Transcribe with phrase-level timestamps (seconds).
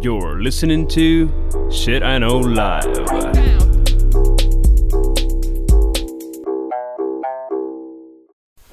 [0.00, 1.28] You're listening to
[1.70, 2.92] Shit I Know Live.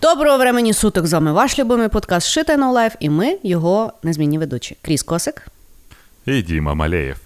[0.02, 3.94] Доброго времені суток з вами ваш любимий подкаст Shit I Know Life і ми його
[4.04, 4.78] незмінні ведучі.
[4.82, 5.48] Кріс Косик.
[6.26, 7.18] І Діма Малеєв.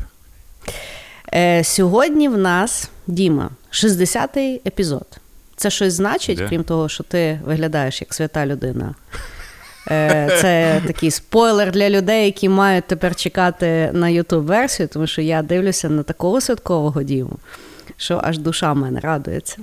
[1.34, 5.18] Е, Сьогодні в нас, Діма, 60-й епізод.
[5.56, 8.96] Це щось значить, крім того, що ти виглядаєш як свята людина.
[9.91, 15.23] Е, Це такий спойлер для людей, які мають тепер чекати на youtube версію тому що
[15.23, 17.39] я дивлюся на такого святкового Діму,
[17.97, 19.57] що аж душа в мене радується.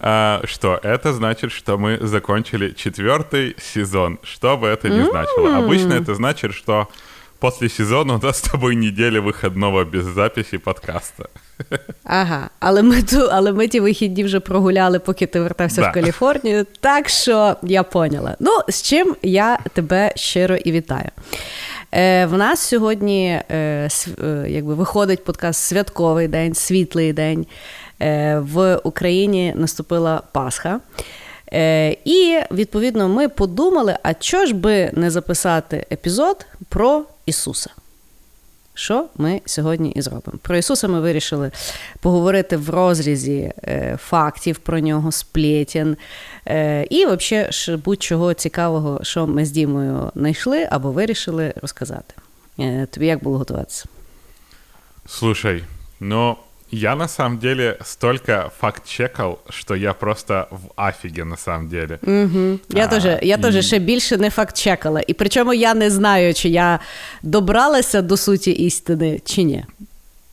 [0.00, 4.18] А, что это значит, что мы закончили четвертый сезон.
[4.22, 5.56] Что бы это ни значило.
[5.56, 6.88] Обычно это значит, что
[7.38, 11.30] после сезона у нас с тобой неделя выходного без записи подкаста.
[12.03, 15.89] Ага, але ми ту, але ми ті вихідні вже прогуляли, поки ти вертався Да.
[15.89, 16.65] в Каліфорнію.
[16.79, 18.35] Так що я поняла.
[18.39, 21.09] Ну, з чим я тебе щиро і вітаю.
[21.91, 23.89] Е, в нас сьогодні е,
[24.23, 27.45] е, якби виходить подкаст Святковий день, світлий день.
[28.01, 30.79] Е, в Україні наступила Пасха.
[31.53, 37.69] Е, і відповідно ми подумали: а чого ж би не записати епізод про Ісуса?
[38.79, 40.39] Що ми сьогодні і зробимо?
[40.41, 41.51] Про Ісуса ми вирішили
[41.99, 45.97] поговорити в розрізі е, фактів про нього, сплетен.
[46.47, 52.13] Е, і взагалі будь-чого цікавого, що ми з Дімою знайшли або вирішили розказати.
[52.59, 53.85] Е, тобі як було готуватися?
[55.05, 55.63] Слушай,
[55.99, 56.37] ну,
[56.71, 61.99] я на самом деле столько факт-чекал, что я просто в афиге на самом деле.
[62.03, 62.59] Угу.
[62.69, 65.01] Я А, теж я і- теж ще більше не факт-чекала.
[65.07, 66.79] І причому я не знаю, чи я
[67.23, 69.65] добралася до суті істини, чи ні.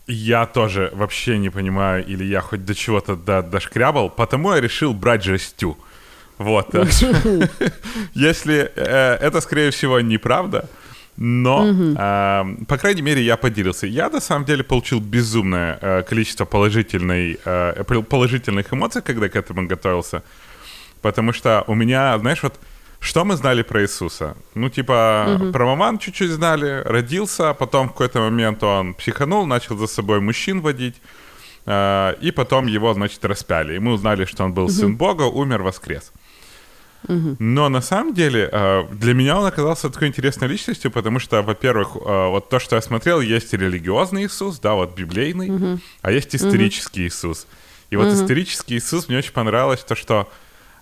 [0.09, 4.93] Я тоже вообще не понимаю, или я хоть до чего-то до- дошкрябал, потому я решил
[4.93, 5.77] брать жестю.
[6.39, 6.67] Вот.
[8.15, 10.65] Если э, это, скорее всего, неправда,
[11.17, 13.87] но, э, по крайней мере, я поделился.
[13.87, 19.37] Я, на самом деле, получил безумное э, количество положительной, э, пол- положительных эмоций, когда к
[19.37, 20.23] этому готовился.
[21.03, 22.61] Потому что у меня, знаешь, вот
[23.01, 24.35] что мы знали про Иисуса?
[24.55, 29.87] Ну, типа, про маман чуть-чуть знали, родился, потом в какой-то момент он психанул, начал за
[29.87, 30.97] собой мужчин водить,
[31.67, 33.77] э, и потом его, значит, распяли.
[33.77, 36.13] И мы узнали, что он был сын Бога, умер, воскрес.
[37.39, 41.97] Но на самом деле э, для меня он оказался такой интересной личностью, потому что, во-первых,
[41.97, 47.07] э, вот то, что я смотрел, есть религиозный Иисус, да, вот библейный, а есть исторический
[47.07, 47.47] Иисус.
[47.91, 50.29] И вот исторический Иисус мне очень понравилось то, что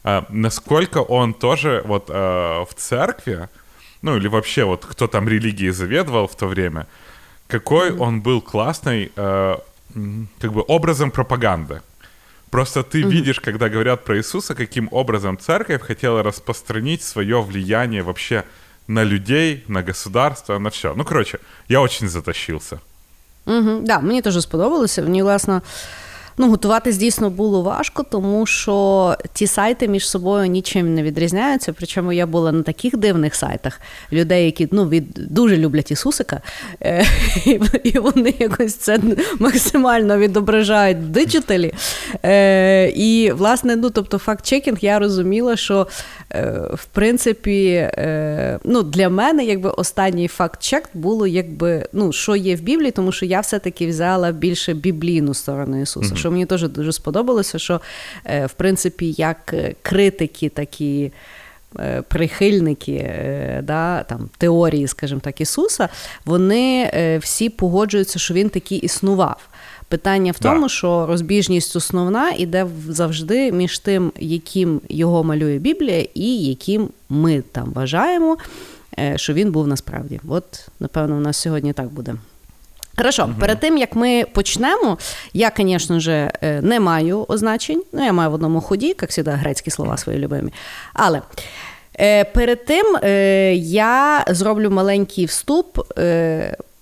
[0.05, 3.49] э, насколько он тоже вот в церкви,
[4.03, 6.87] ну или вообще вот кто там религией заведовал в то время,
[7.47, 9.57] какой он был классный, э,
[10.41, 11.81] как бы образом пропаганды.
[12.55, 18.45] Просто ты видишь, когда говорят про Иисуса, каким образом церковь хотела распространить свое влияние вообще
[18.87, 20.95] на людей, на государство, на все.
[20.95, 21.39] Ну, короче,
[21.69, 22.79] я очень затащился.
[23.47, 25.03] Угу, да, мені теж сподобалося.
[25.03, 25.61] Мені, власне,
[26.39, 31.73] ну, готуватись дійсно було важко, тому що ті сайти між собою нічим не відрізняються.
[31.73, 33.81] Причому я була на таких дивних сайтах
[34.13, 36.41] людей, які ну, від, дуже люблять Ісусика,
[36.83, 37.07] е,
[37.85, 39.01] і, вони якось це
[39.39, 41.75] максимально відображають в диджиталі.
[42.25, 45.87] Е, і, власне, ну, тобто, факт-чекінг, я розуміла, що
[46.33, 47.91] е, в принципі,
[48.65, 53.27] ну, для мене якби останній факт-чек було, якби, ну, що є в Біблії, тому що
[53.27, 57.81] я все-таки взяла більше біблійну сторону Ісуса, що мені теж дуже сподобалося, що
[58.25, 61.13] е, в принципі, як е, критики такі.
[61.79, 63.11] е, Прихильники
[63.63, 65.89] да, там, теорії, скажімо так, Ісуса,
[66.25, 66.91] вони
[67.23, 69.49] всі погоджуються, що він такий існував.
[69.89, 70.49] Питання в Да.
[70.53, 77.43] тому, що розбіжність основна іде завжди між тим, яким його малює Біблія, і яким ми
[77.53, 78.37] там вважаємо,
[79.17, 80.21] що він був насправді.
[80.29, 82.15] От, напевно, у нас сьогодні так буде.
[82.97, 84.99] Хорошо, перед тим як ми почнемо,
[85.33, 87.83] я, звісно ж, е, не маю означень.
[87.93, 90.53] Ну, я маю в одному ході, як завжди, грецькі слова свої любимі.
[90.93, 91.23] Але
[92.01, 95.79] е, перед тим е, я зроблю маленький вступ.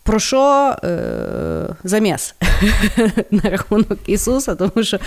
[0.04, 2.34] Про що е, заміс
[3.30, 4.54] на рахунок Ісуса?
[4.54, 4.98] Тому що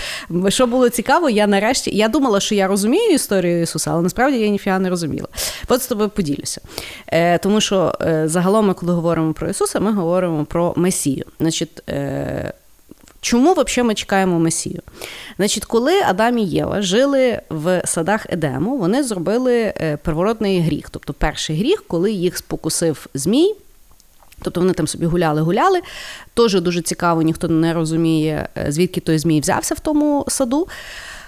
[0.47, 4.47] що було цікаво, я нарешті я думала, що я розумію історію Ісуса, але насправді я
[4.47, 5.27] ніфіга не розуміла.
[5.67, 6.61] От з тобою поділюся.
[7.07, 11.25] Е, тому що е, загалом, ми, коли говоримо про Ісуса, ми говоримо про Месію.
[11.39, 12.53] Значить, е,
[13.25, 14.81] Чому взагалі ми чекаємо Месію?
[15.37, 21.13] Значить, коли Адам і Єва жили в садах Едему, вони зробили е, первородний гріх, тобто
[21.13, 23.55] перший гріх, коли їх спокусив змій.
[24.45, 25.79] Тобто вони там собі гуляли-гуляли.
[26.33, 30.67] Теж дуже цікаво, ніхто не розуміє, е, звідки той змій взявся в тому саду.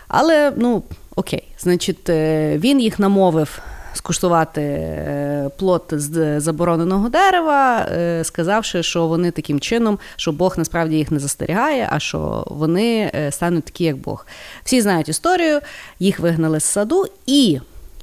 [0.07, 0.83] Але, ну,
[1.15, 3.59] окей, значить, е, він їх намовив
[3.93, 7.87] скуштувати е, плод з забороненого дерева,
[8.23, 13.65] сказавши, що вони таким чином, що Бог насправді їх не застерігає, а що вони стануть
[13.65, 14.25] такі, як Бог.
[14.63, 15.59] Всі знають історію,
[15.99, 17.59] їх вигнали з саду, і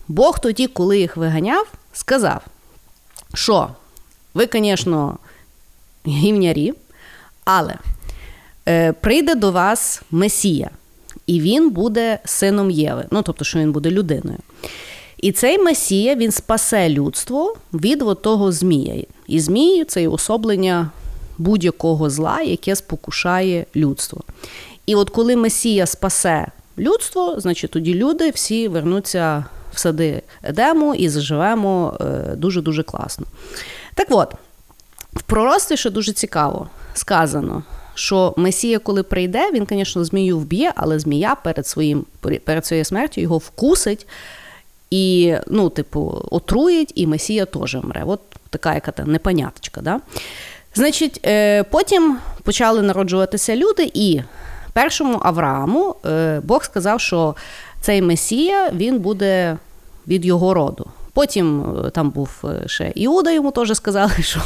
[0.09, 2.41] Бог тоді, коли їх виганяв, сказав,
[3.35, 3.69] що
[4.35, 5.19] ви, звісно,
[6.07, 6.73] гівнярі,
[7.45, 7.75] але
[8.69, 10.71] е, прийде до вас Месія,
[11.27, 13.07] і він буде сином Єви.
[13.11, 14.39] Ну, тобто, що він буде людиною.
[15.17, 19.05] І цей Месія він спасе людство від того Змія.
[19.27, 20.91] І Змій це уособлення
[21.39, 24.23] будь-якого зла, яке спокушає людство.
[24.87, 26.47] І от коли Месія спасе
[26.79, 33.27] людство, значить тоді люди всі вернуться в сади Едему і заживемо е, дуже-дуже класно.
[33.95, 34.35] Так от,
[35.13, 37.63] в пророцтві, що дуже цікаво, сказано,
[37.95, 42.05] що Месія, коли прийде, він, звісно, змію вб'є, але змія перед своїм,
[42.45, 44.07] перед своєю смертю його вкусить
[44.91, 48.05] і, ну, типу, отруїть, і Месія теж мре.
[48.07, 48.21] От
[48.51, 49.81] така яка там непоняточка.
[49.81, 50.01] Да?
[50.75, 54.23] Значить, е, потім почали народжуватися люди, і
[54.75, 57.37] першому Аврааму е, Бог сказав, що
[57.81, 59.59] цей Месія він буде
[60.09, 60.87] від його роду.
[61.15, 64.41] Потім е, там був ще Іуда, йому теж сказали, що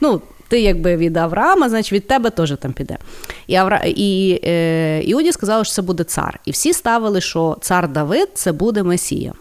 [0.00, 2.96] ну, ти якби від Авраама, значить від тебе теж там піде.
[3.46, 3.82] І Авра...
[3.86, 6.40] і е, Іуді сказали, що це буде цар.
[6.44, 9.32] І всі ставили, що цар Давид це буде Месія.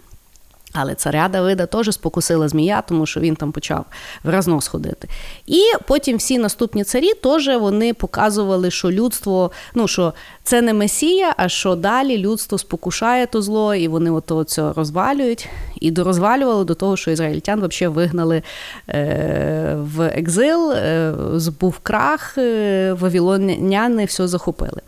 [0.73, 3.85] Але царя Давида теж спокусила змія, тому що він там почав
[4.23, 5.07] в разнос ходити.
[5.45, 11.33] І потім всі наступні царі теж вони показували, що людство, ну що це не месія,
[11.37, 15.49] а що далі людство спокушає то зло, і вони ото це розвалюють.
[15.81, 18.43] І дорозвалювали до того, що ізраїльтян взагалі вигнали
[18.89, 21.13] е, в екзил, е,
[21.59, 24.81] був крах, е, вавілоняни все захопили.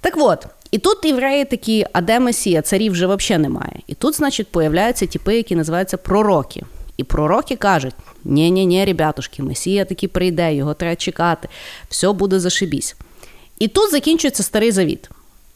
[0.00, 0.46] Так от.
[0.70, 2.62] І тут євреї такі, а де Месія?
[2.62, 3.80] Царів вже взагалі немає.
[3.86, 6.62] І тут, значить, появляються типи, які називаються пророки.
[6.96, 11.48] І пророки кажуть: ні ні ні ребятушки, Месія таки прийде, його треба чекати,
[11.88, 12.96] все буде зашибісь.
[13.58, 15.10] І тут закінчується старий завіт.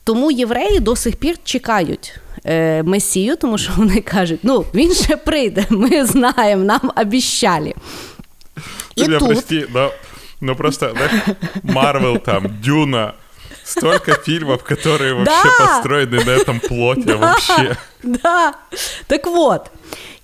[0.04, 5.16] Тому євреї до сих пір чекають е, Месію, тому що вони кажуть, ну він ще
[5.16, 7.74] прийде, ми знаємо, нам обіщали.
[8.96, 9.18] І тут...
[9.18, 9.90] прости, но,
[10.40, 10.96] но просто
[11.62, 13.12] Марвел там, Дюна.
[13.69, 15.65] Столько фильмов, которые вообще да!
[15.65, 17.17] построены на этом плоте да!
[17.17, 17.77] вообще.
[18.03, 18.53] Да.
[19.07, 19.71] Так от.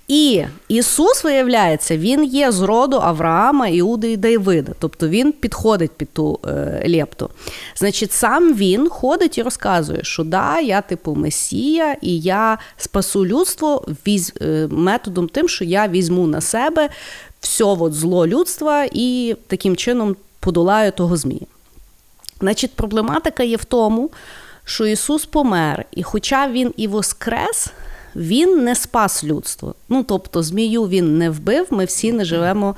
[0.08, 4.72] І Ісус, виявляється, він є з роду Авраама, Іуди і Давида.
[4.78, 7.30] Тобто він підходить під ту е, лепту.
[7.76, 13.86] Значить, сам він ходить і розказує, що да, я типу Месія, і я спасу людство
[14.06, 16.88] віз, е, методом тим, що я візьму на себе
[17.40, 21.46] все от зло людства і таким чином подолаю того змія.
[22.39, 24.09] Значить, проблематика є в тому,
[24.65, 27.67] що Ісус помер, і хоча Він і воскрес,
[28.15, 29.75] Він не спас людство.
[29.89, 32.75] Ну, тобто, змію Він не вбив, ми всі не живемо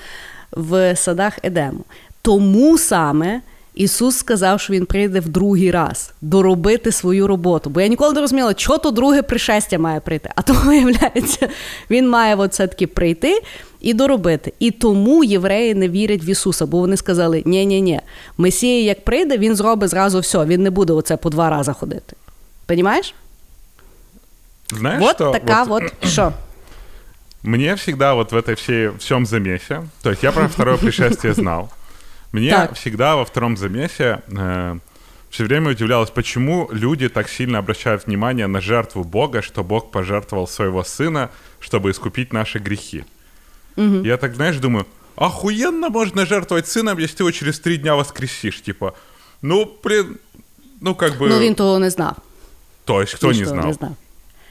[0.51, 1.83] в садах Едему.
[2.21, 3.41] Тому саме.
[3.75, 7.69] Ісус сказав, що Він прийде в другий раз доробити свою роботу.
[7.69, 10.29] Бо я ніколи не розуміла, що то друге пришестя має прийти.
[10.35, 11.49] А то, виявляється,
[11.89, 13.41] він має от все-таки прийти
[13.80, 14.52] і доробити.
[14.58, 18.00] І тому євреї не вірять в Ісуса, бо вони сказали: ні ні ні
[18.38, 22.16] Месія, як прийде, він зробить зразу все, він не буде оце по два рази ходити.
[22.66, 23.14] Понімаєш?
[24.70, 25.30] Знаешь, вот что?
[25.30, 26.32] така вот, вот что.
[27.42, 31.68] Мне всегда вот в этой всей, всем замесе, то есть я про второе пришествие знал,
[32.32, 32.74] мне так.
[32.74, 34.78] всегда во втором замесе э,
[35.30, 40.48] все время удивлялось, почему люди так сильно обращают внимание на жертву Бога, что Бог пожертвовал
[40.48, 41.30] своего сына,
[41.60, 43.04] чтобы искупить наши грехи.
[43.78, 44.04] Угу.
[44.04, 48.62] Я так, знаешь, думаю, охуенно можно жертвовать сыном, если его через три дня воскресишь.
[48.62, 48.94] Типа,
[49.42, 50.18] ну, блин,
[50.80, 51.28] ну как бы...
[51.28, 52.16] Ну він того не знав.
[52.84, 53.66] То есть, кто не знал?
[53.66, 53.96] не знав?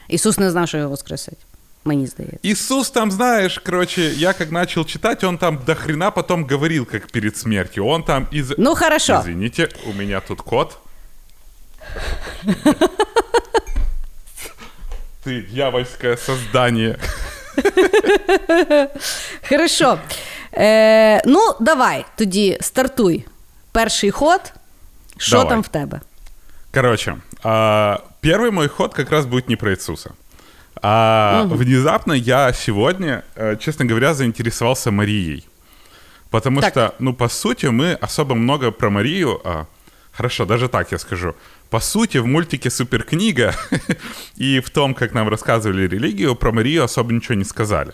[0.08, 1.38] Ісус не знав, що його воскресить.
[1.84, 2.38] Мені здається.
[2.42, 7.10] Иисус там, знаешь, короче, я как начал читать, он там до хрена потом говорил, как
[7.12, 7.86] перед смертью.
[7.86, 8.52] Он там из...
[8.58, 9.20] Ну, хорошо.
[9.20, 10.78] Извините, у меня тут кот.
[15.24, 16.98] Ты дьявольское создание.
[19.49, 19.99] Хорошо.
[20.53, 23.25] Е, Ну, давай тоді стартуй.
[23.71, 24.53] Перший ход.
[25.17, 25.99] Що там в тебе?
[26.73, 30.11] Короче, а, первый мой ход как раз будет не про Иисуса.
[30.81, 31.55] А угу.
[31.55, 35.45] внезапно я сегодня, э, честно говоря, заинтересовался Марией.
[36.29, 36.71] Потому так.
[36.71, 39.41] что, ну, по сути, мы особо много про Марию...
[39.43, 39.65] А,
[40.11, 41.33] хорошо, даже так я скажу.
[41.69, 43.53] По сути, в мультике «Суперкнига»
[44.35, 47.93] и в том, как нам рассказывали религию, про Марию особо ничего не сказали.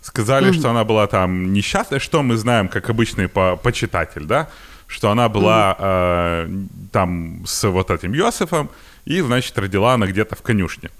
[0.00, 0.58] Сказали, mm-hmm.
[0.58, 4.48] что она была там несчастная, что мы знаем, как обычный по- почитатель, да,
[4.88, 6.66] что она была mm-hmm.
[6.66, 8.70] э, там с вот этим Йосифом,
[9.04, 10.90] и, значит, родила она где-то в конюшне.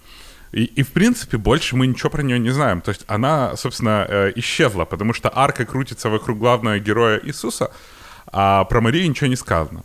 [0.53, 2.83] И, и, в принципе, больше мы ничего про нее не знаем.
[2.83, 7.73] То есть она, собственно, э, исчезла, потому что арка крутится вокруг главного героя Иисуса,
[8.31, 9.83] а про Марию ничего не сказано.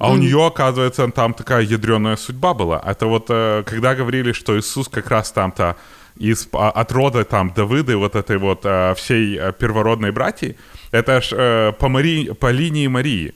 [0.00, 0.12] А mm.
[0.12, 2.82] у нее, оказывается, там такая ядреная судьба была.
[2.84, 5.76] Это вот э, когда говорили, что Иисус как раз там-то
[6.16, 10.56] из, а, от рода там Давыды, вот этой вот э, всей э, первородной братьи,
[10.90, 13.34] это ж э, по, Марии, по линии Марии.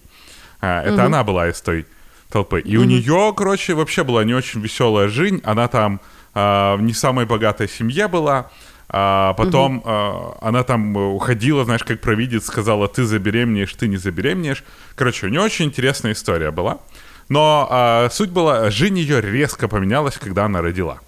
[0.60, 1.06] Э, это mm-hmm.
[1.06, 1.87] она была из той
[2.30, 2.60] толпы.
[2.60, 2.78] И mm-hmm.
[2.78, 5.40] у нее, короче, вообще была не очень веселая жизнь.
[5.44, 6.00] Она там
[6.34, 8.50] э, в не самой богатой семье была.
[8.87, 9.89] А потом угу.
[9.89, 14.63] э, она там уходила, знаешь, как провидец, сказала, ты забеременеешь, ты не забеременеешь.
[14.95, 16.79] Короче, у нее очень интересная история была.
[17.27, 20.99] Но э, суть была, жизнь ее резко поменялась, когда она родила.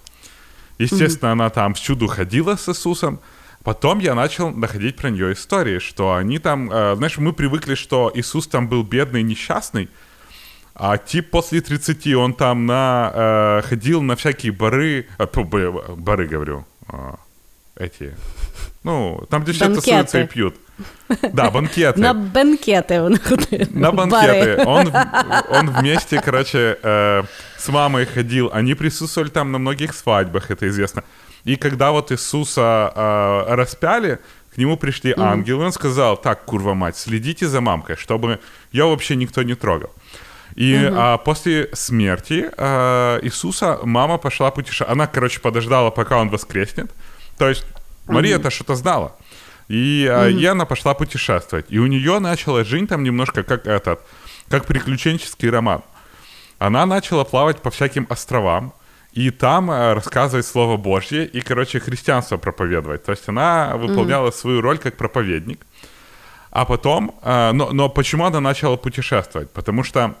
[0.78, 1.42] Естественно, угу.
[1.42, 3.20] она там всюду ходила с Иисусом.
[3.62, 8.10] Потом я начал находить про нее истории, что они там, э, знаешь, мы привыкли, что
[8.14, 9.88] Иисус там был бедный, несчастный,
[10.74, 15.26] а тип после 30, он там на, э, ходил на всякие бары, э,
[15.96, 17.14] бары, говорю, э,
[17.78, 18.14] эти,
[18.84, 20.54] ну, там, где все тусуются и пьют.
[21.32, 22.00] Да, банкеты.
[22.00, 23.18] На банкеты он.
[23.70, 24.62] На банкеты.
[24.64, 24.92] Он,
[25.50, 27.22] он вместе, короче, э,
[27.56, 28.50] с мамой ходил.
[28.52, 31.02] Они присутствовали там на многих свадьбах, это известно.
[31.44, 34.18] И когда вот Иисуса э, распяли,
[34.54, 38.40] к нему пришли ангелы, он сказал, так, курва мать, следите за мамкой, чтобы
[38.72, 39.90] ее вообще никто не трогал.
[40.56, 40.96] И угу.
[40.98, 44.92] а, после смерти а, Иисуса мама пошла путешествовать.
[44.92, 46.90] Она, короче, подождала, пока он воскреснет.
[47.38, 47.64] То есть
[48.06, 49.16] Мария-то что-то знала.
[49.68, 50.32] И, mm-hmm.
[50.40, 51.66] и она пошла путешествовать.
[51.68, 54.00] И у нее начала жизнь там немножко как этот,
[54.48, 55.82] как приключенческий роман.
[56.58, 58.72] Она начала плавать по всяким островам,
[59.12, 63.04] и там э, рассказывать Слово Божье и, короче, христианство проповедовать.
[63.04, 64.40] То есть она выполняла mm-hmm.
[64.40, 65.66] свою роль как проповедник.
[66.50, 69.50] А потом, э, но, но почему она начала путешествовать?
[69.50, 70.14] Потому что,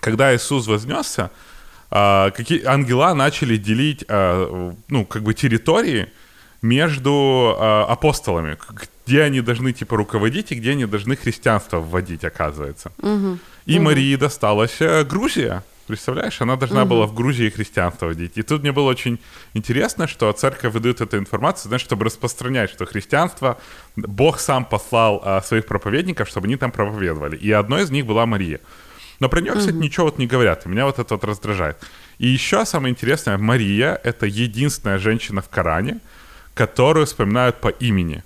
[0.00, 1.30] когда Иисус вознесся,
[1.90, 6.08] э, какие ангела начали делить, ну, как бы территории,
[6.62, 8.56] между э, апостолами,
[9.06, 12.92] где они должны типа руководить и где они должны христианство вводить, оказывается.
[12.98, 13.38] Угу.
[13.66, 13.84] И угу.
[13.84, 15.62] Марии досталась э, Грузия.
[15.86, 16.90] Представляешь, она должна угу.
[16.90, 18.32] была в Грузии христианство вводить.
[18.36, 19.18] И тут мне было очень
[19.54, 23.58] интересно, что церковь выдает эту информацию, знаешь, чтобы распространять, что христианство,
[23.94, 27.36] Бог сам послал а, своих проповедников, чтобы они там проповедовали.
[27.36, 28.60] И одной из них была Мария.
[29.20, 29.82] Но про нее, кстати, угу.
[29.82, 31.76] ничего вот не говорят, и меня вот это вот раздражает.
[32.18, 36.00] И еще самое интересное, Мария— это единственная женщина в Коране,
[36.56, 38.22] которую вспоминают по имени.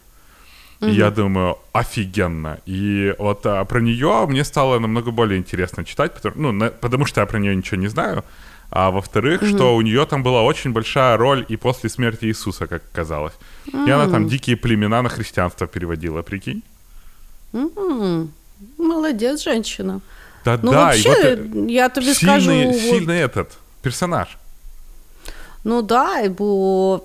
[0.80, 2.58] И я думаю, офигенно.
[2.64, 7.04] И вот а, про нее мне стало намного более интересно читать, потому, ну, на, потому
[7.04, 8.24] что я про нее ничего не знаю.
[8.70, 12.66] А во-вторых, mm что у нее там была очень большая роль и после смерти Иисуса,
[12.66, 13.34] как казалось.
[13.66, 16.62] mm И она там дикие племена на христианство переводила, прикинь.
[17.52, 18.28] mm
[18.78, 20.00] Молодец, женщина.
[20.44, 20.86] Да, ну, да.
[20.86, 22.90] Вообще, вот я тебе сильный, скажу...
[22.90, 23.30] Сильный вот...
[23.30, 24.28] этот персонаж.
[25.64, 27.00] Ну да, бо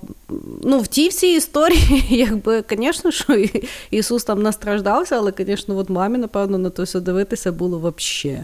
[0.63, 3.45] ну, в тій всій історії, якби, звісно, що
[3.91, 8.43] Ісус там настраждався, але, звісно, от мамі, напевно, на то все дивитися було вообще.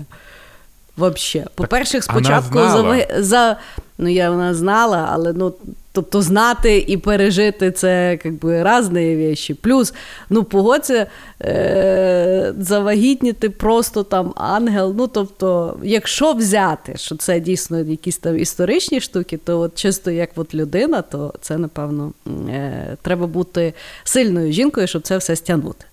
[0.98, 1.46] Вообще.
[1.56, 3.58] По-перше, спочатку за, за
[3.98, 5.54] ну я вона знала, але ну
[5.92, 9.54] тобто знати і пережити це якби різні речі.
[9.54, 9.94] Плюс,
[10.30, 11.08] ну, погодься,
[11.42, 14.96] е- завагітніти просто там ангел.
[14.98, 20.30] Ну, тобто, якщо взяти, що це дійсно якісь там історичні штуки, то от чисто як
[20.36, 22.12] от людина, то це, напевно,
[22.50, 25.86] е- треба бути сильною жінкою, щоб це все стягнути.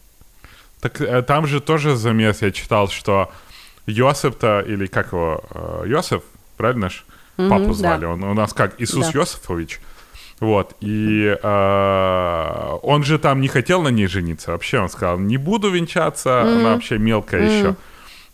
[0.81, 3.29] Так е, там же теж заміс я читав, що
[3.87, 5.43] Йосип-то, или как его,
[5.87, 6.23] Йосиф,
[6.57, 7.05] правильно ж?
[7.39, 8.01] Mm-hmm, Папу звали.
[8.01, 8.09] Да.
[8.11, 9.21] Он у нас как Иисус да.
[9.21, 9.81] Йосифович.
[10.41, 14.53] Вот, и э, он же там не хотел на ней жениться.
[14.53, 16.61] Вообще он сказал, не буду венчаться, mm-hmm.
[16.61, 17.59] она вообще мелкая mm-hmm.
[17.59, 17.77] еще.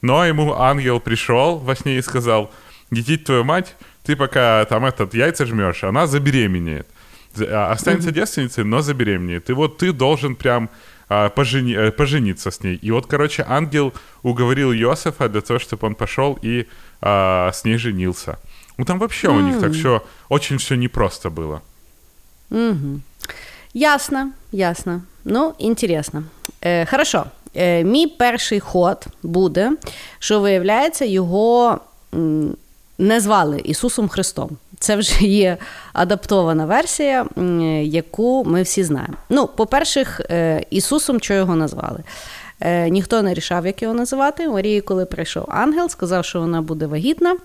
[0.03, 2.51] Но ему ангел пришел во сне и сказал,
[2.91, 6.87] детить твою мать, ты пока там этот яйца жмешь, она забеременеет.
[7.39, 8.15] А, останется mm-hmm.
[8.15, 9.49] девственницей, но забеременеет.
[9.49, 10.69] И вот ты должен прям
[11.09, 12.77] а, пожени, э, пожениться с ней.
[12.77, 16.67] И вот, короче, ангел уговорил Иосифа для того, чтобы он пошел и
[17.01, 18.39] а, с ней женился.
[18.79, 19.37] Ну там вообще mm.
[19.37, 21.61] у них так все очень все непросто было.
[22.51, 23.01] Угу.
[23.75, 25.03] Ясно, ясно.
[25.25, 26.23] Ну, інтересно.
[26.63, 27.25] Е, Хорошо.
[27.55, 29.73] Е, Мій перший ход буде,
[30.19, 31.81] що виявляється, його
[32.99, 34.51] не звали Ісусом Христом.
[34.79, 35.57] Це вже є
[35.93, 37.27] адаптована версія,
[37.83, 39.15] яку ми всі знаємо.
[39.29, 40.07] Ну, по-перше,
[40.71, 42.03] Ісусом що його назвали?
[42.61, 44.49] Е, ніхто не рішав, як його називати.
[44.49, 47.37] Марії, коли прийшов ангел, сказав, що вона буде вагітна.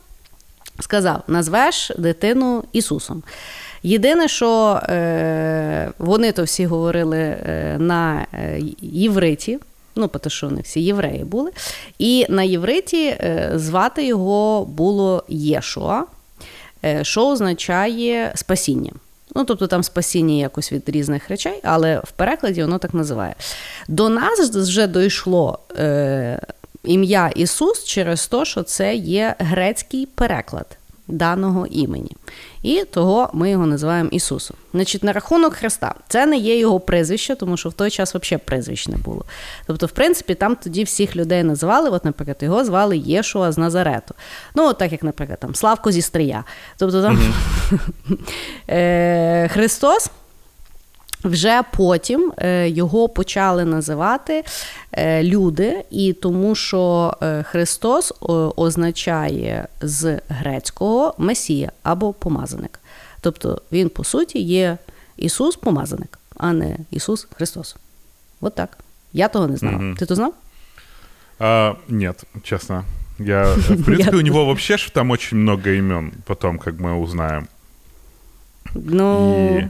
[0.79, 3.24] Сказав: назвеш дитину Ісусом.
[3.83, 9.59] Єдине, що е, вони то всі говорили е, на е, євриті,
[9.95, 11.51] ну, тому що вони всі євреї були,
[12.00, 13.17] і на євриті
[13.55, 16.03] звати його було Єшуа.
[17.01, 18.91] що означає спасіння.
[19.36, 23.36] Ну, тобто там спасіння якось від різних речей, але в перекладі воно так називає.
[23.88, 26.39] До нас вже дійшло е,
[26.83, 30.77] ім'я Ісус через те, що це є грецький переклад
[31.09, 32.12] даного імені.
[32.63, 34.57] І того ми його називаємо Ісусом.
[34.74, 38.41] Значить, на рахунок Христа, це не є його прізвище, тому що в той час взагалі
[38.45, 39.25] прізвищ не було.
[39.67, 44.15] Тобто, в принципі, там тоді всіх людей називали, от, наприклад, його звали Єшуа з Назарету.
[44.55, 46.43] Ну, от так як, наприклад, там Славко зі Стрия.
[46.77, 47.19] Тобто там
[48.67, 49.48] mm-hmm.
[49.53, 50.12] Христос.
[51.24, 54.44] Вже потім е, його почали називати
[54.92, 58.14] е, люди, і тому що е, Христос
[58.56, 62.80] означає з грецького месія або помазаник.
[63.22, 64.78] Тобто він, по суті, є
[65.18, 67.76] Ісус помазаник, а не Ісус Христос.
[68.42, 68.78] От так.
[69.14, 69.78] Я того не знала.
[69.78, 69.96] Mm-hmm.
[69.98, 70.34] Ти то знав?
[71.40, 72.86] А, нет, честно.
[73.20, 77.48] Я, в принципе, у него вообще там очень много имен, потом, как мы узнаем.
[78.74, 79.58] Ну...
[79.60, 79.70] И...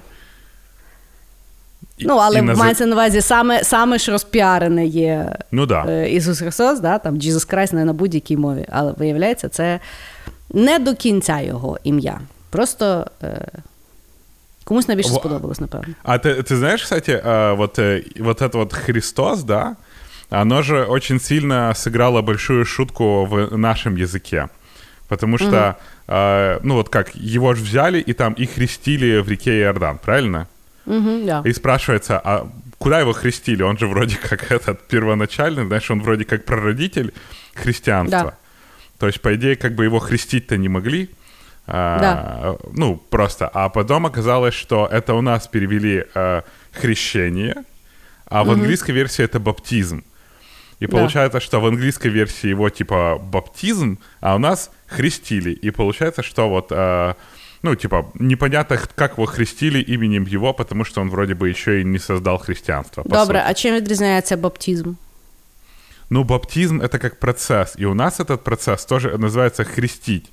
[1.99, 2.59] Ну, але наз...
[2.59, 5.85] мається на увазі саме саме ж розпіарене є ну, да.
[5.89, 8.67] Е, Ісус Христос, да, там Jesus Christ не на будь-якій мові.
[8.71, 9.81] Але виявляється, це
[10.53, 12.21] не до кінця його ім'я.
[12.51, 13.47] Просто е,
[14.65, 15.95] комусь найбільше сподобалось, напевно.
[16.03, 17.23] А ти, ти знаєш, кстати,
[17.57, 17.79] вот,
[18.21, 19.77] вот это вот Христос, да,
[20.31, 24.49] оно же очень сильно сыграло большую шутку в нашем языке.
[25.09, 25.77] Потому что,
[26.09, 26.17] угу.
[26.17, 30.47] э, ну вот как, его же взяли и там и хрестили в реке Иордан, правильно?
[30.90, 31.44] Угу, да.
[31.46, 33.62] И спрашивается, а куда его хрестили?
[33.62, 37.14] Он же вроде как этот первоначальный, знаешь, он вроде как прародитель
[37.54, 38.24] христианства.
[38.24, 38.38] Да.
[38.98, 41.10] То есть, по идее, как бы его хрестить-то не могли.
[41.68, 42.58] А, да.
[42.74, 43.48] Ну, просто.
[43.48, 47.64] А потом оказалось, что это у нас перевели а, хрещение,
[48.26, 48.54] а в угу.
[48.56, 50.04] английской версии это баптизм.
[50.80, 50.98] И да.
[50.98, 55.52] получается, что в английской версии его типа баптизм, а у нас хрестили.
[55.52, 57.16] И получается, что вот а,
[57.63, 61.85] ну, типа, непонятно, как его хрестили именем его, потому что он вроде бы еще и
[61.85, 63.03] не создал христианство.
[63.07, 64.95] Добре, а чем відрізняється баптизм?
[66.11, 70.31] Ну, баптизм — это как процесс, и у нас этот процесс тоже называется хрестить.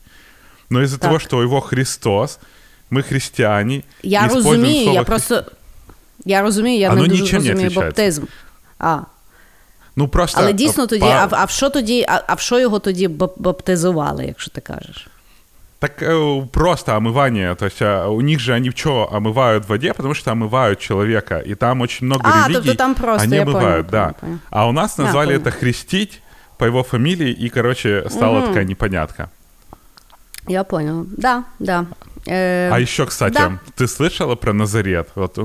[0.69, 2.39] Но из-за того, что его Христос,
[2.89, 5.45] мы христиане, Я розумію, слово я просто...
[6.25, 8.23] Я розумію, я Оно не дуже розумію баптизм.
[8.79, 8.99] А.
[9.95, 10.39] Ну, просто...
[10.41, 13.07] Але дійсно тоді, а, а в що тоді, а, а в що його тоді
[13.37, 15.07] баптизували, якщо ти кажеш?
[15.86, 19.94] Так э, просто омывание, то есть а, у них же они что омывают в воде,
[19.94, 24.06] потому что омывают человека, и там очень много а, религий, там просто, они омывают, понял,
[24.06, 24.12] да.
[24.14, 24.38] Понял.
[24.50, 26.22] А у нас назвали а, это хрестить
[26.58, 28.48] по его фамилии, и, короче, стала угу.
[28.48, 29.30] такая непонятка.
[30.48, 31.86] Я понял, да, да.
[32.26, 33.60] Э, а еще, кстати, да.
[33.76, 35.10] ты слышала про Назарет?
[35.14, 35.38] Вот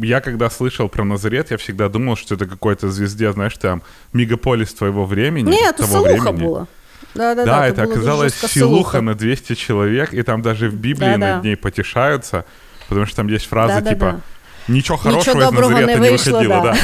[0.00, 3.82] я когда слышал про Назарет, я всегда думал, что это какой-то звезде, знаешь, там
[4.14, 5.50] мегаполис твоего времени.
[5.50, 6.42] Нет, того времени.
[6.42, 6.68] было.
[7.14, 11.16] Да, да, да, да это оказалось силуха на 200 человек, и там даже в Библии
[11.16, 12.44] да, над ней потешаются,
[12.88, 14.20] потому что там есть фраза да, типа да,
[14.68, 16.74] «Ничего хорошего Ничего из Назарета не, вышло, не выходило».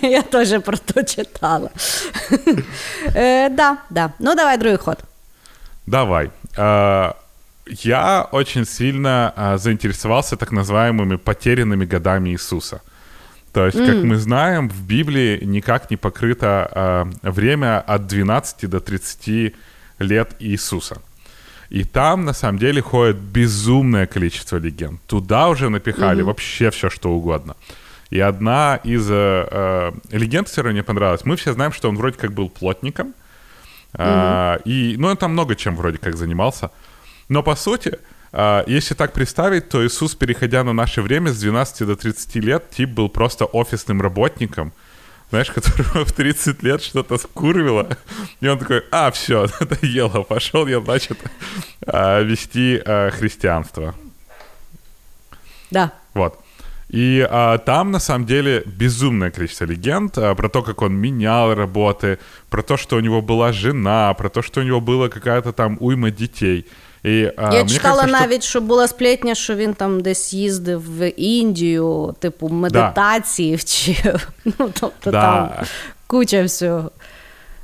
[0.00, 0.06] Да.
[0.06, 1.72] Я тоже про то читала.
[3.14, 4.12] Да, да.
[4.18, 5.00] Ну, давай другой ход.
[5.86, 6.30] Давай.
[6.56, 7.16] А,
[7.66, 12.82] я очень сильно а, заинтересовался так называемыми потерянными годами Иисуса–
[13.52, 13.86] то есть, mm.
[13.86, 19.54] как мы знаем, в Библии никак не покрыто э, время от 12 до 30
[19.98, 21.02] лет Иисуса.
[21.68, 25.00] И там, на самом деле, ходит безумное количество легенд.
[25.06, 26.26] Туда уже напихали mm-hmm.
[26.26, 27.56] вообще все, что угодно.
[28.10, 32.18] И одна из э, э, легенд, которая мне понравилась, мы все знаем, что он вроде
[32.18, 33.14] как был плотником.
[33.94, 34.58] Mm-hmm.
[34.58, 36.70] Э, и, ну, он там много чем вроде как занимался.
[37.28, 37.98] Но, по сути,
[38.66, 42.90] если так представить, то Иисус, переходя на наше время с 12 до 30 лет, тип
[42.90, 44.72] был просто офисным работником,
[45.32, 47.88] знаешь, которого в 30 лет что-то скурвило,
[48.40, 51.18] и он такой, а, все, надоело, пошел я, значит,
[51.86, 53.94] а, вести а, христианство.
[55.70, 55.92] Да.
[56.14, 56.38] Вот.
[56.90, 61.54] И а, там, на самом деле, безумное количество легенд а, про то, как он менял
[61.54, 62.18] работы,
[62.50, 65.78] про то, что у него была жена, про то, что у него была какая-то там
[65.80, 66.66] уйма детей—
[67.03, 68.61] І, а, Я читала кажется, навіть, що...
[68.61, 73.57] була сплетня, що він там десь їздив в Індію, типу, медитації да.
[73.57, 74.29] вчив.
[74.45, 75.21] Ну, тобто да.
[75.21, 75.49] там
[76.07, 76.91] куча всього.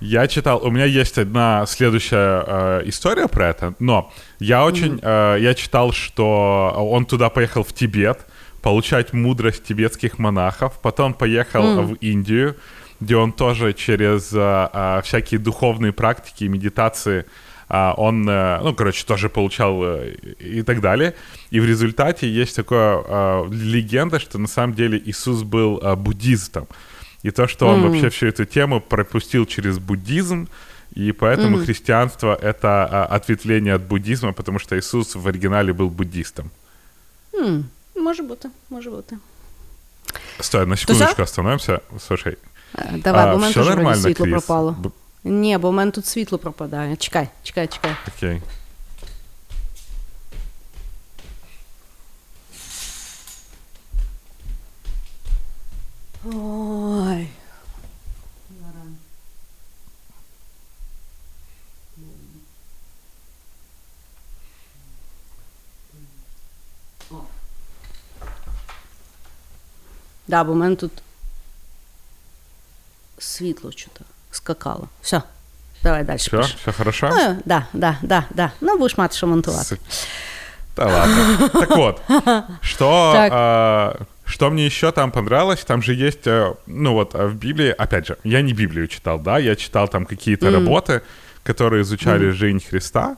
[0.01, 5.35] Я читал, у меня есть одна следующая э, история про это, но я очень, mm-hmm.
[5.35, 8.17] э, я читал, что он туда поехал в Тибет
[8.61, 11.85] получать мудрость тибетских монахов, потом поехал mm-hmm.
[11.85, 12.55] в Индию,
[12.99, 18.74] где он тоже через э, э, всякие духовные практики и медитации а, он, э, ну,
[18.74, 21.14] короче, тоже получал э, и так далее.
[21.50, 26.66] И в результате есть такая а, легенда, что на самом деле Иисус был а, буддистом.
[27.22, 27.88] И то, что он mm.
[27.88, 30.48] вообще всю эту тему пропустил через буддизм,
[30.96, 31.64] И поэтому mm-hmm.
[31.64, 36.50] христианство— это а, ответвление от буддизма, потому что Иисус в оригинале был буддистом.
[37.32, 39.18] Mm, може бути, може бути.
[40.40, 41.80] Стой, на секундочку остановимся.
[41.98, 42.36] Слушай.
[43.04, 44.32] Давай, а, бо в мене теж світло Кріс?
[44.32, 44.76] пропало.
[45.28, 46.96] Ні, бо в мене тут світло пропадає.
[46.96, 47.96] Чекай, чекай, чекай.
[48.16, 48.42] Окей.
[56.24, 57.28] Ой.
[70.26, 70.92] Да, бо в мене тут
[73.18, 74.88] світло чути скакало.
[75.02, 75.22] Все,
[75.82, 76.16] давай далі.
[76.18, 77.08] Все, все хорошо?
[77.12, 78.50] Ну, да, да, да, да.
[78.60, 79.78] Ну, будеш мати що монтувати.
[80.76, 81.48] Да ладно.
[81.48, 82.00] Так вот,
[82.60, 83.32] что, так.
[83.34, 88.06] А, что мне еще там понравилось, там же есть, э, ну вот в Библии, опять
[88.06, 90.54] же, я не Библию читал, да, я читал там какие-то mm.
[90.54, 91.00] работы,
[91.42, 92.32] которые изучали mm.
[92.32, 93.16] жизнь Христа,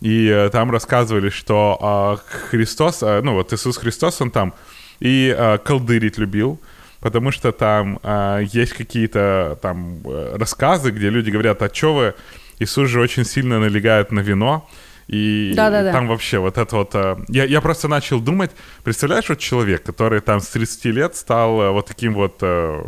[0.00, 4.52] и э, там рассказывали, что э, Христос, э, ну вот Иисус Христос, он там
[5.00, 6.60] и э, колдырить любил,
[7.00, 12.14] потому что там э, есть какие-то там э, рассказы, где люди говорят, а что вы,
[12.58, 14.68] Иисус же очень сильно налегает на вино,
[15.10, 15.92] и да, да, да.
[15.92, 16.94] там вообще вот это вот...
[16.94, 18.52] Э, я, я просто начал думать,
[18.84, 22.82] представляешь, вот человек, который там с 30 лет стал э, вот таким вот э,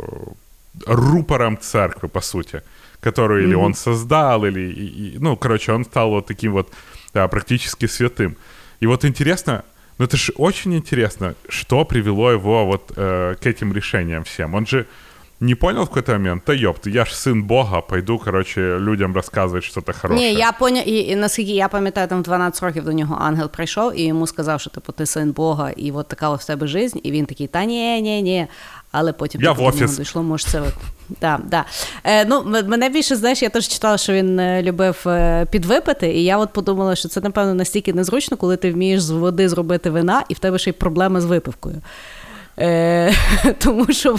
[0.85, 2.61] рупором церкви, по сути,
[3.01, 3.47] которую mm-hmm.
[3.47, 4.61] или он создал, или...
[4.61, 6.71] И, и, ну, короче, он стал вот таким вот
[7.13, 8.37] да, практически святым.
[8.79, 9.65] И вот интересно,
[9.98, 14.54] ну это же очень интересно, что привело его вот э, к этим решениям всем.
[14.54, 14.86] Он же
[15.40, 19.66] не понял в какой-то момент, та ёпт, я ж сын Бога, пойду, короче, людям розказувати
[19.66, 20.20] щось хороше.
[20.20, 23.98] Ні, я поняв, і, і наскільки я пам'ятаю, там 12 років до нього ангел прийшов
[23.98, 27.10] і йому сказав, що типу ти син Бога, і от така в тебе жизнь, і
[27.10, 28.46] він такий, та ні, ні, ні.
[28.93, 29.97] Але потім я в офіс.
[29.97, 30.73] дійшло, може, це от.
[31.21, 31.65] Да, да.
[32.03, 36.23] Е, ну, Мене більше, знаєш, я теж читала, що він е, любив е, підвипити, і
[36.23, 40.23] я от подумала, що це, напевно, настільки незручно, коли ти вмієш з води зробити вина,
[40.29, 41.81] і в тебе ще й проблеми з випивкою.
[42.59, 43.13] Е,
[43.59, 44.15] Тому що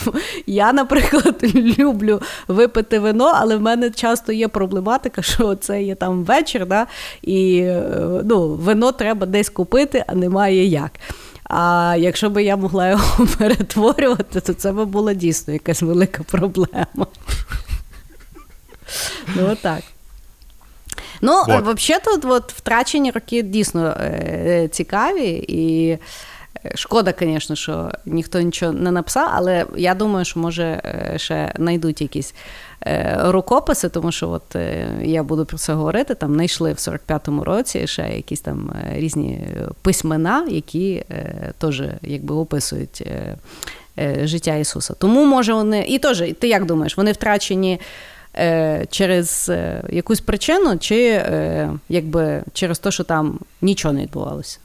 [0.46, 1.44] я, наприклад,
[1.78, 6.86] люблю випити вино, але в мене часто є проблематика, що це є там вечір, да,
[7.22, 7.82] і е,
[8.24, 10.90] ну, вино треба десь купити, а немає як.
[11.44, 17.06] А якщо би я могла його перетворювати, то це б була дійсно якась велика проблема.
[19.36, 19.82] Ну, отак.
[21.20, 25.98] Ну, взагалі, от, втрачені роки дійсно е, цікаві і.
[26.74, 32.00] Шкода, звісно, що ніхто нічого не написав, але я думаю, що може е, ще знайдуть
[32.00, 32.34] якісь
[32.86, 36.14] е, рукописи, тому що от е, я буду про це говорити.
[36.14, 39.40] Там знайшли в 45-му році ще якісь там різні
[39.82, 41.04] письмена, які
[41.58, 43.06] теж якби описують
[44.22, 44.94] життя Ісуса.
[44.94, 45.84] Тому може вони.
[45.88, 47.80] І теж, ти як думаєш, вони втрачені.
[48.90, 49.52] Через
[49.90, 51.22] якусь причину, чи
[51.88, 54.58] якби через те, що там нічого не відбувалося?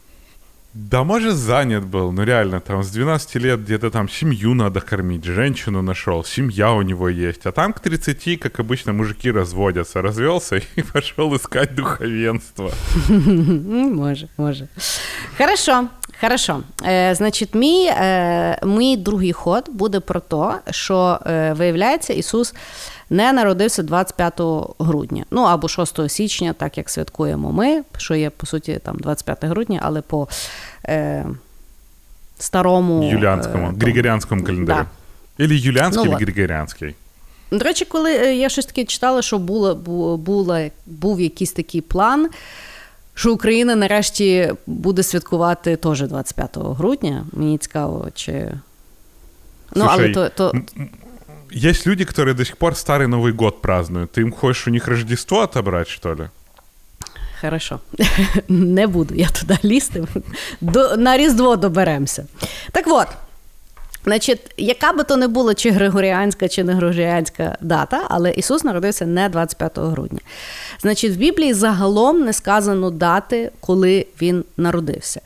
[0.73, 5.23] Да, может, занят был, ну реально, там с 12 лет где-то там семью надо кормить,
[5.23, 7.45] женщину нашел, семья у него есть.
[7.47, 10.01] А там к 30, как обычно, мужики разводятся.
[10.01, 12.71] Развелся и пошел искать духовенство.
[13.09, 14.67] Може, може.
[15.37, 15.87] Хорошо.
[16.21, 16.63] Хорошо.
[16.85, 22.53] Е, Значить, мій е, мій другий ход буде про те, що е, виявляється, Ісус
[23.09, 24.41] не народився 25
[24.79, 29.45] грудня, ну або 6 січня, так як святкуємо ми, що є по суті там 25
[29.45, 30.27] грудня, але по
[30.85, 31.25] е,
[32.39, 34.85] старому юліанському, е, григоріанському календарю.
[35.37, 35.43] Да.
[35.43, 36.95] Ілі юліанський, ну, григоріанський.
[37.51, 39.75] До речі, коли е, я щось таке читала, що було,
[40.15, 42.29] було, був якийсь такий план.
[43.13, 47.25] Що Україна нарешті буде святкувати теж 25 грудня.
[47.31, 48.51] Мені цікаво, чи.
[49.75, 50.53] Ну, але то, то
[51.50, 54.12] Есть люди, которые до сих пор Старый Новый год празднуют.
[54.12, 56.28] Ты им хочешь у них Рождество отобрать, что ли?
[57.40, 57.80] Хорошо,
[58.48, 60.04] не буду я туди лізти.
[60.60, 62.26] До, На Різдво доберемося.
[62.72, 63.08] Так от,
[64.04, 69.06] значить, яка би то не була, чи Григоріанська, чи не Григоріанська дата, але Ісус народився
[69.06, 70.20] не 25 грудня.
[70.80, 75.20] Значить, в Біблії загалом не сказано дати, коли він народився.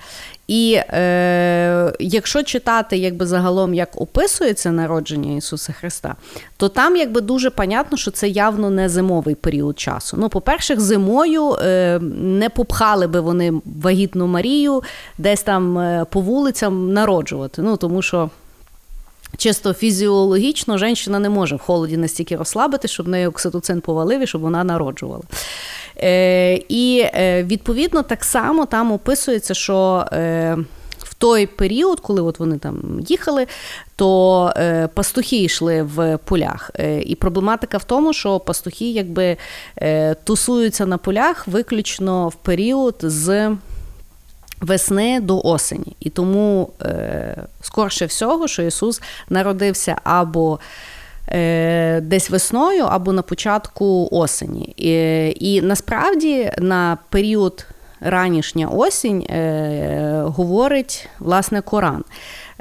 [0.47, 6.15] І е, якщо читати якби загалом, як описується народження Ісуса Христа,
[6.57, 10.17] то там якби дуже понятно, що це явно не зимовий період часу.
[10.19, 14.83] Ну, по-перше, зимою е, не попхали би вони вагітну Марію
[15.17, 17.61] десь там е, по вулицям народжувати.
[17.61, 18.29] Ну, тому що.
[19.37, 24.41] Чисто фізіологічно жінка не може в холоді настільки розслабити, щоб неї окситоцин повалив і щоб
[24.41, 25.23] вона народжувала.
[25.97, 30.05] Е, І е, відповідно так само там описується, що.
[30.11, 30.57] Е,
[31.03, 33.47] в той період, коли от вони там їхали,
[33.95, 36.71] то е, пастухи йшли в полях.
[36.79, 39.37] Е, і проблематика в тому, що пастухи якби
[39.77, 43.51] е, тусуються на полях виключно в період з.
[44.63, 45.95] Весни до осені.
[45.99, 50.59] І тому е, скорше всього, що Ісус народився або
[51.27, 54.73] е, десь весною, або на початку осені.
[54.77, 54.93] І,
[55.39, 57.65] і насправді на період
[58.01, 62.03] ранішня осінь е, говорить власне Коран.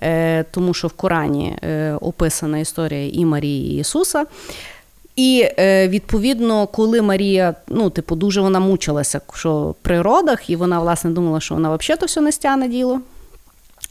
[0.03, 4.25] Е, тому що в Корані е, описана історія і Марії і Ісуса.
[5.17, 10.81] І е, відповідно, коли Марія, ну, типу, дуже вона мучилася що при родах, і вона,
[10.81, 13.01] власне, думала, що вона взагалі то все не стяне діло.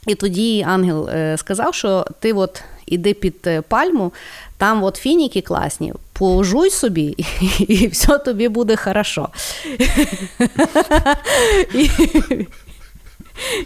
[0.06, 4.12] І тоді ангел е, сказав, що ти от іди під е, пальму,
[4.56, 9.28] там от фініки класні, пожуй собі, і, і все тобі буде хорошо.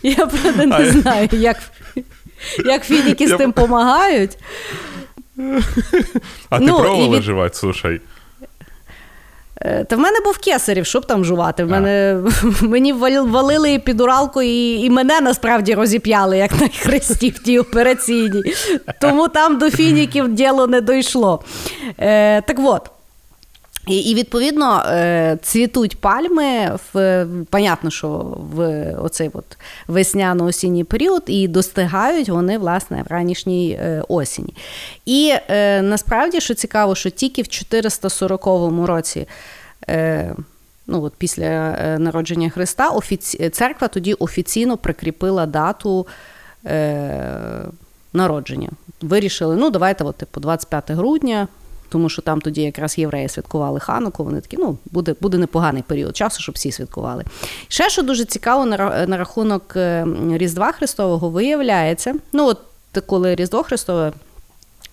[0.03, 1.57] Я правда не знаю, як
[2.65, 4.39] як фініки з тим допомагають.
[6.51, 7.23] А ну, ти пробувала від...
[7.23, 8.01] жувати, слушай?
[9.61, 11.65] Е, та в мене був кесарів, щоб там жувати.
[11.65, 12.21] В мене,
[12.63, 18.55] Мені валили підуралку, і і мене насправді розіп'яли, як на хресті в тій операційній.
[19.01, 21.43] Тому там до фініків діло не дійшло.
[21.99, 22.91] Е, Так от.
[23.87, 28.09] І, і відповідно е, цвітуть пальми в понятно, що
[28.55, 29.45] в оцей от
[29.89, 34.55] весняно-осінній період і достигають вони власне в ранішній е, осені.
[35.05, 38.47] І е, насправді що цікаво, що тільки в 440
[38.87, 39.27] році.
[40.89, 43.51] Ну, от Після народження Христа офіці...
[43.51, 46.07] церква тоді офіційно прикріпила дату
[48.13, 48.69] народження.
[49.03, 51.49] Вирішили, ну давайте, от, типу, 25 грудня,
[51.89, 54.25] тому що там тоді якраз євреї святкували хануку.
[54.25, 57.25] Вони такі, ну буде буде непоганий період часу, щоб всі святкували.
[57.69, 62.59] Ще що дуже цікаво на, рахунок е, Різдва Христового виявляється, ну от
[63.07, 64.13] коли Різдво Христове.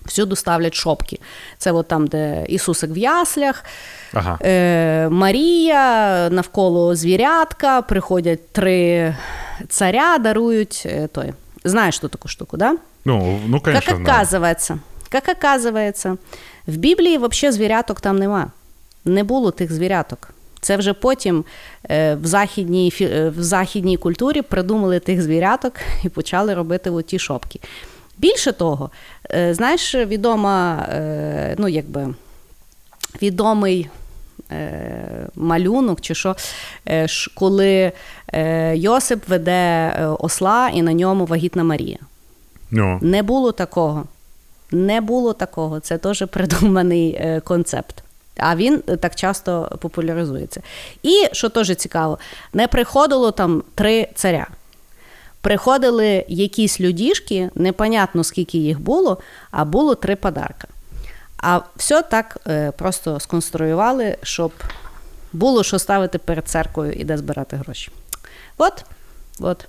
[0.06, 1.20] Всюди ставлять шопки.
[1.58, 3.64] Це от там, де Ісусик в яслях,
[4.14, 4.40] ага.
[4.42, 9.16] е, Марія, навколо звірятка, приходять три
[9.70, 11.34] царя, дарують е, той.
[11.64, 12.76] Знаєш ту таку штуку, да?
[13.06, 14.80] Ну, ну конечно, Как оказывается,
[15.10, 16.18] как оказывается,
[16.68, 18.52] в Біблії взагалі звіряток там нема.
[19.06, 20.34] Не було тих звіряток.
[20.64, 21.44] Це вже потім
[21.90, 25.74] е, в західній е, в західній культурі придумали тих звіряток
[26.04, 27.60] і почали робити ті шопки.
[28.18, 28.90] Більше того,
[29.32, 30.88] е, знаєш, відома,
[31.58, 32.14] ну якби
[33.22, 33.90] відомий
[35.36, 36.36] малюнок, чи що,
[37.36, 37.92] коли
[38.74, 41.98] Йосип веде осла і на ньому вагітна Марія.
[42.00, 42.08] No.
[42.72, 43.00] Ну.
[43.02, 44.04] Не було такого.
[44.74, 48.04] Не було такого, це теж придуманий е, концепт.
[48.38, 50.62] А він так часто популяризується.
[51.04, 52.20] І що теж цікаво,
[52.54, 54.48] не приходило там три царя.
[55.42, 59.18] Приходили якісь людішки, непонятно скільки їх було,
[59.52, 60.68] а було три подарка.
[61.38, 64.52] А все так е, просто сконструювали, щоб
[65.34, 67.92] було що ставити перед церквою і де збирати гроші.
[68.58, 68.86] От,
[69.40, 69.66] от.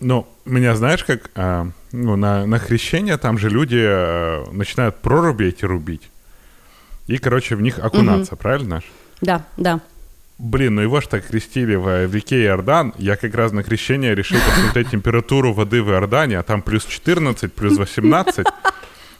[0.00, 5.44] Ну, меня знаешь, как а, ну, на, на хрещение там же люди а, начинают проруби
[5.44, 6.10] эти рубить.
[7.06, 8.42] И, короче, в них окунаться, угу.
[8.42, 8.82] правильно?
[9.20, 9.80] Да, да.
[10.38, 12.94] Блин, ну его ж так крестили в, в реке Иордан.
[12.96, 17.52] Я как раз на крещение решил посмотреть температуру воды в Иордане, а там плюс 14,
[17.52, 18.46] плюс 18.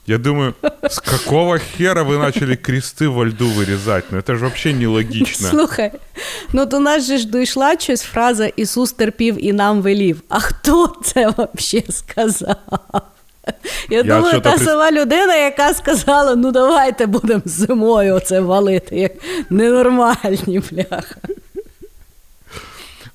[0.09, 0.53] Я думаю,
[0.83, 4.05] с какого хера вы начали кресты во льду вырезать?
[4.11, 5.49] Ну это же вообще нелогично.
[5.49, 5.91] Слухай,
[6.53, 10.21] ну до нас же ж дійшла щось фраза Ісус терпів і нам велів.
[10.29, 12.55] А хто це взагалі сказав?
[13.89, 14.65] Я, Я думаю, та при...
[14.65, 19.11] сама людина, яка сказала: ну давайте будемо зимою оце валити, як
[19.49, 21.15] ненормальні бляха.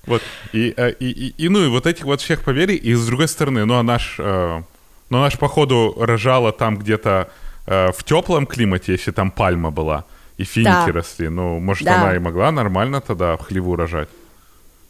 [0.06, 3.06] Вот, и, э, и, и, и, ну, и вот этих вот всех поверий, и с
[3.06, 4.62] другой стороны, ну, а наш э,
[5.09, 7.29] но она же, походу, рожала там где-то
[7.67, 10.03] э, в теплом климате, если там пальма была,
[10.37, 10.91] и финики да.
[10.91, 11.29] росли.
[11.29, 12.01] Ну, может, да.
[12.01, 14.09] она и могла нормально тогда в хліву рожать.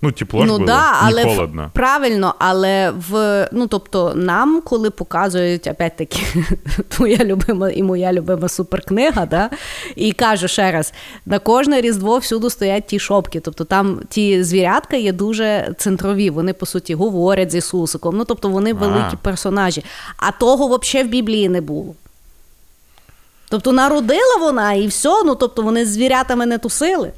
[0.01, 1.69] Ну, тепло ж ну, було, да, не але холодно.
[1.73, 6.19] В, правильно, але в ну тобто нам, коли показують опять-таки
[6.87, 9.49] твоя любима і моя любима суперкнига, да,
[9.95, 10.93] і кажу ще раз:
[11.25, 13.39] на кожне різдво всюди стоять ті шопки.
[13.39, 16.29] Тобто там ті звірятка є дуже центрові.
[16.29, 18.17] Вони по суті говорять з Ісусиком.
[18.17, 19.83] Ну тобто вони великі персонажі.
[20.17, 21.95] А того взагалі в Біблії не було.
[23.49, 25.23] Тобто народила вона і все.
[25.23, 27.11] Ну тобто вони з звірятами не тусили.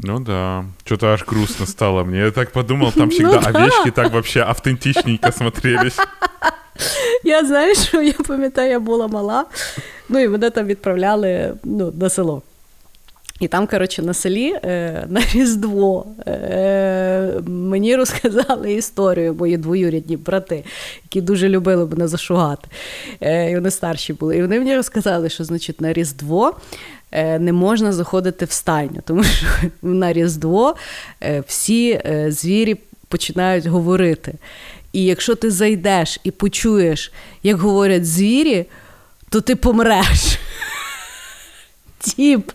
[0.00, 2.18] Ну да, что-то аж грустно стало мне.
[2.18, 5.96] Я так подумал, там всегда ну, овечки так вообще автентичненько смотрелись.
[7.24, 9.44] Я знаю, що я пам'ятаю, я була мала,
[10.08, 12.42] ну і мене там відправляли ну, на село.
[13.40, 20.64] І там, коротше, на селі е, на Різдво е, мені розказали історію мої двоюрідні брати,
[21.04, 22.68] які дуже любили мене зашугати.
[23.20, 24.36] Е, і вони старші були.
[24.36, 26.56] І вони мені розказали, що значить на Різдво
[27.12, 29.46] не можна заходити в стайню, тому що
[29.82, 30.76] на Різдво
[31.22, 32.76] е, всі е, звірі
[33.08, 34.34] починають говорити.
[34.92, 38.66] І якщо ти зайдеш і почуєш, як говорять звірі,
[39.30, 40.38] то ти помреш.
[42.00, 42.50] Тіп,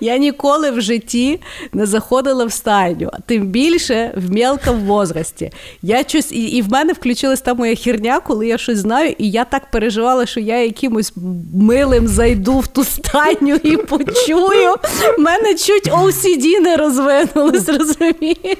[0.00, 1.40] я ніколи в житті
[1.72, 5.52] не заходила в стайню, а тим більше в мелкому возрасті.
[5.82, 9.30] Я щось, і, і в мене включилась та моя херня, коли я щось знаю, і
[9.30, 11.12] я так переживала, що я якимось
[11.54, 14.74] милим зайду в ту стайню і почую.
[15.18, 18.58] В мене чуть OCD не розвинулось, розумієш?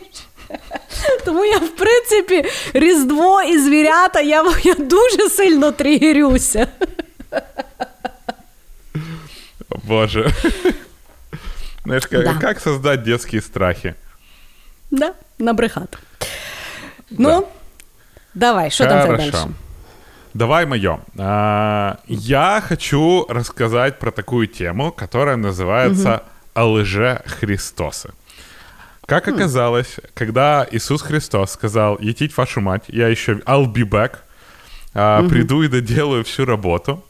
[1.25, 6.67] Тому я, в принципі, Різдво і звірята, я, я дуже сильно тригерюся.
[9.83, 10.33] Боже.
[11.85, 12.35] Знаешь, как, Да.
[12.35, 13.95] как создать детские страхи?
[14.91, 15.99] Да, набрехати.
[17.11, 17.47] Ну,
[18.35, 19.33] давай, що там далі?
[20.35, 20.99] Давай мое.
[21.19, 26.21] А, я хочу рассказать про такую тему, которая называется
[26.55, 28.11] «О лже Христосы».
[29.07, 34.11] Как оказалось, когда Иисус Христос сказал «Етить вашу мать, я еще I'll be back»,
[34.95, 37.05] а, приду и доделаю всю работу,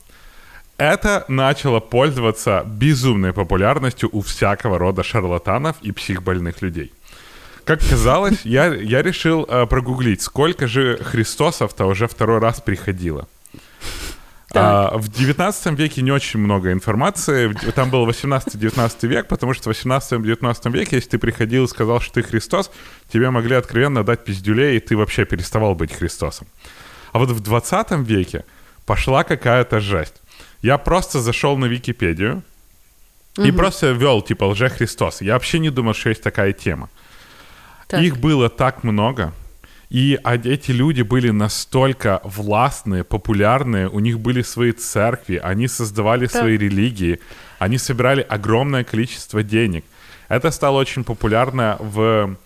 [0.83, 6.93] это начало пользоваться безумной популярностью у всякого рода шарлатанов и психбольных людей.
[7.65, 13.29] Как казалось, я, я решил э, прогуглить, сколько же Христосов-то уже второй раз приходило.
[14.55, 17.53] А, в 19 веке не очень много информации.
[17.75, 22.15] Там был 18-19 век, потому что в 18-19 веке, если ты приходил и сказал, что
[22.15, 22.71] ты Христос,
[23.11, 26.47] тебе могли откровенно дать пиздюлей, и ты вообще переставал быть Христосом.
[27.13, 28.45] А вот в 20 веке
[28.85, 30.22] пошла какая-то жесть.
[30.63, 32.43] Я просто зашел на Википедию
[33.37, 35.23] и просто ввел типа лже-Христос.
[35.23, 36.89] Я вообще не думал, что есть такая тема.
[37.89, 38.01] Так.
[38.01, 39.33] Их было так много.
[39.93, 46.27] И а- эти люди были настолько властные, популярные, у них были свои церкви, они создавали
[46.29, 47.19] свои религии,
[47.59, 49.85] они собирали огромное количество денег.
[50.29, 52.37] Это стало очень популярно в...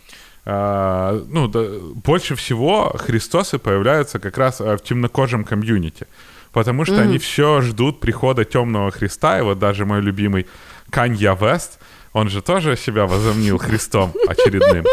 [0.44, 1.60] э, ну, да,
[2.04, 6.06] больше всего Христосы появляются как раз э, в темнокожем комьюнити,
[6.55, 10.45] потому что они все ждут прихода темного Христа, и вот даже мой любимый
[10.89, 11.79] Канья Вест,
[12.13, 14.83] он же тоже себя возомнил Христом очередным.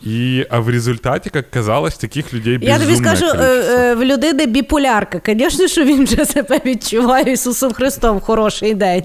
[0.00, 3.74] И а в результате, как казалось, таких людей Я тобі безумное скажу, е, количество.
[3.74, 5.20] е, в людини біполярка.
[5.26, 9.04] Звісно, що він вже себе відчуває Ісусом Христом в хороший день.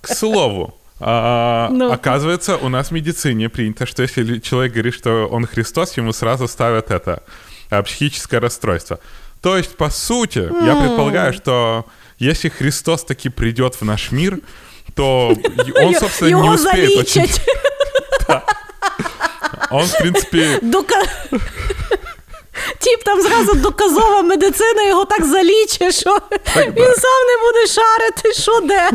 [0.00, 1.90] К слову, а, Ну.
[1.90, 6.12] оказывается, у нас в медицине принято, что если лю- человек говорит, что он Христос, ему
[6.12, 7.18] сразу ставят это
[7.70, 8.98] а, психическое расстройство.
[9.40, 11.84] То есть, по сути, я предполагаю, что
[12.18, 14.38] если Христос таки придет в наш мир,
[14.94, 15.32] то
[15.66, 17.26] и он, собственно, не Його успеет очень...
[17.26, 17.40] залічать.
[19.70, 21.02] Он, в принципе, Дока...
[22.78, 26.18] Тіп там зразу доказова медицина його так залічить, що
[26.56, 28.90] він сам не буде шарити, що де.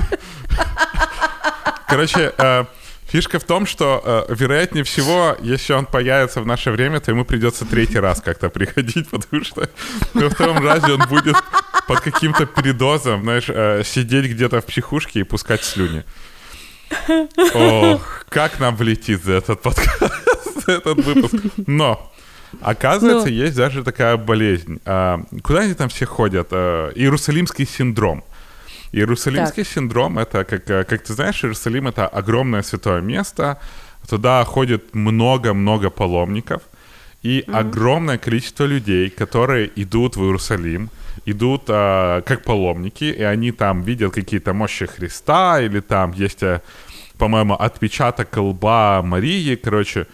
[1.90, 2.66] Короче, э,
[3.13, 7.25] фишка в том, что, э, вероятнее всего, если он появится в наше время, то ему
[7.27, 9.69] придется третий раз как-то приходить, потому что
[10.15, 11.37] во втором разе он будет
[11.87, 16.05] под каким-то передозом, знаешь, э, сидеть где-то в психушке и пускать слюни.
[17.55, 20.13] Ох, как нам влетит за этот подкаст,
[20.67, 21.35] за этот выпуск.
[21.67, 22.13] Но,
[22.63, 23.35] оказывается, Ну.
[23.35, 24.81] есть даже такая болезнь.
[24.85, 26.49] А, Куда они там все ходят?
[26.51, 28.25] А, Иерусалимский синдром.
[28.93, 33.59] Иерусалимский синдром это, как, э, как ты знаешь, Иерусалим это огромное святое место.
[34.09, 36.63] Туда ходит много-много паломников.
[37.23, 40.91] И огромное количество людей, которые идут в Иерусалим,
[41.25, 46.61] идут а, как паломники, и они там видят какие-то мощи Христа, или там есть, э,
[47.19, 50.07] по-моему, отпечаток лба Марии, короче,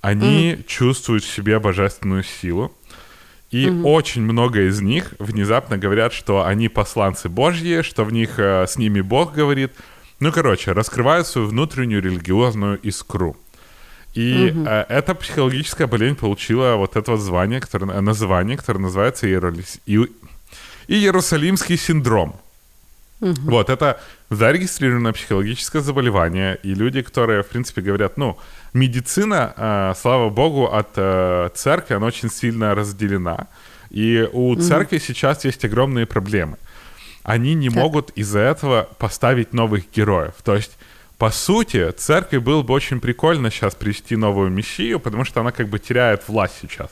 [0.00, 2.72] они чувствуют в себе божественную силу.
[3.50, 8.66] И очень много из них внезапно говорят, что они посланцы Божьи, что в них э,
[8.66, 9.72] с ними Бог говорит.
[10.20, 13.36] Ну, короче, раскрывают свою внутреннюю религиозную искру.
[14.12, 19.26] И э, эта психологическая болезнь получила вот это вот звание, которое, э, название, которое называется
[19.26, 19.80] Иеролис-
[20.88, 22.36] Иерусалимский синдром.
[23.20, 24.00] Вот, это
[24.30, 28.38] зарегистрированное психологическое заболевание, и люди, которые, в принципе, говорят, ну,
[28.74, 33.48] медицина, э, слава богу, от э, церкви, она очень сильно разделена,
[33.90, 36.58] и у церкви сейчас есть огромные проблемы.
[37.24, 40.34] Они не могут из-за этого поставить новых героев.
[40.44, 40.78] То есть,
[41.18, 45.68] по сути, церкви было бы очень прикольно сейчас привести новую мессию, потому что она как
[45.68, 46.90] бы теряет власть сейчас.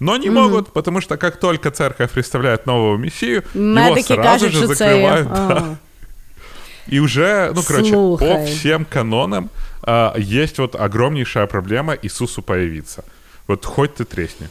[0.00, 4.66] Но не могут, потому что как только церковь представляет нового мессию, его сразу кажуть, же
[4.66, 5.28] це закрывают.
[5.28, 5.76] да.
[6.88, 8.28] И уже, ну, короче, Слухай.
[8.28, 9.50] по всем канонам
[9.82, 13.04] э, есть вот огромнейшая проблема Иисусу появиться.
[13.48, 14.48] Вот хоть ты тресни.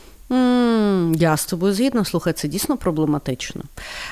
[1.15, 3.61] Я з тобою згідна, слухай, це дійсно проблематично.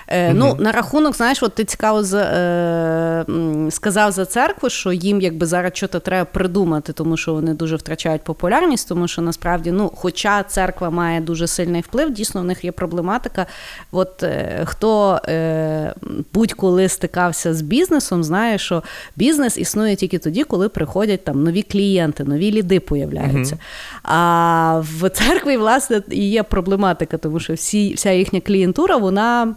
[0.08, 3.26] Е, Ну, на рахунок, знаєш, от ти цікаво за, е,
[3.72, 8.22] сказав за церкву, що їм якби зараз щось треба придумати, тому що вони дуже втрачають
[8.22, 12.72] популярність, тому що насправді, ну, хоча церква має дуже сильний вплив, дійсно в них є
[12.72, 13.46] проблематика.
[13.92, 15.94] От е, хто е,
[16.34, 18.84] будь-коли стикався з бізнесом, знає, що
[19.16, 23.58] бізнес існує тільки тоді, коли приходять там нові клієнти, нові ліди появляються.
[24.04, 29.56] А в церкві, власне, і є проблематика, тому що всі, вся їхня клієнтура, вона.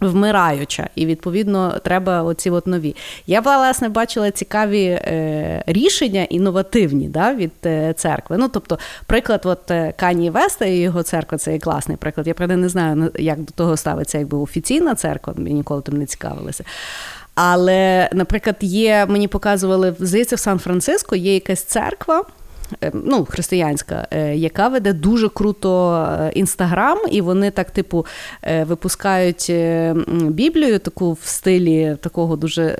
[0.00, 2.96] Вмираюча, і відповідно треба оці от нові.
[3.26, 8.36] Я власне бачила цікаві е, рішення інновативні да, від е, церкви.
[8.36, 12.26] Ну, тобто, приклад, от е, Кані Веста і його церква це є класний приклад.
[12.26, 16.06] Я правда не знаю, як до того ставиться якби офіційна церква, я ніколи тим не
[16.06, 16.64] цікавилася.
[17.34, 22.24] Але, наприклад, є, мені показували, здається, в Сан-Франциско є якась церква.
[22.84, 28.06] Е, Ну, християнська, е, яка веде дуже круто е, інстаграм, і вони так, типу,
[28.42, 29.52] е, випускають
[30.30, 32.76] Біблію таку в стилі такого дуже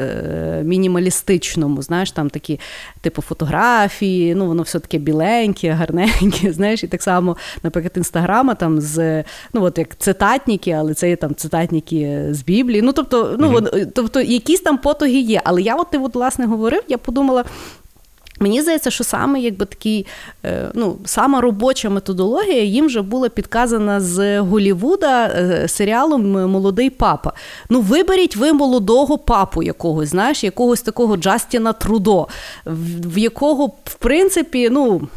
[0.64, 1.82] мінімалістичному.
[1.82, 2.60] Знаєш, там такі,
[3.00, 6.52] типу, фотографії, ну воно все таке біленьке, гарненьке.
[6.56, 11.16] Знаєш, і так само, наприклад, інстаграма там з ну, от як цитатники, але це є
[11.16, 12.82] там цитатники з Біблії.
[12.82, 15.40] Ну, тобто, ну, вон- тобто, якісь там потуги є.
[15.44, 17.44] Але я, от ти от, власне говорив, я подумала.
[18.40, 20.06] Мені здається, що саме якби такий,
[20.44, 27.32] е, ну, сама робоча методологія їм вже була підказана з Голівуда е, серіалом Молодий папа.
[27.70, 32.28] Ну, виберіть ви молодого папу якогось, знаєш, якогось такого Джастіна Трудо,
[32.66, 35.08] в якого, в принципі, ну.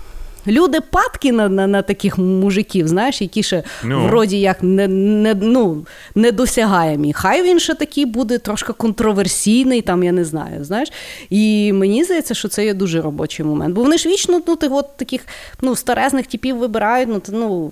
[0.50, 4.08] Люди падки на, на, на таких мужиків, знаєш, які ще Ну.
[4.08, 5.86] вроді як не, не, ну,
[6.16, 7.14] недосягаємі.
[7.14, 10.64] Хай він ще такий буде трошки контроверсійний, там я не знаю.
[10.64, 10.90] знаєш.
[11.30, 13.76] І мені здається, що це є дуже робочий момент.
[13.76, 15.22] Бо вони ж вічно ну, тих от таких
[15.62, 17.10] ну, старезних типів вибирають.
[17.10, 17.72] Ну, ну,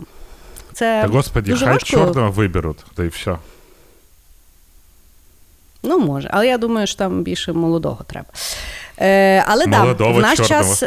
[0.73, 1.89] це Да господи, дуже хай важко.
[1.89, 3.37] черного выберут, да и все.
[5.83, 8.27] Ну, може, але я думаю, що там більше молодого треба.
[8.99, 10.63] Е, але да, в наш чорного.
[10.63, 10.83] час.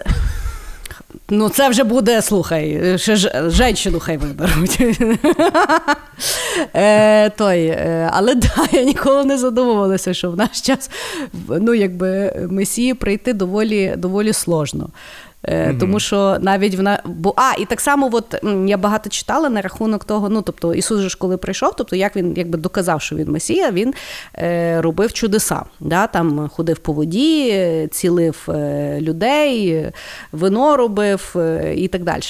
[1.30, 4.78] Ну, це вже буде, слухай, ще ж женщину хай виберуть.
[6.74, 10.90] Е, той, е, але да, я ніколи не задумувалася, що в наш час
[11.48, 14.88] ну, якби, месії прийти доволі, доволі сложно.
[15.44, 17.02] Е, Тому що навіть вона.
[17.04, 18.34] Бо, а, і так само, от,
[18.66, 22.16] я багато читала на рахунок того, ну тобто Ісус же ж коли прийшов, тобто як
[22.16, 23.94] він якби доказав, що він Месія, він
[24.38, 25.62] е, робив чудеса.
[25.80, 26.06] Да?
[26.06, 29.86] Там ходив по воді, цілив е, людей,
[30.32, 32.22] вино робив е, і так далі.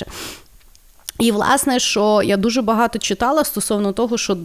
[1.20, 4.36] І, власне, що я дуже багато читала стосовно того, що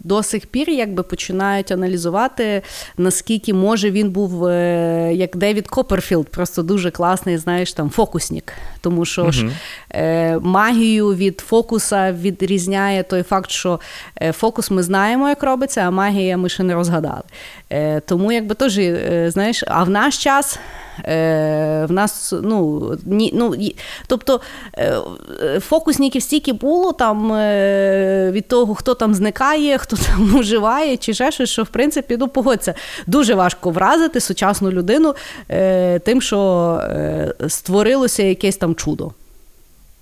[0.00, 2.62] до сих пір якби починають аналізувати,
[2.96, 8.52] наскільки може він був е, як Девід Копперфілд, просто дуже класний, знаєш, там фокусник.
[8.80, 9.50] Тому що ж
[9.90, 13.80] е, магію від фокуса відрізняє той факт, що
[14.22, 17.22] е, фокус ми знаємо, як робиться, а магія ми ще не розгадали.
[17.70, 20.58] Е, тому, якби теж, е, знаєш, а в наш час.
[21.05, 23.75] Е, в нас, ну, ні, ну, і-
[24.07, 24.41] тобто
[24.73, 24.97] е,
[25.43, 31.13] е, фокусників стільки було там е, від того, хто там зникає, хто там уживає, чи
[31.13, 32.73] ще щось, що в принципі, ну, погодься,
[33.07, 35.15] дуже важко вразити сучасну людину
[35.49, 36.39] е, тим, що
[36.83, 39.11] е, створилося якесь там чудо.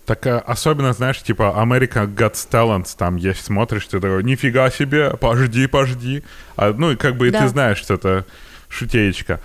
[0.05, 5.09] Так а, особенно, знаешь, типа America Got Talent, там есть, смотришь, ты такой, нифига себе,
[5.19, 6.23] пожди, пожди.
[6.55, 7.41] А, ну, и как бы и Да.
[7.41, 8.23] ты знаешь, что это
[8.69, 9.39] шутеечка.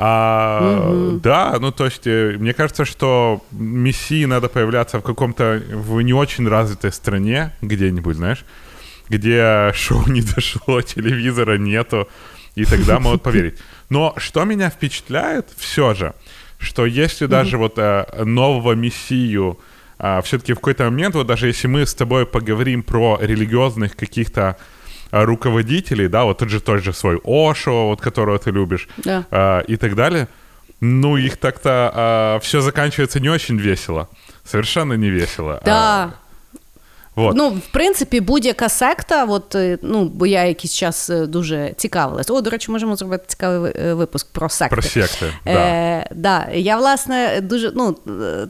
[0.00, 6.00] А, Да, ну то есть, э, мне кажется, что Мессии надо появляться в каком-то, в
[6.02, 8.44] не очень развитой стране где-нибудь, знаешь,
[9.08, 12.08] где шоу не дошло, телевизора нету,
[12.54, 13.58] и тогда могут поверить.
[13.90, 16.14] Но что меня впечатляет все же,
[16.60, 19.58] что если даже вот э, нового мессию
[20.22, 24.56] все-таки в какой-то момент, вот даже если мы с тобой поговорим про религиозных каких-то а,
[25.10, 29.24] руководителей, да, вот тот же тот же свой Ошо, вот которого ты любишь, Да.
[29.30, 30.28] а, и так далее,
[30.80, 34.08] ну их так-то все заканчивается не очень весело,
[34.44, 35.60] совершенно не весело.
[35.64, 35.74] Да.
[35.74, 36.14] А,
[37.18, 37.36] вот.
[37.36, 42.30] Ну, в принципі, будь-яка секта, от, е, ну, бо я якийсь час е, дуже цікавилась.
[42.30, 44.74] О, до речі, можемо зробити цікавий е, випуск про секти.
[44.74, 45.50] Про секти, да.
[45.50, 46.48] Е, да.
[46.54, 47.96] Я, власне, дуже, ну,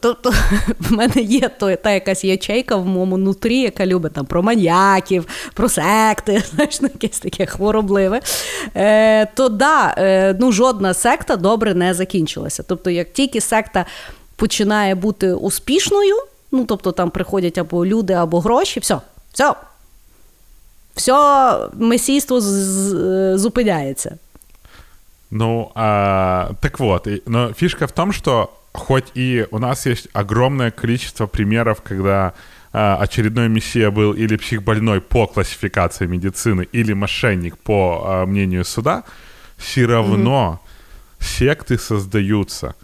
[0.00, 0.30] тобто,
[0.78, 5.26] в мене є то, та якась ячейка в моєму нутрі, яка любить там про маньяків,
[5.54, 8.20] про секти, знаєш, ну, якесь таке хворобливе.
[8.76, 12.62] Е, то да, е, ну, жодна секта добре не закінчилася.
[12.62, 13.86] Тобто, як тільки секта
[14.36, 16.16] починає бути успішною,
[16.51, 18.97] ну, тобто там приходять або люди, або гроші, все,
[19.33, 19.53] все.
[20.95, 24.17] Все месійство з- з- зупиняється.
[25.31, 30.07] Ну, а, так вот, и, но фишка в том, что хоть и у нас есть
[30.13, 32.33] огромное количество примеров, когда
[32.71, 39.03] а, очередной мессия был или психбольной по классификации медицины, или мошенник по а, мнению суда,
[39.57, 40.59] все равно
[41.19, 41.23] mm-hmm.
[41.23, 42.75] секты создаются.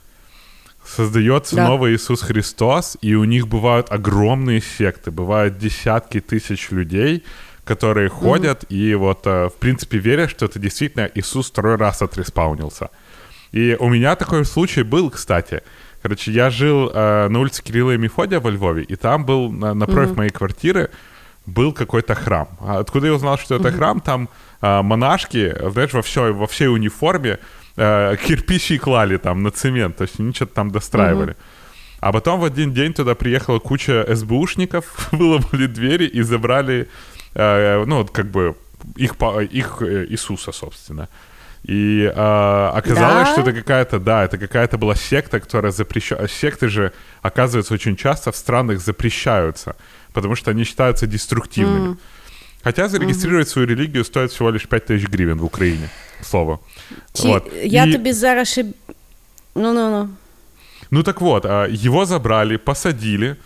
[0.87, 1.69] Создается да.
[1.69, 7.25] новый Иисус Христос, и у них бывают огромные секты, бывают десятки тысяч людей,
[7.65, 8.11] которые mm-hmm.
[8.11, 12.91] ходят и вот, э, в принципе, верят, что это действительно Иисус второй раз отреспаунился.
[13.53, 15.63] И у меня такой случай был, кстати.
[16.03, 19.73] Короче, я жил э, на улице Кирилла и Мефодия во Львове, и там был на,
[19.73, 20.17] напротив mm-hmm.
[20.17, 20.91] моей квартиры
[21.47, 22.49] был какой-то храм.
[22.61, 23.77] Откуда я узнал, что это mm-hmm.
[23.77, 24.01] храм?
[24.01, 24.29] Там
[24.61, 27.39] э, монашки, знаешь, во всей, во всей униформе
[27.77, 31.37] э, кирпичи клали там на цемент, то есть они что-то там достраивали.
[32.01, 36.89] А потом в один день туда приехала куча СБУшников, выломали двери и забрали,
[37.35, 38.57] э, ну, как бы,
[38.97, 39.15] их,
[39.51, 41.09] их э, Иисуса, собственно.
[41.63, 43.33] И э, оказалось, да?
[43.33, 46.29] что это какая-то, да, это какая-то была секта, которая запрещена.
[46.29, 49.75] Секты же, оказывается, очень часто в странах запрещаются,
[50.13, 51.93] потому что они считаются деструктивными.
[51.93, 51.99] Mm.
[52.65, 53.51] Хотя зарегистрировать mm-hmm.
[53.51, 55.89] свою религию стоит всего лишь 5 тысяч гривен в Украине,
[56.21, 56.59] к слову.
[57.13, 57.29] Чи...
[57.29, 57.53] Вот.
[57.65, 57.93] Я И...
[57.93, 58.61] тобі зараз
[59.55, 60.09] Ну-ну-ну.
[60.91, 63.37] Ну так вот, а, его забрали, посадили.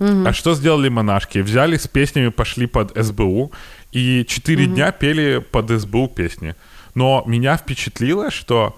[0.00, 0.26] Угу.
[0.26, 1.42] А что сделали монашки?
[1.42, 3.50] Взяли с песнями, пошли под СБУ,
[3.96, 4.74] и четыре угу.
[4.74, 6.54] дня пели под СБУ песни.
[6.94, 8.76] Но меня впечатлило, что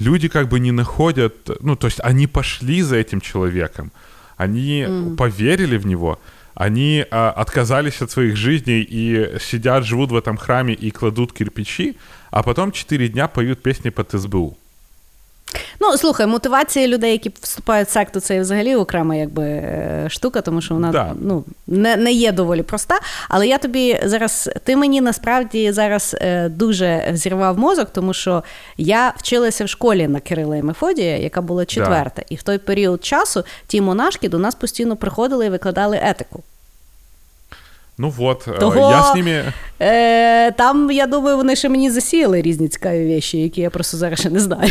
[0.00, 3.90] люди как бы не находят, ну, то есть они пошли за этим человеком,
[4.36, 5.16] они mm.
[5.16, 6.18] поверили в него,
[6.54, 11.96] они а, отказались от своих жизней и сидят, живут в этом храме и кладут кирпичи,
[12.30, 14.59] а потом четыре дня поют песни под СБУ.
[15.80, 20.60] Ну, слухай, мотивація людей, які вступають в секту, це взагалі окрема якби, е, штука, тому
[20.60, 21.12] що вона да.
[21.20, 23.00] ну, не не є доволі проста.
[23.28, 28.44] Але я тобі зараз, ти мені насправді зараз е, дуже взірвав мозок, тому що
[28.76, 32.12] я вчилася в школі на Кирила і Мефодія, яка була четверта.
[32.16, 32.24] Да.
[32.28, 36.42] І в той період часу ті монашки до нас постійно приходили і викладали етику.
[37.98, 39.52] Ну от, е, Того, я з ними...
[39.80, 44.20] Е, Там, я думаю, вони ще мені засіяли різні цікаві вещі, які я просто зараз
[44.20, 44.70] ще не знаю.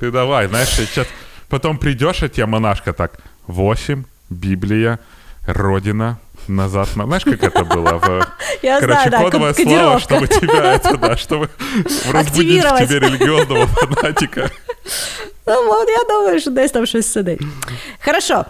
[0.00, 1.06] Ты давай, знаешь, сейчас
[1.48, 4.98] потом придешь, а тебе монашка так, восемь, Библия,
[5.46, 6.18] Родина,
[6.48, 6.88] назад.
[6.88, 7.98] Знаешь, как это было?
[7.98, 8.26] В...
[8.62, 11.48] Я Короче, знаю, кодовое да, слово, чтобы тебя это, да, чтобы
[12.10, 14.50] разбудить в тебе религиозного фанатика.
[15.46, 17.40] Ну, от я думаю, що десь там щось сидить.
[18.04, 18.44] Хорошо.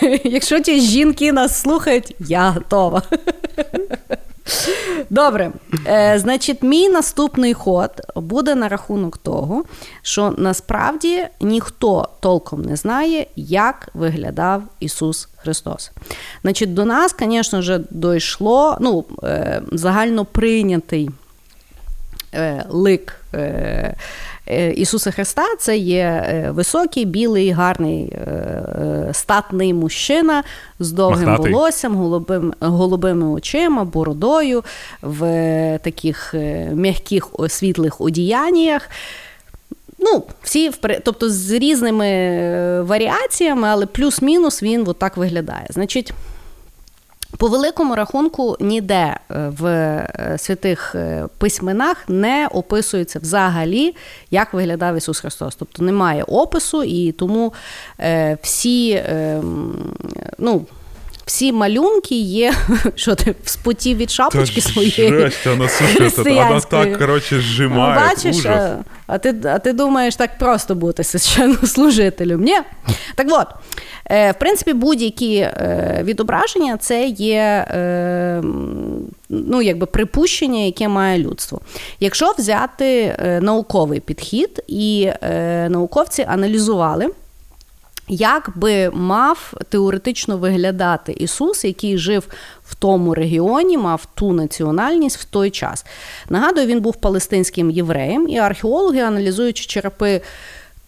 [0.23, 3.01] Якщо ті жінки нас слухають, я готова.
[5.10, 5.52] Добре,
[5.86, 9.64] Е, значить, мій наступний ход буде на рахунок того,
[10.02, 15.90] що насправді ніхто толком не знає, як виглядав Ісус Христос.
[16.42, 21.10] Значить, до нас, звісно вже дійшло ну, е, загально прийнятий
[22.34, 23.16] е, лик.
[23.34, 23.96] Е,
[24.76, 30.44] Ісуса Христа це є е, високий, білий, гарний, е, статний мужчина
[30.78, 31.52] з довгим Махнатий.
[31.52, 34.64] волоссям, голубим, голубими очима, бородою,
[35.02, 35.20] в
[35.82, 36.34] таких
[36.72, 38.90] м'яких світлих одіяннях.
[39.98, 40.70] Ну, всі
[41.04, 42.06] тобто з різними
[42.82, 45.66] варіаціями, але плюс-мінус він отак виглядає.
[45.70, 46.12] Значить.
[47.38, 53.96] По великому рахунку, ніде е, в е, святих е, письменах не описується взагалі,
[54.30, 55.56] як виглядав Ісус Христос.
[55.56, 57.52] Тобто немає опису, і тому
[58.42, 59.04] всі,
[60.38, 60.66] ну.
[61.26, 62.54] Всі малюнки є,
[62.94, 65.08] що ти спотів від шапочки своєї.
[65.08, 67.94] Жесть, вона, слушай, вона так, коротше, зжимає.
[67.94, 68.70] Ну, бачиш, ужас.
[69.06, 72.42] А, ти, а ти думаєш, так просто бути священнослужителем?
[72.44, 72.58] Ні?
[73.16, 73.46] Так от,
[74.10, 78.42] Е, в принципі, будь-які е, відображення це є е,
[79.28, 81.60] ну, якби припущення, яке має людство.
[82.00, 85.10] Якщо взяти науковий підхід, і
[85.68, 87.10] науковці аналізували.
[88.12, 92.28] Як би мав теоретично виглядати Ісус, який жив
[92.64, 95.84] в тому регіоні, мав ту національність в той час?
[96.28, 100.20] Нагадую, він був палестинським євреєм, і археологи, аналізуючи черепи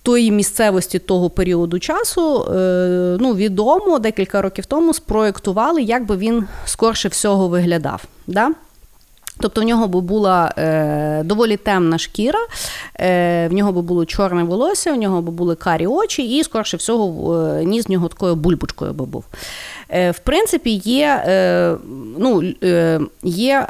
[0.02, 6.44] тої місцевості того періоду часу, е, ну, відомо декілька років тому спроєктували, як би він
[6.64, 8.04] скорше всього виглядав.
[8.26, 8.50] Да?
[9.40, 12.38] Тобто в нього би була е, доволі темна шкіра,
[13.00, 16.76] е, в нього би було чорне волосся, в нього би були карі очі, і, скорше
[16.76, 19.24] всього, е, ніс в нього такою бульбочкою би був.
[19.88, 21.76] Е, В принципі, є, е,
[22.18, 23.66] ну, е, є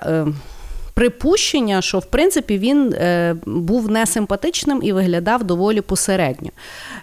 [0.95, 6.51] припущення, що в принципі він е, був несимпатичним і виглядав доволі посередньо.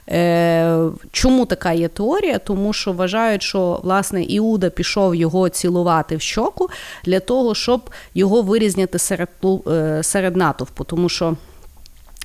[0.09, 0.79] Е,
[1.11, 2.39] Чому така є теорія?
[2.39, 6.69] Тому що вважають, що власне Іуда пішов його цілувати в щоку
[7.05, 9.29] для того, щоб його вирізняти серед,
[9.67, 10.83] е, серед натовпу.
[10.83, 11.35] Тому що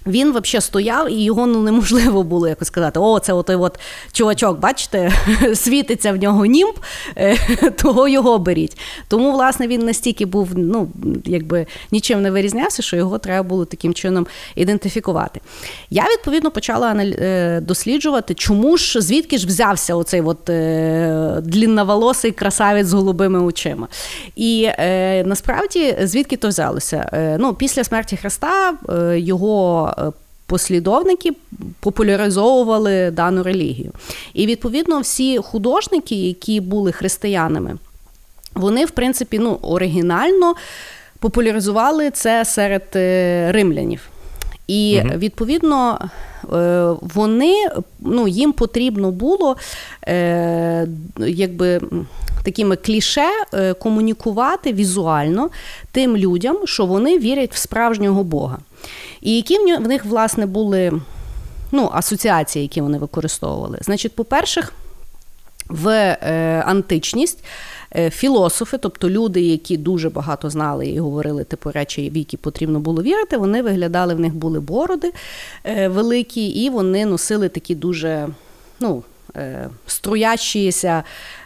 [0.06, 3.78] Він взагалі стояв, і його ну неможливо було якось сказати: о, це отой от
[4.12, 5.12] чувачок, бачите,
[5.54, 6.74] світиться в нього німб,
[7.16, 7.36] е,
[7.82, 8.78] того його беріть.
[9.08, 10.88] Тому, власне, він настільки був, ну,
[11.24, 15.40] якби нічим не вирізнявся, що його треба було таким чином ідентифікувати.
[15.90, 22.86] Я відповідно почала е, досліджувати, чому ж звідки ж взявся оцей от е, длінноволосий красавець
[22.86, 23.88] з голубими очима.
[24.36, 24.68] І
[25.24, 27.36] насправді звідки то взялося?
[27.40, 28.74] Ну, Після смерті Христа
[29.14, 29.93] його
[30.46, 31.32] послідовники
[31.80, 33.92] популяризовували дану релігію.
[34.34, 37.76] І відповідно всі художники, які були християнами,
[38.54, 40.54] вони, в принципі, ну, оригінально
[41.18, 44.00] популяризували це серед е, римлянів.
[44.66, 45.98] І відповідно
[46.52, 47.68] е, вони
[48.00, 49.56] ну, їм потрібно було
[50.08, 50.88] е,
[51.18, 51.80] якби
[52.44, 53.26] такими кліше
[53.78, 55.50] комунікувати візуально
[55.92, 58.58] тим людям, що вони вірять в справжнього Бога.
[59.20, 60.92] І які в них, власне, були
[61.72, 63.78] ну, асоціації, які вони використовували?
[63.80, 64.62] Значить, по-перше,
[65.68, 67.46] в е, античність е,
[68.10, 73.02] філософи, тобто люди, які дуже багато знали і говорили типу речі, в які потрібно було
[73.02, 75.12] вірити, вони виглядали, в них були бороди
[75.64, 78.28] е, великі, і вони носили такі дуже
[78.80, 79.02] ну,
[79.36, 81.02] е, струящіся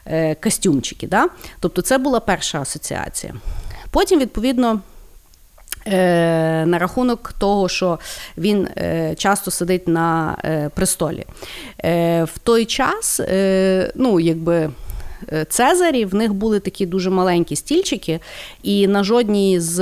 [0.07, 1.07] е, костюмчики.
[1.07, 1.28] Да?
[1.61, 3.34] Тобто це була перша асоціація.
[3.90, 4.80] Потім, відповідно.
[5.86, 7.99] Е, на рахунок того, що
[8.38, 11.26] він е, часто сидить на е, престолі.
[12.24, 13.20] В той час,
[13.94, 14.70] ну, якби.
[15.48, 18.20] Цезарі в них були такі дуже маленькі стільчики,
[18.62, 19.78] і на жодній з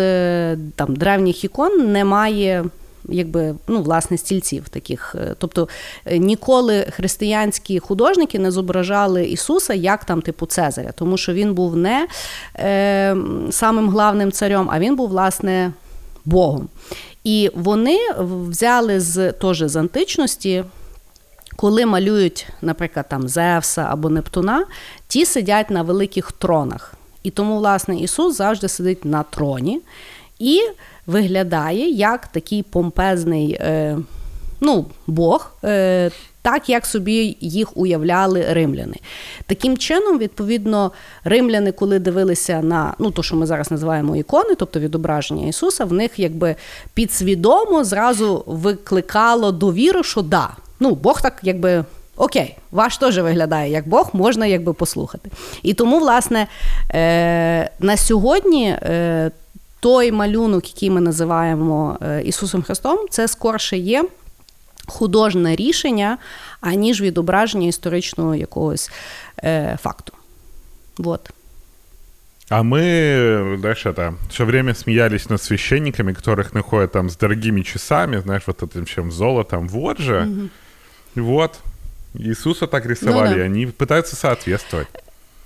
[0.57, 2.65] там древніх ікон немає
[3.09, 5.17] якби, ну, власне, стільців таких.
[5.39, 5.69] Тобто
[6.13, 12.09] ніколи християнські художники не зображали Ісуса як там, типу, Цезаря, тому що він був не
[12.59, 13.17] е,
[13.51, 15.73] самим главним царем, а він був, власне,
[16.25, 16.69] Богом.
[17.25, 20.65] І вони взяли з теж з античності.
[21.57, 24.65] Коли малюють, наприклад, там Зевса або Нептуна,
[25.09, 26.95] ті сидять на великих тронах.
[27.23, 29.81] І тому, власне, Ісус завжди сидить на троні
[30.39, 30.61] і
[31.07, 33.99] виглядає як такий помпезний е,
[34.61, 36.11] ну, Бог, е,
[36.43, 38.97] так як собі їх уявляли римляни.
[39.47, 40.93] Таким чином, відповідно,
[41.25, 45.93] римляни, коли дивилися на ну, то, що ми зараз називаємо ікони, тобто відображення Ісуса, в
[45.93, 46.57] них якби
[46.95, 50.51] підсвідомо зразу викликало довіру, що да,
[50.81, 51.85] ну, Бог так якби.
[52.16, 55.30] Окей, ваш теж виглядає як Бог, можна якби послухати.
[55.64, 56.48] І тому, власне,
[56.94, 59.32] е, на сьогодні е,
[59.80, 64.04] той малюнок, який ми називаємо е, Ісусом Христом, це скорше є
[64.88, 66.18] художне рішення,
[66.62, 68.92] аніж відображення історичного якогось
[69.44, 70.14] е, факту.
[70.98, 71.30] Вот.
[72.50, 78.20] А мы, знаешь, это, все время смеялись над священниками, которых находят там с дорогими часами,
[78.20, 79.70] знаешь, вот этим чем золотом.
[79.70, 80.28] Вот же.
[80.28, 80.50] Угу.
[81.16, 81.60] Вот.
[82.19, 83.41] Иисуса так рисовали, ну, да.
[83.41, 84.89] и они пытаются соответствовать.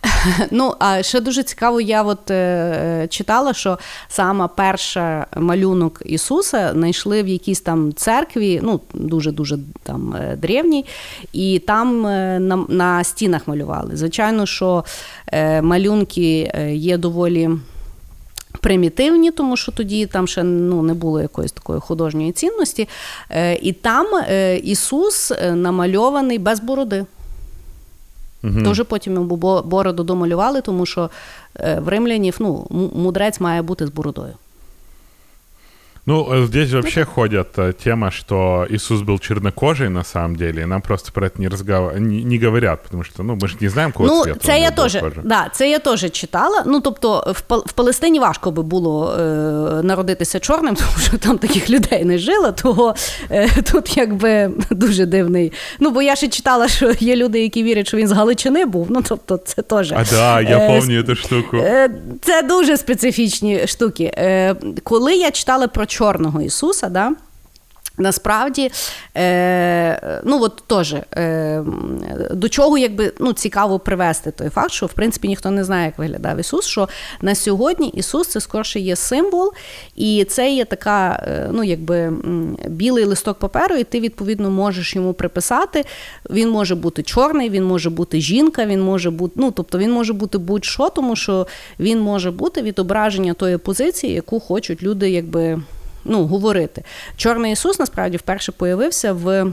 [0.50, 7.22] Ну, а ще дуже цікаво, я от е, читала, що саме перша малюнок Ісуса знайшли
[7.22, 10.84] в якійсь там церкві, ну, дуже-дуже там е, древній,
[11.32, 13.96] і там е, на, на стінах малювали.
[13.96, 14.84] Звичайно, що
[15.32, 17.50] е, малюнки е, є доволі.
[18.60, 22.88] Примітивні, тому що тоді там ще ну, не було якоїсь такої художньої цінності.
[23.30, 27.06] Е, І там е, Ісус намальований без бороди.
[28.44, 28.60] Угу.
[28.60, 31.10] Дуже потім йому бороду домалювали, тому що
[31.56, 34.34] е, в римлянів ну, мудрець має бути з бородою.
[36.09, 40.65] Ну, э, здесь вообще ходят э, тема, что Иисус был чернокожий на самом деле, и
[40.65, 41.99] нам просто про это не, разгов...
[41.99, 44.39] не, не говорят, потому что ну, ми ж не знаємо, кого ну, цвіту.
[44.43, 46.63] Це я теж да, це я теж читала.
[46.65, 49.23] Ну, тобто, в, в Палестині важко би було е,
[49.83, 52.95] народитися чорним, тому що там таких людей не жило, того
[53.31, 55.51] е, тут якби дуже дивний.
[55.79, 58.87] Ну, бо я ще читала, що є люди, які вірять, що він з Галичини був.
[58.89, 59.91] Ну, тобто, це теж.
[59.91, 61.57] А да, я е, пам'ятаю цю штуку.
[61.57, 61.89] Е,
[62.21, 64.13] це дуже специфічні штуки.
[64.17, 67.12] Е, коли я читала про чорного Ісуса, да,
[68.00, 68.70] Насправді,
[69.16, 71.62] е, ну от теж е,
[72.30, 75.98] до чого якби ну цікаво привести той факт, що в принципі ніхто не знає, як
[75.98, 76.66] виглядав Ісус.
[76.66, 76.88] Що
[77.22, 79.52] на сьогодні Ісус це скорше є символ,
[79.96, 82.12] і це є така, е, ну якби
[82.68, 85.84] білий листок паперу, і ти відповідно можеш йому приписати.
[86.30, 90.12] Він може бути чорний, він може бути жінка, він може бути, ну тобто він може
[90.12, 91.46] бути будь-що, тому що
[91.80, 95.62] він може бути відображення тої позиції, яку хочуть люди, якби
[96.04, 96.82] ну, говорити.
[97.16, 99.52] Чорний Ісус насправді вперше появився в.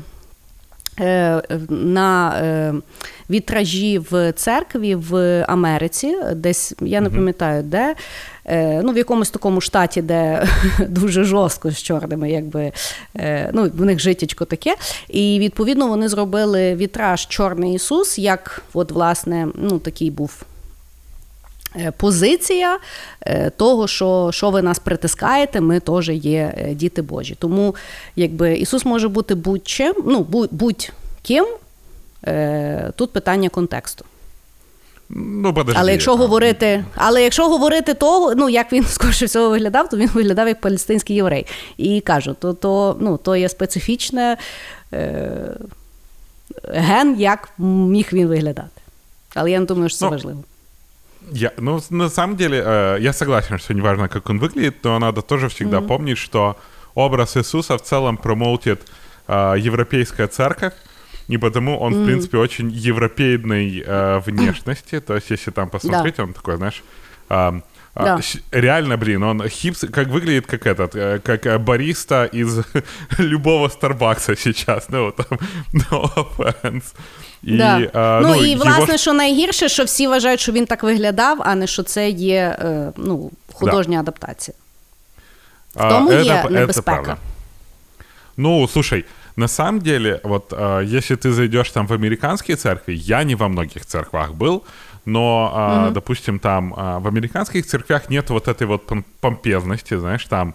[1.00, 2.74] Е, на е,
[3.30, 7.96] вітражі в церкві в Америці, десь я не пам'ятаю де.
[8.46, 10.48] е, ну, в якомусь такому штаті, де
[10.88, 12.72] дуже жорстко з чорними, якби
[13.54, 14.76] ну, в них життячко таке.
[15.10, 20.44] І відповідно вони зробили вітраж Чорний Ісус, як, от, власне, ну, такий був.
[21.76, 22.80] Е, позиція
[23.22, 27.36] е, того, що що ви нас притискаєте, ми теж є е, діти Божі.
[27.40, 27.76] Тому
[28.16, 31.46] якби Ісус може бути будь-чим, ну, будь-ким,
[32.96, 34.06] тут питання контексту.
[35.10, 39.90] Ну, подожди, Але якщо говорити, але якщо говорити того, ну як він скоріше всього виглядав,
[39.90, 41.46] то він виглядав як палестинський єврей.
[41.78, 44.38] І кажу, то то, ну, то є специфічне
[44.94, 45.30] е,
[46.64, 48.82] ген, як міг він виглядати.
[49.34, 50.44] Але я не думаю, що це ну, важливо.
[51.32, 55.22] Я, ну, на самом деле, э, я согласен, что неважно, как он выглядит, но надо
[55.22, 55.88] тоже всегда mm-hmm.
[55.88, 56.58] помнить, что
[56.96, 58.82] образ Иисуса в целом промоутит
[59.28, 60.74] э, европейская церковь,
[61.28, 62.04] и потому он, mm-hmm.
[62.04, 65.00] в принципе, очень европейной э, внешности.
[65.00, 66.24] То есть, если там посмотреть, да.
[66.24, 66.84] он такой, знаешь,
[67.30, 67.62] э,
[67.97, 68.21] да.
[68.51, 72.61] реально, блин, он хипс, как выглядит как этот, э, как э, бариста из
[73.19, 74.89] любого Старбакса сейчас.
[74.89, 75.39] Ну, там,
[75.73, 76.95] no offense.
[77.43, 77.91] І, да.
[77.93, 78.97] а, ну, ну і власне, його...
[78.97, 82.93] що найгірше, що всі вважають, що він так виглядав, а не що це є е,
[82.97, 84.01] ну, художня да.
[84.01, 84.57] адаптація.
[85.75, 87.13] В тому а, є это, небезпека.
[87.13, 87.17] Это
[88.37, 89.05] ну, слушай,
[89.37, 93.49] на самом деле, вот э, если ты зайдешь там в американские церкви, я не во
[93.49, 94.63] многих церквах был,
[95.07, 95.95] но, э, угу.
[95.95, 98.91] допустим, там э, в американских церквях нет вот этой вот
[99.21, 100.55] помпезности, знаешь, там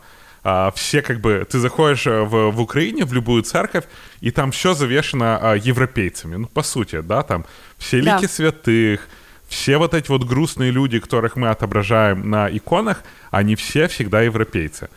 [0.50, 1.46] а, все как бы...
[1.50, 3.84] Ты заходишь э, в, в Украине, в любую церковь,
[4.22, 6.38] и там все завешено а, европейцами.
[6.38, 7.46] Ну, по сути, да, там
[7.78, 8.28] все лики да.
[8.30, 9.10] святых,
[9.50, 14.90] все вот эти вот грустные люди, которых мы отображаем на иконах, они все всегда европейцы.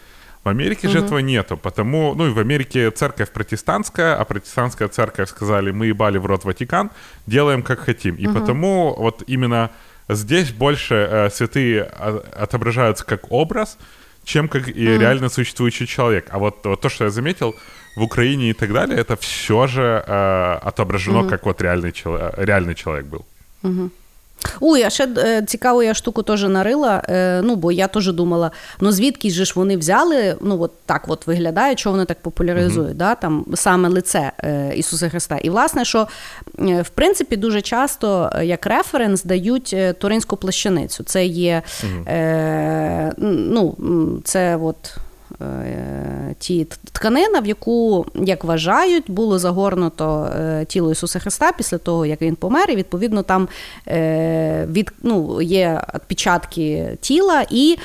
[0.45, 0.93] В Америке угу.
[0.93, 5.87] же этого нету, потому, ну и в Америке церковь протестантская, а протестантская церковь сказали, мы
[5.87, 6.91] ебали в рот Ватикан,
[7.25, 8.15] делаем как хотим.
[8.15, 8.39] И угу.
[8.39, 9.71] потому вот именно
[10.07, 13.77] здесь больше э, святые а, отображаются как образ,
[14.23, 14.97] чем как и mm.
[14.99, 16.27] реально существующий человек.
[16.29, 17.55] А вот, вот то, что я заметил,
[17.95, 21.29] в Украине и так далее, это все же э, отображено, mm-hmm.
[21.29, 23.25] как вот реальный, чело- реальный человек был.
[23.63, 23.89] Mm-hmm.
[24.61, 27.01] Ой, а ще е, цікаву я штуку теж нарила.
[27.09, 31.27] Е, ну, бо я теж думала, ну звідки ж вони взяли, ну от так от
[31.27, 32.97] виглядає, що вони так популяризують, mm-hmm.
[32.97, 35.37] да, там саме лице е, Ісуса Христа.
[35.37, 36.07] І власне, що
[36.57, 41.03] в принципі дуже часто як референс дають туринську плащаницю.
[41.03, 42.09] Це є mm-hmm.
[42.09, 43.75] е, ну,
[44.23, 44.97] це от.
[45.41, 52.05] Е, ті тканина, в яку, як вважають, було загорнуто е, тіло Ісуса Христа після того,
[52.05, 53.47] як він помер, і відповідно там
[53.87, 57.77] е, від, ну, є відпечатки тіла, і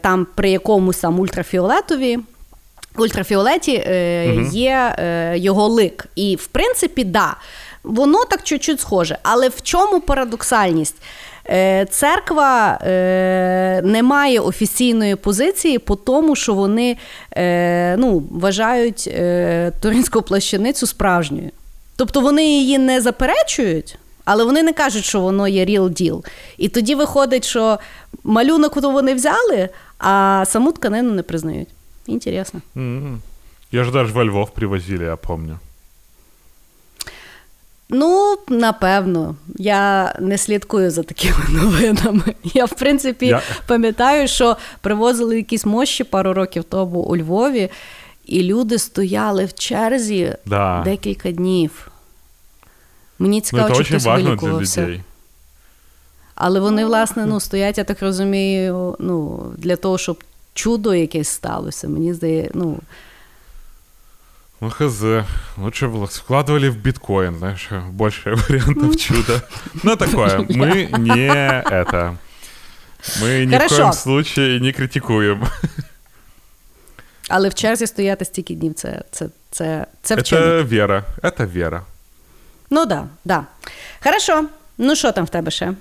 [0.00, 2.18] там при якомусь там ультрафіолетові.
[2.96, 3.72] Ультрафіолеті
[4.52, 4.96] є
[5.36, 6.06] його лик.
[6.16, 7.36] І, в принципі, да,
[7.84, 9.18] воно так чуть-чуть схоже.
[9.22, 10.96] Але в чому парадоксальність?
[11.50, 16.96] Е, церква е, не має офіційної позиції по тому, що вони
[17.36, 19.10] е, ну, вважають
[19.80, 21.50] туринську плащаницю справжньою.
[21.96, 23.98] Тобто вони її не заперечують.
[24.24, 26.24] Але вони не кажуть, що воно є real deal.
[26.58, 27.78] І тоді виходить, що
[28.24, 29.68] малюнок вони взяли,
[29.98, 31.68] а саму тканину не признають.
[32.06, 32.60] Інтересно.
[32.76, 33.16] Mm-hmm.
[33.72, 35.58] Я ж навіть во Львов привозили, я пам'ятаю.
[37.90, 42.34] Ну, напевно, я не слідкую за такими новинами.
[42.44, 43.42] Я, в принципі, я...
[43.66, 47.70] пам'ятаю, що привозили якісь мощі пару років тому у Львові,
[48.24, 50.82] і люди стояли в черзі да.
[50.84, 51.90] декілька днів.
[53.18, 55.00] Мені цікаво, ну, чи хтось вилікувався.
[56.34, 60.24] Але вони, власне, ну, стоять, я так розумію, ну, для того, щоб
[60.54, 61.88] чудо якесь сталося.
[61.88, 62.78] Мені здається, ну.
[64.61, 65.03] Ну, хз.
[65.57, 69.41] Лучше было вкладывали в биткоин, знаешь, больше вариантов чуда.
[69.83, 70.37] Ну, такое.
[70.39, 72.15] Мы не это.
[73.21, 75.47] Мы ни в коем случае не критикуємо.
[77.29, 80.43] Але в черзі стояти стільки днів це це, це, це вчинок.
[80.43, 81.03] Це віра.
[81.37, 81.81] Це віра.
[82.69, 83.45] Ну да, да.
[84.03, 84.45] Хорошо.
[84.77, 85.73] Ну що там в тебе ще?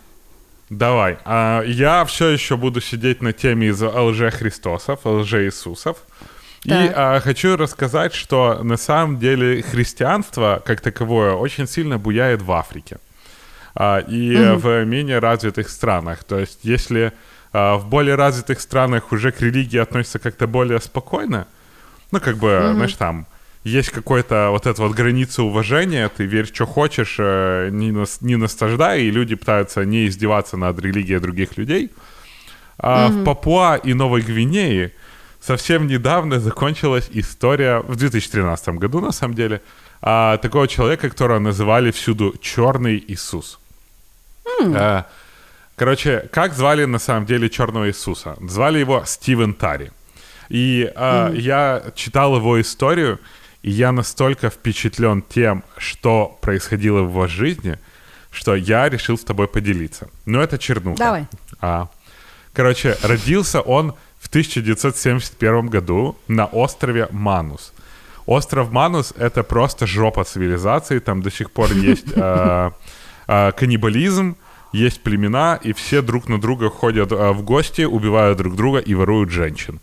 [0.71, 1.19] Давай.
[1.25, 5.97] А, я все еще буду сидеть на теме из лже-христосов, лже-иисусов.
[6.64, 12.52] И а, хочу рассказать, что на самом деле христианство как таковое очень сильно буяет в
[12.52, 12.98] Африке
[13.76, 16.24] а, и mm в менее развитых странах.
[16.24, 17.14] То есть если
[17.54, 21.48] а, в более развитых странах уже к религии относятся как-то более спокойно,
[22.12, 23.28] ну как бы, mm знаешь, там
[23.64, 28.36] есть какой-то вот эта вот граница уважения, ты верь, что хочешь, э, не, нас, не
[28.36, 31.92] наслаждай, и люди пытаются не издеваться над религией других людей.
[32.80, 34.94] А mm в Папуа и Новой Гвинее
[35.40, 39.62] совсем недавно закончилась история, в 2013 году на самом деле,
[40.02, 43.60] а, такого человека, которого называли всюду «Черный Иисус».
[44.62, 44.76] Mm.
[44.76, 45.08] А,
[45.78, 48.36] Короче, как звали на самом деле черного Иисуса?
[48.42, 49.92] Звали его Стивен Тари.
[50.50, 51.40] И э, mm-hmm.
[51.40, 53.20] я читал его историю,
[53.62, 57.78] и я настолько впечатлен тем, что происходило в его жизни,
[58.32, 60.10] что я решил с тобой поделиться.
[60.26, 60.98] Но это чернуха.
[60.98, 61.28] Давай.
[61.62, 61.90] А,
[62.54, 67.74] короче, родился он в 1971 году на острове Манус.
[68.26, 72.72] Остров Манус— это просто жопа цивилизации, там до сих пор есть э,
[73.28, 74.36] э, каннибализм,
[74.74, 78.94] есть племена, и все друг на друга ходят э, в гости, убивают друг друга и
[78.96, 79.80] воруют женщин.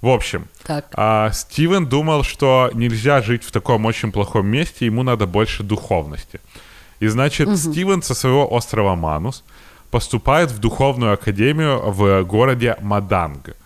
[0.00, 0.86] В общем, Так.
[0.94, 6.40] а, Стивен думал, что нельзя жить в таком очень плохом месте, ему надо больше духовности.
[7.00, 9.44] И значит, Стивен со своего острова Манус
[9.90, 13.56] поступает в духовную академию в городе Маданг.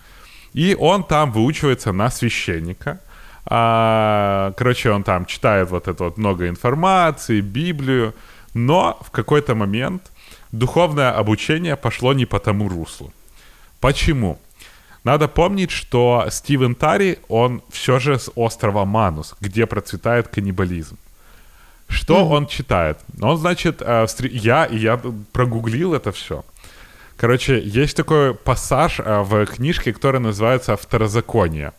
[0.54, 3.00] И он там выучивается на священника.
[3.46, 8.14] А, короче, он там читает вот это вот много информации, Библию.
[8.54, 10.12] Но в какой-то момент
[10.52, 13.12] духовное обучение пошло не по тому руслу.
[13.80, 14.38] Почему?
[15.02, 20.96] Надо помнить, что Стивен Тари, он все же с острова Манус, где процветает каннибализм.
[21.88, 22.98] Что он читает?
[23.20, 25.00] Он, значит, э, я, я
[25.32, 26.44] прогуглил это все.
[27.16, 31.72] Короче, есть такой пассаж э, в книжке, который называется «Второзаконие».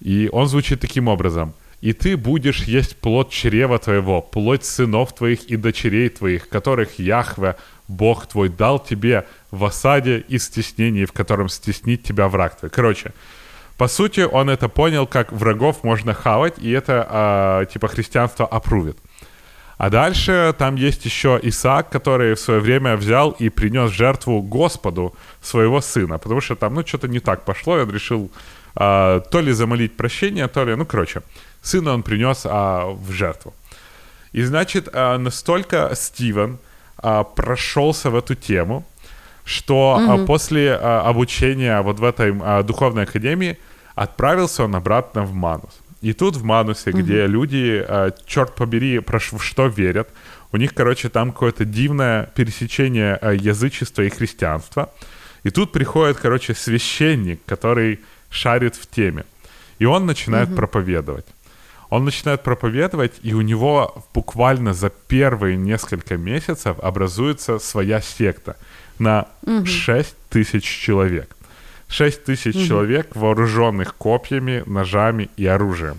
[0.00, 1.54] И он звучит таким образом.
[1.80, 7.56] «И ты будешь есть плод чрева твоего, плоть сынов твоих и дочерей твоих, которых Яхве,
[7.86, 12.70] Бог твой, дал тебе в осаде и стеснении, в котором стеснит тебя враг твой».
[12.70, 13.12] Короче,
[13.76, 18.98] по сути, он это понял, как врагов можно хавать, и это, а, типа, христианство опрувит.
[19.78, 25.14] А дальше там есть еще Исаак, который в свое время взял и принес жертву Господу
[25.40, 28.30] своего сына, потому что там, ну, что-то не так пошло, и он решил
[28.74, 31.22] а, то ли замолить прощение, то ли, ну, короче,
[31.62, 33.54] сына он принес а, в жертву.
[34.32, 36.58] И, значит, а, настолько Стивен
[36.96, 38.84] а, прошелся в эту тему,
[39.44, 43.56] что а, после а, обучения вот в этой а, духовной академии
[43.94, 45.78] отправился он обратно в Манус.
[46.00, 50.08] И тут в Манусе, где люди, а, черт побери, про что верят,
[50.52, 54.92] у них, короче, там какое-то дивное пересечение а, язычества и христианства.
[55.42, 59.24] И тут приходит, короче, священник, который шарит в теме.
[59.78, 61.26] И он начинает проповедовать.
[61.90, 68.56] Он начинает проповедовать, и у него буквально за первые несколько месяцев образуется своя секта
[68.98, 69.28] на
[69.64, 71.34] 6 тысяч человек.
[71.88, 75.96] 6 тысяч человек, вооруженных копьями, ножами и оружием.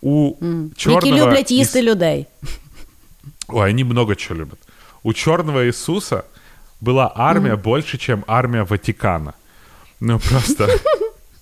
[0.00, 0.34] У
[0.76, 2.26] черного Які люблять їсти людей.
[3.48, 4.58] Ой, они много чего любят.
[5.02, 6.24] У черного Иисуса
[6.80, 9.34] была армия больше, чем армия Ватикана.
[10.00, 10.68] Ну, просто...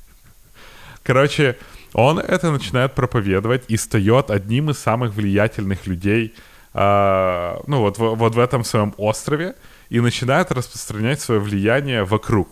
[1.02, 1.56] Короче,
[1.92, 6.34] он это начинает проповедовать и встает одним из самых влиятельных людей,
[6.74, 9.54] а, ну, вот, вот в этом своем острове,
[9.88, 12.48] и начинает распространять свое влияние вокруг.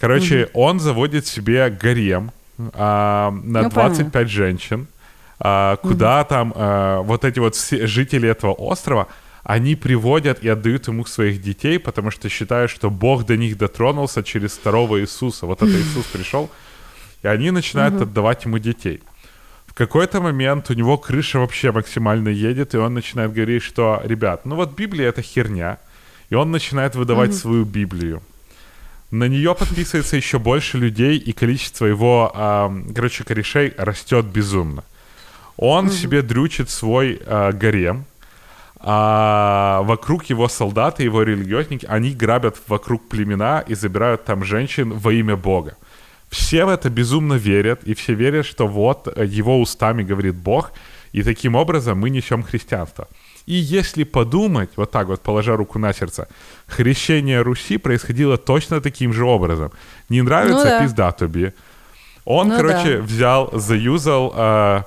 [0.00, 2.32] Короче, он заводит себе гарем
[2.72, 3.90] а, на Я поняла.
[3.90, 4.86] 25 женщин,
[5.38, 9.08] а, куда там а, вот эти вот все жители этого острова,
[9.42, 14.22] они приводят и отдают ему своих детей, потому что считают, что Бог до них дотронулся
[14.22, 15.46] через второго Иисуса.
[15.46, 16.50] Вот это Иисус пришел,
[17.22, 19.02] и они начинают отдавать ему детей.
[19.66, 24.46] В какой-то момент у него крыша вообще максимально едет, и он начинает говорить, что, ребят,
[24.46, 25.78] ну вот Библия это херня,
[26.30, 28.22] и он начинает выдавать свою Библию.
[29.10, 34.84] На нее подписывается еще больше людей, и количество его, ам, короче, корешей растет безумно.
[35.56, 38.04] Он себе дрючит свой а, гарем,
[38.78, 45.12] а вокруг его солдаты, его религиозники, они грабят вокруг племена и забирают там женщин во
[45.12, 45.76] имя Бога.
[46.30, 50.72] Все в это безумно верят, и все верят, что вот э, его устами говорит Бог,
[51.12, 53.08] и таким образом мы несем христианство.
[53.50, 56.26] И если подумать, вот так вот, положа руку на сердце,
[56.68, 59.70] хрещение Руси происходило точно таким же образом.
[60.08, 60.80] Не нравится, Ну да.
[60.80, 61.52] пизда тобі.
[62.24, 63.02] Он, Ну короче, да.
[63.02, 64.82] взял, заюзал а,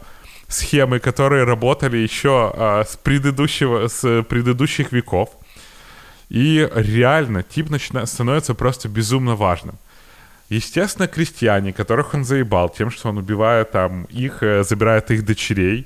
[0.47, 5.29] схемы, которые работали еще а, с предыдущего, с предыдущих веков.
[6.29, 9.75] И реально тип начина- становится просто безумно важным.
[10.49, 15.85] Естественно, крестьяне, которых он заебал тем, что он убивает там их, э, забирает их дочерей,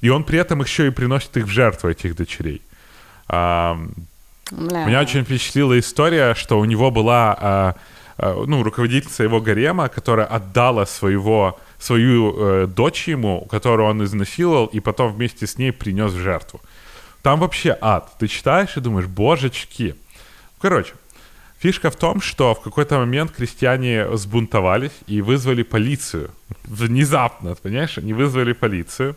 [0.00, 2.62] и он при этом еще и приносит их в жертву, этих дочерей.
[3.28, 3.92] Ам,
[4.50, 4.84] Бля.
[4.84, 7.74] меня очень впечатлила история, что у него была а,
[8.18, 14.66] а, ну, руководительница его гарема, которая отдала своего, свою э, дочь ему, которую он изнасиловал,
[14.66, 16.60] и потом вместе с ней принес в жертву.
[17.22, 18.12] Там вообще ад.
[18.18, 19.94] Ты читаешь и думаешь, божечки.
[20.60, 20.94] Короче,
[21.58, 26.30] фишка в том, что в какой-то момент крестьяне сбунтовались и вызвали полицию.
[26.64, 27.98] Внезапно, понимаешь?
[27.98, 29.14] Они вызвали полицию.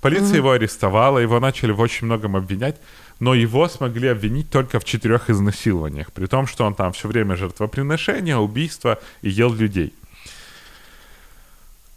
[0.00, 0.36] Полиция mm-hmm.
[0.36, 2.76] его арестовала, его начали в очень многом обвинять,
[3.18, 7.36] но его смогли обвинить только в четырех изнасилованиях, при том, что он там все время
[7.36, 9.94] жертвоприношения, убийства и ел людей.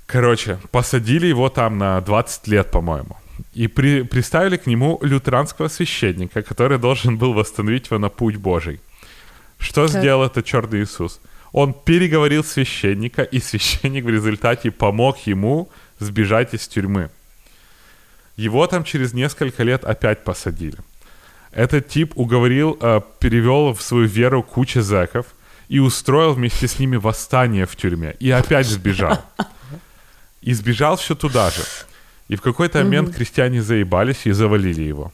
[0.05, 3.17] Короче, посадили его там на 20 лет, по-моему.
[3.53, 8.79] И при, приставили к нему лютеранского священника, который должен был восстановить его на путь Божий.
[9.59, 9.99] Что так.
[9.99, 11.19] сделал этот черный Иисус?
[11.51, 15.69] Он переговорил священника, и священник в результате помог ему
[15.99, 17.09] сбежать из тюрьмы.
[18.39, 20.77] Его там через несколько лет опять посадили.
[21.51, 25.25] Этот тип уговорил, э, перевел в свою веру кучу зэков
[25.67, 28.15] и устроил вместе с ними восстание в тюрьме.
[28.21, 29.21] И опять сбежал.
[30.41, 31.63] И сбежал все туда же.
[32.29, 35.11] И в какой-то момент крестьяне заебались и завалили его.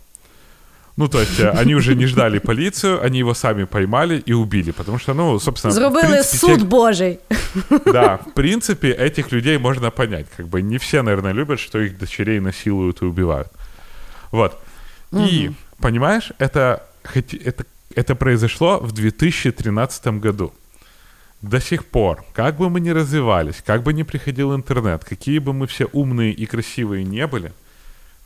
[0.98, 4.72] Ну, то есть э, они уже не ждали полицию, они его сами поймали и убили,
[4.72, 5.74] потому что, ну, собственно...
[5.74, 6.68] Зробили суд тех...
[6.68, 7.20] Божий.
[7.86, 10.28] Да, в принципе, этих людей можно понять.
[10.38, 13.52] Как бы не все, наверное, любят, что их дочерей насилуют и убивают.
[14.32, 14.58] Вот.
[15.12, 16.84] И, понимаешь, это,
[17.14, 20.54] это, это произошло в 2013 году.
[21.42, 25.52] До сих пор, как бы мы ни развивались, как бы ни приходил интернет, какие бы
[25.52, 27.52] мы все умные и красивые не были–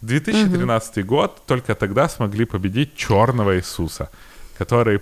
[0.01, 1.07] 2013 угу.
[1.07, 4.09] год только тогда смогли победить черного Иисуса,
[4.57, 4.99] который,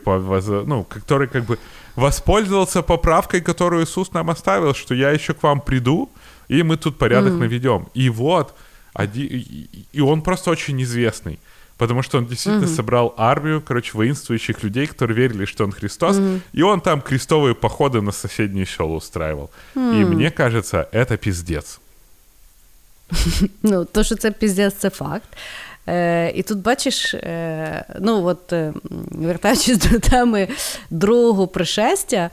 [0.65, 1.59] ну, который как бы
[1.95, 6.09] воспользовался поправкой, которую Иисус нам оставил, что я еще к вам приду,
[6.47, 7.37] и мы тут порядок mm.
[7.37, 7.87] наведем.
[7.93, 8.55] И вот,
[8.93, 9.27] один,
[9.93, 11.39] и он просто очень известный.
[11.77, 12.75] Потому что он действительно mm-hmm.
[12.75, 16.41] собрал армию, короче, воинствующих людей, которые верили, что он Христос, mm-hmm.
[16.53, 19.51] и он там крестовые походы на соседние села устраивал.
[19.75, 20.01] Mm-hmm.
[20.01, 21.79] И мне кажется, это пиздец.
[23.63, 25.29] Ну, то, що це піздець, це факт.
[25.87, 28.73] Е, І тут бачиш, е, ну от е,
[29.11, 30.47] вертаючись до теми
[30.89, 32.29] другого пришестя,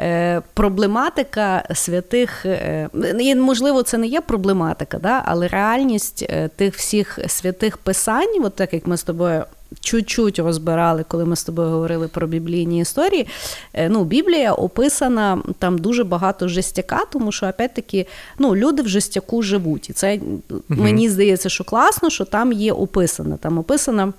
[0.00, 2.88] е, проблематика святих, е,
[3.36, 8.74] можливо, це не є проблематика, да, але реальність е, тих всіх святих писань, от так
[8.74, 9.44] як ми з тобою
[9.80, 13.26] чуть-чуть розбирали, коли ми з тобою говорили про біблійні історії.
[13.74, 18.06] Е, ну, Біблія описана там дуже багато жестяка, тому що, опять-таки,
[18.38, 19.90] ну, люди в жестяку живуть.
[19.90, 20.62] І це угу.
[20.68, 23.36] мені здається, що класно, що там є описано.
[23.36, 24.12] Там описана.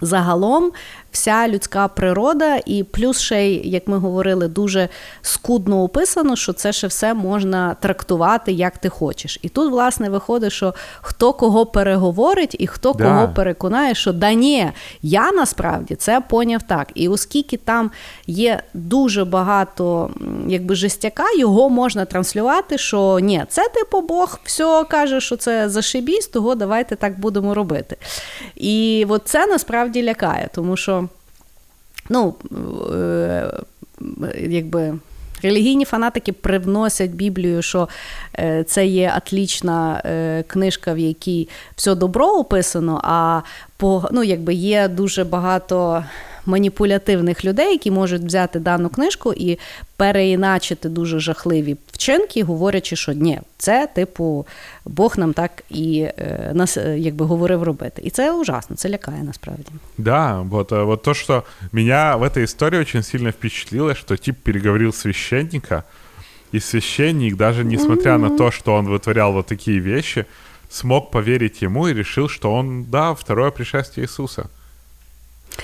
[0.00, 0.72] Загалом
[1.16, 4.88] вся людська природа, і плюс ще й, як ми говорили, дуже
[5.22, 9.38] скудно описано, що це ще все можна трактувати як ти хочеш.
[9.42, 13.04] І тут, власне, виходить, що хто кого переговорить і хто да.
[13.04, 14.70] кого переконає, що да ні,
[15.02, 16.88] я насправді це поняв так.
[16.94, 17.90] І оскільки там
[18.26, 20.10] є дуже багато
[20.48, 26.26] якби жестяка, його можна транслювати, що ні, це типу Бог все каже, що це зашибісь,
[26.26, 27.96] того давайте так будемо робити.
[28.56, 31.08] І от це насправді лякає, тому що
[32.08, 32.34] ну,
[32.94, 33.50] е,
[34.38, 34.98] якби.
[35.42, 37.88] Релігійні фанатики привносять Біблію, що
[38.38, 43.40] е, це є атлічна е, книжка, в якій все добро описано, а
[43.76, 46.04] по, ну, якби є дуже багато
[46.45, 49.59] маніпулятивних людей, які можуть взяти дану книжку і
[49.97, 54.47] переіначити дуже жахливі вчинки, говорячи, що ні, це типу
[54.85, 58.01] Бог нам так і е, нас е, якби говорив робити.
[58.05, 59.71] І це ужасно, це лякає насправді.
[59.97, 64.35] Да, вот, э, вот то, что меня в этой истории очень сильно впечатлило, что тип
[64.43, 65.83] переговорил священника,
[66.53, 68.29] и священник, даже несмотря mm-hmm.
[68.29, 70.25] на то, что он вытворял вот такие вещи,
[70.69, 74.49] смог поверить ему и решил, что он, да, второе пришествие Иисуса.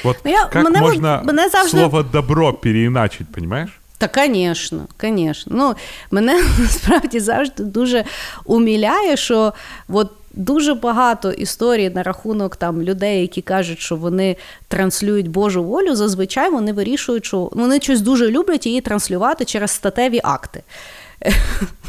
[0.04, 1.78] Вот ну, я, как мене, можно мене завжди...
[1.78, 3.70] слово «добро» переиначить, понимаешь?
[3.98, 5.56] Та, звісно, звісно.
[5.56, 5.74] Ну,
[6.10, 8.04] мене насправді завжди дуже
[8.44, 9.52] уміляє, що
[9.88, 14.36] от дуже багато історій на рахунок там людей, які кажуть, що вони
[14.68, 15.94] транслюють Божу волю.
[15.94, 20.62] Зазвичай вони вирішують, що вони щось дуже люблять її транслювати через статеві акти.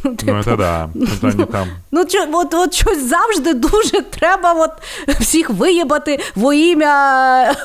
[0.06, 0.90] Ну, типу, це да.
[1.22, 1.68] Це там.
[1.92, 4.72] Ну, от, от щось завжди дуже треба от
[5.20, 7.56] всіх виїбати во ім'я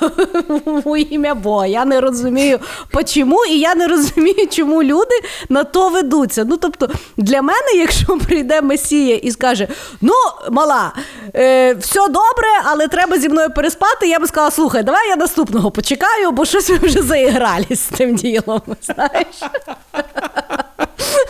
[0.84, 1.66] во ім'я Бога.
[1.66, 2.58] Я не розумію,
[3.06, 5.14] чому, і я не розумію, чому люди
[5.48, 6.44] на то ведуться.
[6.44, 9.68] Ну, тобто, для мене, якщо прийде Месія і скаже:
[10.00, 10.14] Ну,
[10.50, 10.92] мала,
[11.34, 15.70] е, все добре, але треба зі мною переспати, я би сказала, слухай, давай я наступного
[15.70, 18.62] почекаю, бо щось ми вже заігрались з тим ділом.
[18.82, 19.36] знаєш.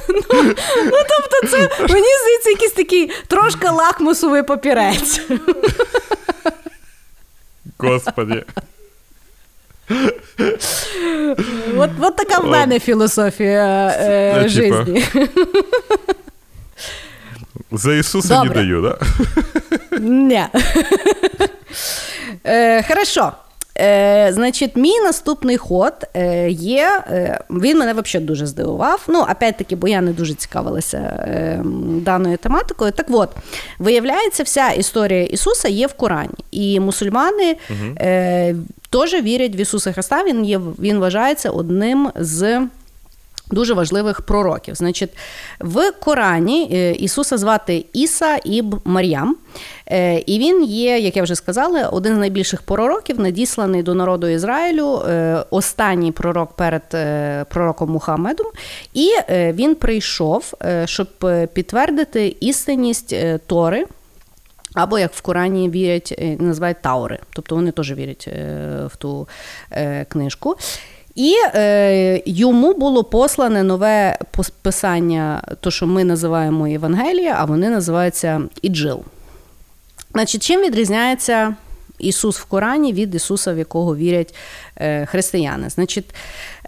[0.09, 0.43] Ну,
[0.85, 5.21] ну тобто, це мені здається, якийсь такий трошки лакмусовий папірець.
[7.79, 8.45] Господи.
[11.77, 15.05] От от така в мене філософія е, е, житті.
[17.73, 18.49] За Ісуса Добре.
[18.49, 18.99] не даю, да?
[19.99, 20.45] Ні.
[22.45, 23.33] Е, Хорошо.
[23.81, 27.03] Е, Значить, мій наступний ход е, є.
[27.11, 29.05] Е, він мене взагалі дуже здивував.
[29.09, 31.61] Ну, опять-таки, бо я не дуже цікавилася е,
[32.01, 32.93] даною тематикою.
[32.93, 33.31] Так от,
[33.79, 36.45] виявляється, вся історія Ісуса є в Корані.
[36.51, 37.95] І мусульмани угу.
[37.99, 38.55] е,
[38.91, 40.25] теж вірять в Ісуса Христа.
[40.25, 42.67] Він є, він вважається одним з.
[43.51, 44.75] Дуже важливих пророків.
[44.75, 45.11] Значить,
[45.61, 49.37] в Корані е, Ісуса звати Іса Іб Мар'ям.
[49.91, 54.29] Е, і він є, як я вже сказала, один з найбільших пророків, надісланий до народу
[54.29, 56.83] Ізраїлю, е, останній пророк перед
[57.49, 58.47] пророком Мухаммедом.
[58.95, 61.09] І він прийшов, щоб
[61.53, 63.15] підтвердити істинність
[63.47, 63.87] Тори.
[64.75, 68.29] Або як в Корані вірять, називають Таури, тобто вони теж вірять
[68.87, 69.29] в ту
[70.09, 70.57] книжку.
[71.19, 74.19] І е, йому було послане нове
[74.63, 79.03] писання, то, що ми називаємо Євангелія, а вони називаються Іджил.
[80.13, 81.55] Значить, чим відрізняється
[81.99, 84.35] Ісус в Корані від Ісуса, в якого вірять
[84.77, 85.71] е, християни?
[85.71, 86.15] Значить,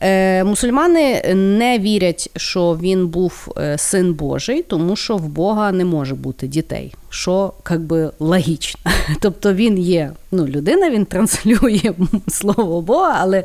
[0.02, 5.84] Е, мусульмани не вірять, що він був е, син Божий, тому що в Бога не
[5.84, 8.80] може бути дітей, що як би логічно.
[9.20, 11.92] Тобто він є ну, людина, він транслює
[12.28, 13.42] слово Бога, але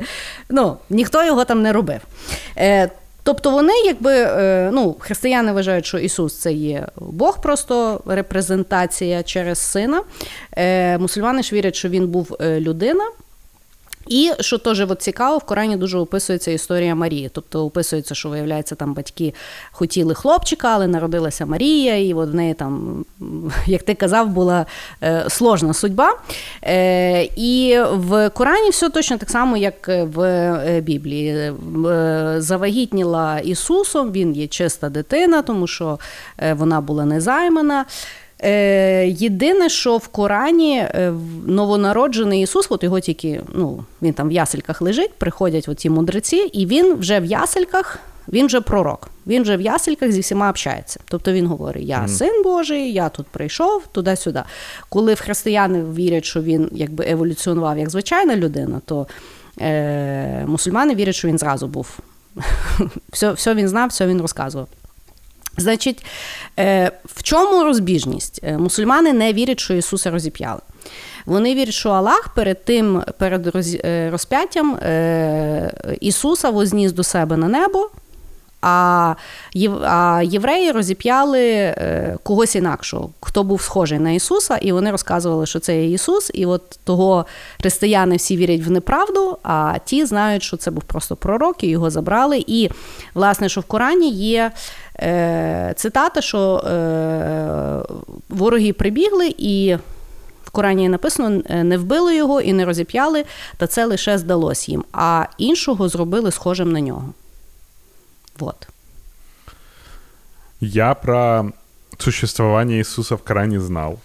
[0.48, 2.00] ну, ніхто його там не робив.
[3.26, 4.26] Е, тобто вони, якби
[4.72, 10.02] ну, християни вважають, що Ісус це є Бог, просто репрезентація через сина.
[10.98, 13.04] Мусульмани ж вірять, що він був людина.
[14.08, 17.30] І що теж от цікаво, в Корані дуже описується історія Марії.
[17.32, 19.34] Тобто описується, що виявляється, там батьки
[19.72, 23.04] хотіли хлопчика, але народилася Марія, і от в неї там,
[23.66, 24.66] як ти казав, була
[25.02, 26.18] е, сложна судьба.
[26.62, 31.52] Е, І в Корані все точно так само, як в е, Біблії.
[31.86, 35.98] Е, завагітніла Ісусом, він є чиста дитина, тому що
[36.38, 37.84] е, вона була незаймана.
[38.42, 41.12] Е, Єдине, що в Корані е,
[41.46, 46.66] новонароджений Ісус, от його тільки ну, він там в ясельках лежить, приходять оці мудреці, і
[46.66, 49.10] він вже в ясельках, він вже пророк.
[49.26, 51.00] Він вже в ясельках зі всіма общається.
[51.04, 54.42] Тобто він говорить: Я син Божий, я тут прийшов, туди-сюди.
[54.88, 59.06] Коли в християни вірять, що він якби еволюціонував як звичайна людина, то
[59.60, 61.98] е, мусульмани вірять, що він зразу був.
[63.12, 64.68] Все, все він знав, все він розказував.
[65.56, 66.04] Значить,
[66.58, 68.40] е, в чому розбіжність?
[68.42, 70.60] Е, мусульмани не вірять, що Ісуса розіп'яли.
[71.26, 74.78] Вони вірять, що Аллах перед тим, перед е, розп'яттям
[76.00, 77.90] Ісуса возніс до себе на небо,
[78.66, 79.14] а
[80.24, 81.74] євреї розіп'яли
[82.22, 86.46] когось інакшого, хто був схожий на Ісуса, і вони розказували, що це є Ісус, і
[86.46, 87.26] от того
[87.60, 91.90] християни всі вірять в неправду, а ті знають, що це був просто пророк, і його
[91.90, 92.44] забрали.
[92.46, 92.70] І,
[93.14, 94.52] власне, що в Корані є.
[94.98, 97.82] Е, цитата, що е,
[98.28, 99.76] вороги прибігли і.
[100.44, 103.24] В Корані написано, «Е, не вбили його і не розіп'яли,
[103.56, 107.12] та це лише здалось їм, а іншого зробили схожим на нього.
[108.38, 108.68] Вот.
[110.60, 111.52] Я про
[111.98, 114.00] существование Иисуса в Коране знал.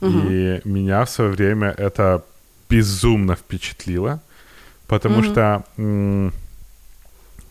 [0.00, 0.18] Угу.
[0.30, 2.24] И меня в свое время это
[2.68, 4.20] безумно впечатлило,
[4.86, 5.24] потому угу.
[5.24, 6.32] что м-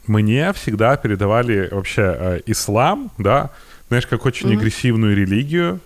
[0.07, 3.51] мне всегда передавали вообще э, ислам, да,
[3.87, 4.57] знаешь, как очень mm-hmm.
[4.57, 5.79] агрессивную религию,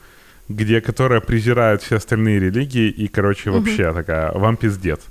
[0.48, 3.94] где, которая презирает все остальные религии и, короче, вообще mm-hmm.
[3.94, 5.02] такая, вам пиздец.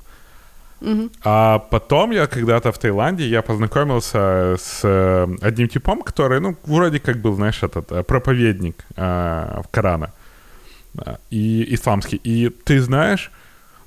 [1.24, 6.98] А потом я когда-то в Таиланде, я познакомился с э, одним типом, который, ну, вроде
[6.98, 10.12] как был, знаешь, этот э, проповедник э, Корана
[10.98, 12.20] э, и исламский.
[12.24, 13.30] И ты знаешь,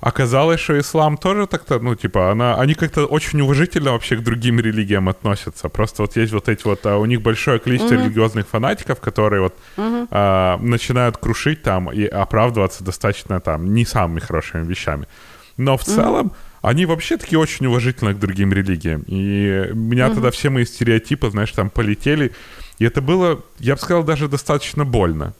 [0.00, 4.60] Оказалось, что ислам тоже так-то, ну, типа, она, они как-то очень уважительно вообще к другим
[4.60, 5.68] религиям относятся.
[5.68, 8.04] Просто вот есть вот эти вот, а, у них большое количество mm-hmm.
[8.04, 10.08] религиозных фанатиков, которые вот mm-hmm.
[10.10, 15.08] а, начинают крушить там и оправдываться достаточно там не самыми хорошими вещами.
[15.56, 15.94] Но в mm-hmm.
[15.96, 19.03] целом они вообще такие очень уважительны к другим религиям.
[19.07, 20.13] И у меня mm-hmm.
[20.13, 22.31] тогда все мои стереотипы, знаешь, там полетели.
[22.79, 25.33] И это было, я бы сказал, даже достаточно больно.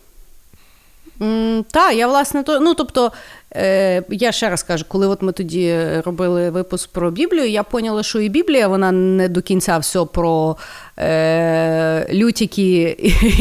[1.19, 2.59] Mm, так, я власне то.
[2.59, 3.13] Ну тобто,
[3.55, 8.03] Е, Я ще раз кажу, коли от ми тоді робили випуск про Біблію, я поняла,
[8.03, 10.57] що і Біблія вона не до кінця все про
[10.98, 12.96] е, лютики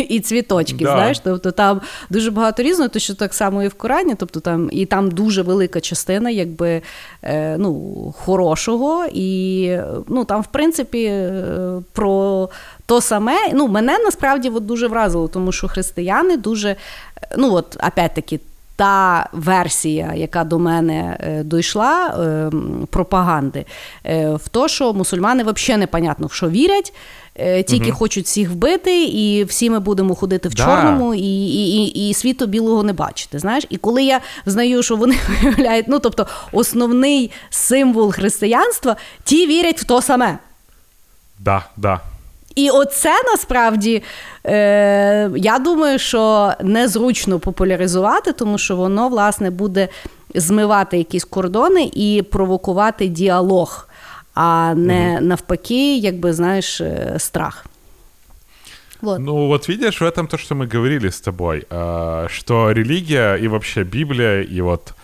[0.09, 0.84] і, цвіточки.
[0.84, 0.91] Да.
[0.91, 4.69] знаєш, тобто Там дуже багато різного, то що так само і в Корані, тобто там
[4.71, 6.81] і там дуже велика частина якби,
[7.23, 7.73] е, ну,
[8.17, 9.05] хорошого.
[9.13, 9.71] І
[10.07, 11.43] ну, там, в принципі, е,
[11.93, 12.49] про
[12.85, 13.38] то саме.
[13.53, 16.75] Ну, Мене насправді от дуже вразило, тому що християни дуже,
[17.38, 18.39] ну от, опять-таки,
[18.77, 22.51] та версія, яка до мене е, дійшла, е,
[22.89, 23.65] пропаганди,
[24.05, 26.93] е, в то, що мусульмани взагалі непонятно, в що вірять.
[27.68, 27.97] Тільки угу.
[27.97, 30.64] хочуть всіх вбити, і всі ми будемо ходити в да.
[30.65, 33.39] чорному, і і, і, і світу білого не бачити.
[33.39, 39.81] Знаєш, і коли я знаю, що вони виявляють, ну тобто основний символ християнства, ті вірять
[39.81, 40.38] в то саме.
[41.39, 41.99] Да, да.
[42.55, 44.03] І оце насправді
[44.45, 49.88] е, я думаю, що незручно популяризувати, тому що воно власне буде
[50.35, 53.86] змивати якісь кордони і провокувати діалог,
[54.36, 55.26] а не угу.
[55.26, 57.66] навпаки, якби знаєш, э, страх.
[59.00, 59.20] Вот.
[59.20, 61.66] Ну вот видишь, в этом то, что мы говорили с тобой,
[62.28, 64.94] что религия и вообще Библия, и вот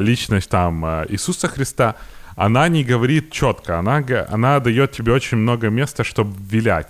[0.00, 1.94] личность там Иисуса Христа,
[2.36, 6.88] она не говорит четко, она, она дает тебе очень много места, чтобы вилять.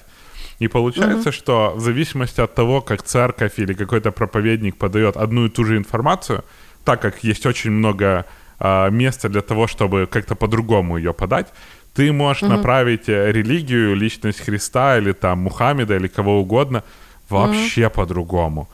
[0.58, 1.32] И получается, угу.
[1.32, 5.76] что в зависимости от того, как церковь или какой-то проповедник подает одну и ту же
[5.76, 6.44] информацию,
[6.84, 8.24] так как есть очень много
[8.60, 11.52] э, места для того, чтобы как-то по-другому ее подать,
[11.94, 12.52] ты можешь угу.
[12.52, 16.82] направить э, религию, личность Христа или там Мухаммеда или кого угодно
[17.28, 17.94] вообще угу.
[17.94, 18.68] по-другому.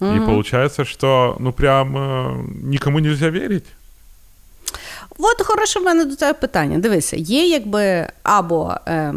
[0.00, 0.14] Угу.
[0.14, 3.64] И получается, что ну прям э, никому нельзя верить.
[5.18, 6.78] От хороше в мене до тебе питання.
[6.78, 8.74] Дивися, є якби або.
[8.86, 9.14] Е...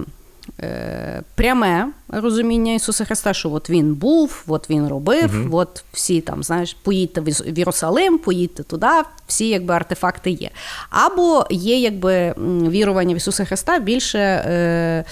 [0.63, 5.57] Е, пряме розуміння Ісуса Христа, що от Він був, от Він робив, угу.
[5.59, 8.87] от всі там, знаєш, поїдьте в Єрусалим, поїдьте туди,
[9.27, 10.51] всі якби артефакти є.
[10.91, 12.35] Або є якби
[12.71, 14.19] вірування в Ісуса Христа більше.
[14.19, 15.05] Е, Е,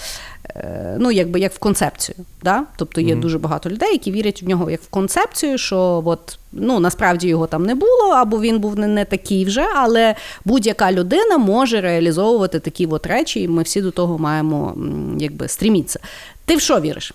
[0.98, 2.16] ну, якби як в концепцію.
[2.42, 2.64] Да?
[2.76, 3.20] Тобто є mm-hmm.
[3.20, 7.46] дуже багато людей, які вірять в нього як в концепцію, що от, ну, насправді його
[7.46, 10.14] там не було, або він був не, не такий вже, але
[10.44, 14.76] будь-яка людина може реалізовувати такі от речі, і ми всі до того маємо
[15.18, 16.00] якби, стрімітися.
[16.44, 17.14] Ти в що віриш?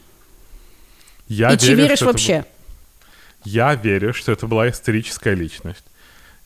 [1.30, 2.34] Я и чи веришь вообще?
[2.34, 2.44] Это...
[3.46, 5.84] Я верю, что это была историческая личность.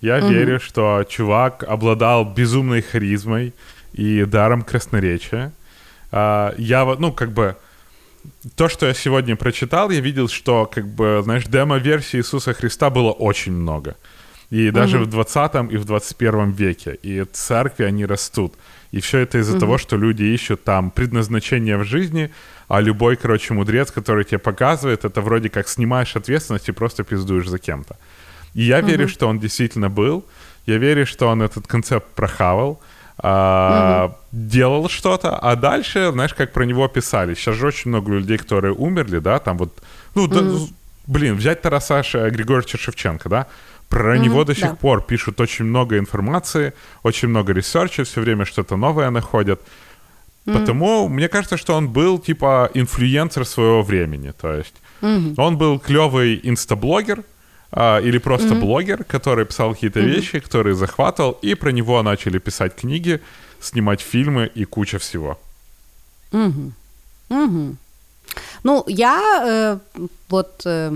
[0.02, 0.28] Я угу.
[0.28, 3.54] верю, что чувак обладал безумной харизмой
[3.94, 5.52] и даром красноречия.
[6.13, 7.57] А, я, ну, как бы,
[8.57, 13.13] то, что я сегодня прочитал, я видел, что, как бы, знаешь, демо-версии Иисуса Христа было
[13.13, 13.97] очень много.
[14.51, 15.05] И даже угу.
[15.05, 16.99] в 20 и в 21 веке.
[17.03, 18.55] И церкви, они растут.
[18.91, 19.61] И все это из-за угу.
[19.61, 22.31] того, что люди ищут там предназначение в жизни,
[22.69, 27.49] а любой, короче, мудрец, который тебе показывает, это вроде как снимаешь ответственность и просто пиздуешь
[27.49, 27.97] за кем-то.
[28.55, 28.89] И я угу.
[28.89, 30.25] верю, что он действительно был.
[30.67, 32.81] Я верю, что он этот концепт прохавал
[33.23, 34.17] а, угу.
[34.33, 37.35] делал что-то, а дальше, знаешь, как про него писали.
[37.35, 39.73] Сейчас же очень много людей, которые умерли, да, там вот,
[40.15, 40.35] ну, угу.
[40.35, 40.43] да,
[41.07, 43.47] блин, взять Тараса Григорьевича Шевченко, да,
[43.89, 44.75] про угу, него до сих да.
[44.75, 46.73] пор пишут очень много информации,
[47.03, 49.61] очень много ресерча, все время что-то новое находят.
[50.47, 54.33] mm Потому мне кажется, что он был типа инфлюенсер своего времени.
[54.41, 57.23] То есть mm он был клевый инстаблогер,
[57.72, 58.60] а, или просто mm-hmm.
[58.60, 60.16] блогер, который писал какие-то mm-hmm.
[60.16, 63.20] вещи, которые захватывал, и про него начали писать книги,
[63.60, 65.38] снимать фильмы и куча всего.
[66.32, 66.72] Угу.
[67.30, 67.76] Угу.
[68.64, 69.78] Ну, я е,
[70.30, 70.92] от, е,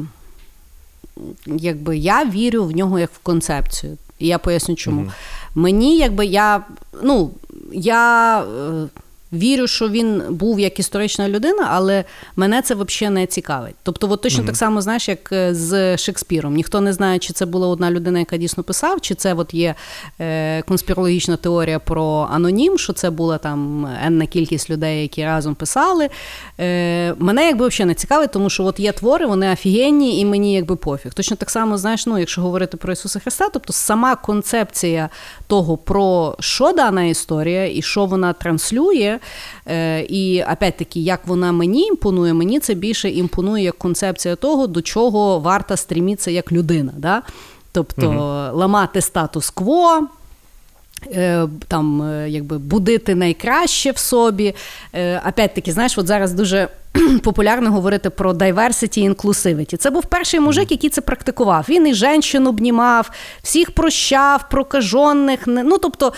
[1.45, 3.97] якби я вірю в нього як в концепцію.
[4.19, 5.01] І я поясню, чому.
[5.01, 5.11] Угу.
[5.55, 6.63] Мені, якби я,
[7.03, 7.31] ну,
[7.71, 8.41] я.
[8.41, 8.87] Е,
[9.34, 12.04] вірю, що він був як історична людина, але
[12.36, 13.74] мене це взагалі не цікавить.
[13.82, 14.46] Тобто, от точно mm-hmm.
[14.46, 16.54] так само, знаєш, як е, з Шекспіром.
[16.54, 19.74] Ніхто не знає, чи це була одна людина, яка дійсно писав, чи це от є
[20.20, 26.08] е, конспірологічна теорія про анонім, що це була там енна кількість людей, які разом писали.
[26.60, 30.54] Е, Мене якби взагалі не цікавить, тому що от є твори, вони офігенні, і мені
[30.54, 31.14] якби пофіг.
[31.14, 35.08] Точно так само, знаєш, ну, якщо говорити про Ісуса Христа, тобто сама концепція
[35.46, 39.18] того, про що дана історія і що вона транслює.
[39.66, 44.82] Е, І опять-таки, як вона мені імпонує, мені це більше імпонує як концепція того, до
[44.82, 46.92] чого варта стрімітися як людина.
[46.96, 47.22] Да?
[47.72, 48.58] Тобто угу.
[48.58, 50.06] ламати статус-кво.
[51.12, 54.54] Е, там, е, якби будити найкраще в собі.
[55.28, 56.68] Опять-таки, знаєш, от зараз дуже
[57.22, 59.76] популярно говорити про diversity inclusivity.
[59.76, 61.66] Це був перший мужик, який це практикував.
[61.68, 63.10] Він і женщин обнімав,
[63.42, 65.40] всіх прощав, прокажених.
[65.46, 66.12] Ну, тобто,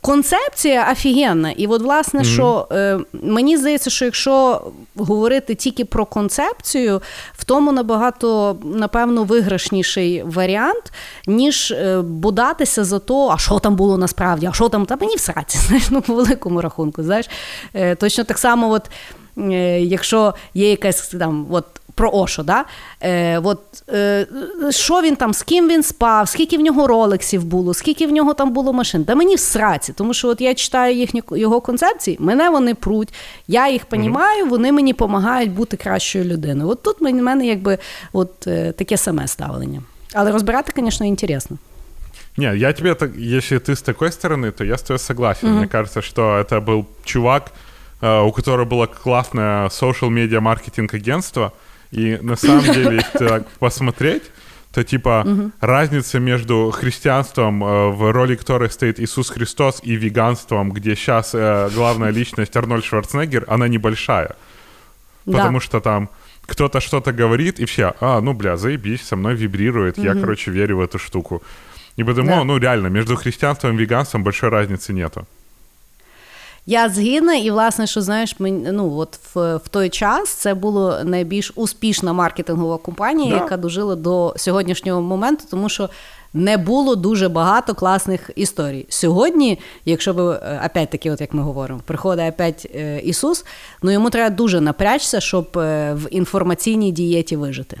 [0.00, 1.50] концепція офігенна.
[1.50, 2.34] І от, власне, mm-hmm.
[2.34, 4.62] що е, мені здається, що якщо
[4.96, 7.02] говорити тільки про концепцію,
[7.34, 10.92] в тому набагато, напевно, виграшніший варіант,
[11.26, 15.16] ніж е, бодатися за то, а що там було насправді, а що там, та мені
[15.16, 17.02] в сраці, знаєш, ну, по великому рахунку.
[17.02, 17.26] знаєш.
[17.74, 18.90] Е, точно так само, от.
[19.37, 21.65] Е, якщо є якась там от.
[21.95, 22.65] Про Ошо, да?
[23.01, 23.59] Е, от,
[23.89, 24.27] е,
[24.69, 28.33] що він там, з ким він спав, скільки в нього ролексів було, скільки в нього
[28.33, 29.03] там було машин.
[29.03, 33.13] Да мені в сраці, тому що от я читаю їхні його концепції, мене вони пруть,
[33.47, 36.69] я їх понімаю, вони мені допомагають бути кращою людиною.
[36.69, 37.77] От тут в мене якби
[38.13, 39.81] от, е, таке саме ставлення.
[40.13, 41.57] Але розбирати, звісно, інтересно.
[42.37, 45.49] Не, я тебе так, если ты с такой стороны, то я с тобой согласен.
[45.49, 47.49] Мне кажется, что это был чувак, э,
[48.02, 51.52] у которого было классное social media маркетинг агентство,
[51.90, 54.22] и на самом деле, если так посмотреть,
[54.72, 55.26] то типа
[55.60, 61.68] разница между христианством, э, в роли которой стоит Иисус Христос, и веганством, где сейчас э,
[61.74, 64.34] главная личность Арнольд Шварценеггер, она небольшая.
[65.26, 65.64] Потому Да.
[65.64, 66.08] что там
[66.46, 70.78] кто-то что-то говорит, и все, а, ну, бля, заебись, со мной вибрирует, я, короче, верю
[70.78, 71.42] в эту штуку.
[71.96, 72.44] И потому, Да.
[72.44, 75.26] ну, реально, между христианством и веганством большой разницы нету.
[76.66, 81.04] Я згідна, і власне, що знаєш, мені, ну от в, в той час це була
[81.04, 83.36] найбільш успішна маркетингова компанія, Да.
[83.36, 85.90] яка дожила до сьогоднішнього моменту, тому що
[86.34, 88.86] не було дуже багато класних історій.
[88.88, 93.44] Сьогодні, якщо ви е, опять-таки, от як ми говоримо, приходить опять е, Ісус,
[93.82, 97.80] ну йому треба дуже напрячся, щоб е, в інформаційній дієті вижити.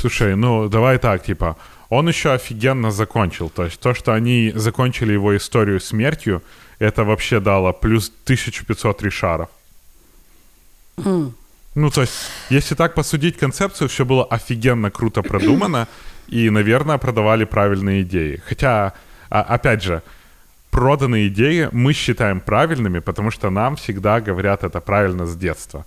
[0.00, 1.54] Слушай, ну, давай так, типа,
[1.90, 3.50] он еще офигенно закончил.
[3.54, 6.40] То есть то, что они закончили его историю смертью,
[6.78, 9.48] это вообще дало плюс 1500 ришаров.
[11.74, 12.14] Ну, то есть,
[12.48, 15.88] если так посудить концепцию, все было офигенно круто продумано,
[16.26, 18.40] и, наверное, продавали правильные идеи.
[18.48, 18.92] Хотя,
[19.28, 20.02] а- опять же,
[20.70, 25.84] проданные идеи мы считаем правильными, потому что нам всегда говорят это правильно с детства.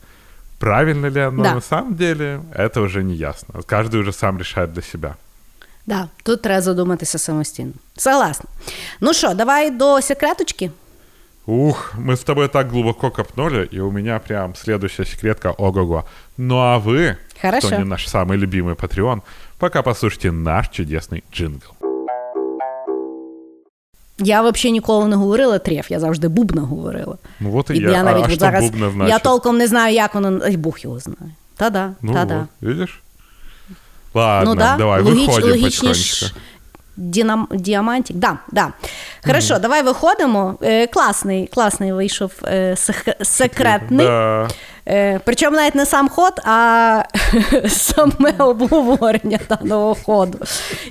[0.60, 1.54] Правильно ли оно Да.
[1.56, 3.62] на самом деле, это уже не ясно.
[3.66, 5.16] Каждый уже сам решает для себя.
[5.89, 7.73] Да, тут треба задуматися самостійно.
[7.97, 8.51] Согласна.
[9.01, 10.71] Ну що, давай до секреточки.
[11.47, 16.05] Ух, мы с тобой так глубоко копнули, и у меня прям следующая секретка ого-го.
[16.39, 17.67] Ну а вы, Хорошо.
[17.67, 19.21] кто не наш самый любимый Patreon,
[19.59, 21.75] пока послушайте наш чудесный джингл.
[24.19, 27.19] Я взагалі ніколи не говорила треф, я завжди бубна говорила.
[27.41, 27.91] Ну вот и, І я.
[27.91, 29.13] я навіть а от что зараз бубна значит?
[29.13, 30.41] я толком не знаю, як воно.
[30.45, 31.33] Ай, Бог його знає.
[31.57, 32.39] Та-да, Ну та-да.
[32.39, 33.03] вот, видишь?
[34.19, 36.41] Ладно, ну да, давай, логіч, выходим логічні ж потихонечку.
[36.97, 38.17] дінам, діамантик.
[38.17, 38.73] Да, да.
[39.27, 40.59] Хорошо, давай виходимо.
[40.63, 44.07] Е, класний, класний вийшов е, сек- секретний.
[44.07, 44.49] Да.
[44.89, 47.03] Е, причому навіть не сам ход, а
[47.69, 50.39] саме обговорення даного ходу,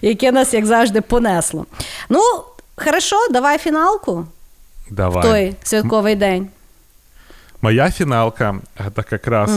[0.01, 1.65] яке нас, як завжди, понесло.
[2.09, 2.19] Ну,
[2.75, 4.25] хорошо, давай фіналку
[4.91, 5.23] Давай.
[5.23, 6.49] в той святковий день.
[7.61, 9.51] Моя финалка — это как раз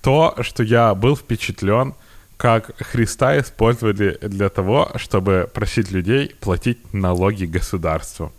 [0.00, 1.92] то, что я был впечатлен,
[2.37, 8.31] как Христа использовали для того, чтобы просить людей платить налоги государству.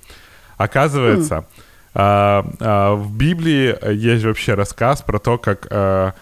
[0.56, 1.46] Оказывается,
[1.94, 6.14] а, а, в Библии есть вообще рассказ про то, как а,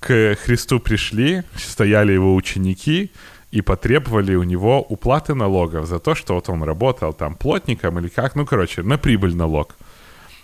[0.00, 3.10] к Христу пришли, стояли его ученики
[3.50, 8.08] и потребовали у него уплаты налогов за то, что вот он работал там плотником или
[8.08, 9.74] как, ну, короче, на прибыль налог.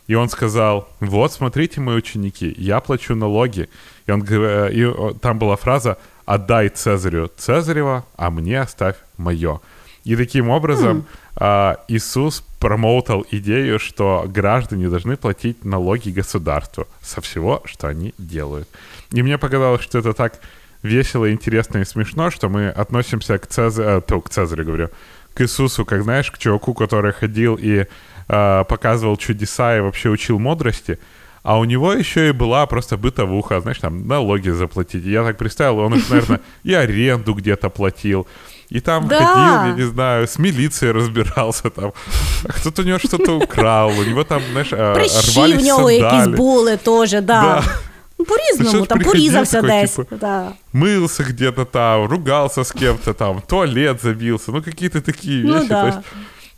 [0.07, 3.71] И он сказал, вот, смотрите, мои ученики, я плачу налоги.
[4.07, 9.61] И, он, и о, там была фраза «отдай Цезарю Цезарева, а мне оставь мое».
[10.05, 11.07] И таким образом
[11.37, 18.69] а, Иисус промоутал идею, что граждане должны платить налоги государству со всего, что они делают.
[19.13, 20.41] И мне показалось, что это так
[20.83, 24.91] весело, интересно и смешно, что мы относимся к Цезарю, то, к Цезарю говорю,
[25.33, 27.87] к Иисусу, как знаешь, к чуваку, который ходил и
[28.29, 30.99] э, показывал чудеса и вообще учил мудрости,
[31.44, 35.06] а у него еще и была просто бытовуха, знаешь, там налоги заплатить.
[35.06, 38.28] И Я так представил, он, уж, наверное, и аренду где-то платил,
[38.70, 39.16] и там Да.
[39.26, 41.92] ходил, я не знаю, с милицией разбирался там.
[42.46, 45.92] А Кто-то у него что-то украл, у него там, знаешь, э, Прищі рвались в нього
[45.92, 46.38] якісь сандали.
[46.38, 47.20] були теж, да.
[47.22, 47.64] Да.
[48.20, 49.92] Ну, По-різному, Причому там приходив порізався такий, десь.
[49.96, 50.52] типу, Да.
[50.74, 55.68] мылся где-то там, ругался с кем-то там, в туалет забился, ну какие-то такие Ну вещи.
[55.70, 55.82] да.
[55.82, 56.00] То есть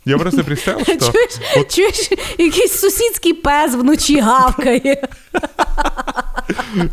[0.07, 5.07] я просто представил, что Чуєш, вот чуєш, якийсь сусідський пес вночі гавкає.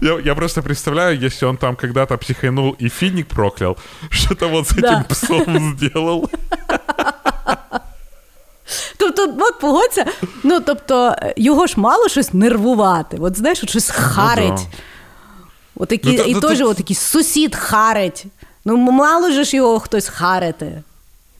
[0.02, 3.76] я, я просто представляю, если он там когда-то психанул и финик проклял,
[4.10, 4.88] что-то вот с Да.
[4.88, 6.30] этим псом сделал.
[8.96, 10.06] Тобто, от погодься,
[10.42, 13.16] ну тобто, його ж мало щось нервувати.
[13.20, 14.48] От знаєш, от щось харить.
[14.48, 14.78] Ну да.
[15.76, 18.24] От такі, Ну, та- і та- теж та- от такий сусід харить.
[18.64, 20.82] Ну, мало же ж його хтось харити.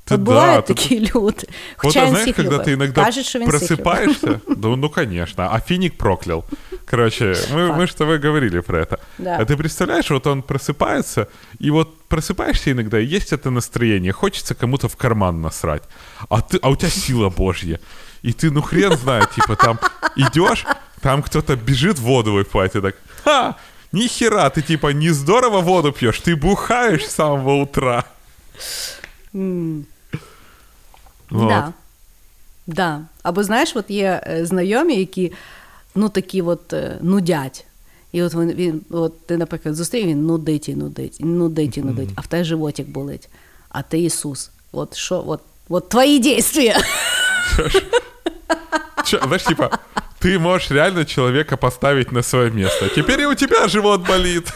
[0.06, 1.12] Та От да, бувають та- такі люди.
[1.14, 1.46] Вот,
[1.78, 2.68] Хоча а він знаешь, всіх когда любить.
[2.68, 3.86] ты иногда Каже, що він всіх любить.
[3.86, 6.44] просыпаешься, ну, ну, конечно, а финик проклял.
[6.90, 8.98] Короче, мы, мы с тобой говорили про это.
[9.18, 9.38] Да.
[9.40, 11.28] А ты представляешь, вот он просыпается,
[11.60, 15.84] и вот просыпаешься иногда, и есть это настроение, хочется кому-то в карман насрать,
[16.30, 17.80] а, ты, а у тебя сила божья.
[18.24, 19.80] И ты, ну хрен знает, типа там
[20.18, 20.66] идешь,
[21.02, 23.56] там кто-то бежит воду выпивать, и так, ха,
[23.92, 28.04] ни хера, ты типа не здорово воду пьешь, ты бухаешь с самого утра.
[31.35, 31.49] Вот.
[31.49, 31.73] Да.
[32.67, 33.01] Да.
[33.23, 35.33] Або знаєш, от є е, знайомі, які
[35.95, 37.67] ну такі от е, нудять.
[38.13, 42.11] І от він, він от ти, наприклад, зустрів, він нудить і нудить, нудить і нудить,
[42.15, 43.29] а в тебе животик болить.
[43.75, 44.51] а ти Ісус.
[44.73, 46.63] От що, от, от твої дійства.
[49.23, 49.79] Знаешь, типа,
[50.21, 52.89] ты можешь реально человека поставить на свое место.
[52.89, 54.53] Теперь и у тебя живот болит.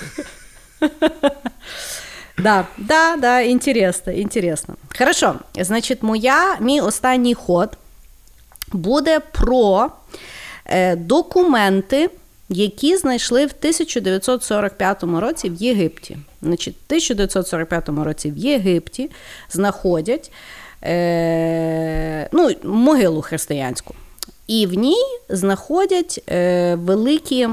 [2.38, 4.74] Да, да, да, інтересно, інтересно.
[4.98, 7.78] Хорошо, значить, моя, мій останній ход
[8.72, 9.90] буде про
[10.66, 12.10] е, документи,
[12.48, 16.18] які знайшли в 1945 році в Єгипті.
[16.42, 19.10] Значить, в 1945 році в Єгипті
[19.50, 20.32] знаходять
[20.82, 23.94] е, ну, могилу християнську.
[24.46, 27.48] І в ній знаходять е, великі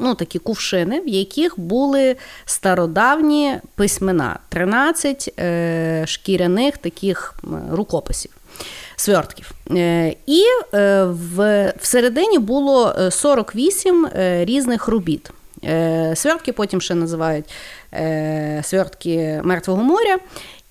[0.00, 7.34] ну, такі кувшини, в яких були стародавні письмена, 13 е, шкіряних таких
[7.70, 8.30] рукописів.
[8.96, 9.50] Свертків.
[9.70, 10.42] Е, і
[10.74, 15.30] е, в, всередині було 48 е, різних робіт.
[16.14, 17.44] Свертки потім ще називають
[18.62, 20.18] свертки Мертвого моря.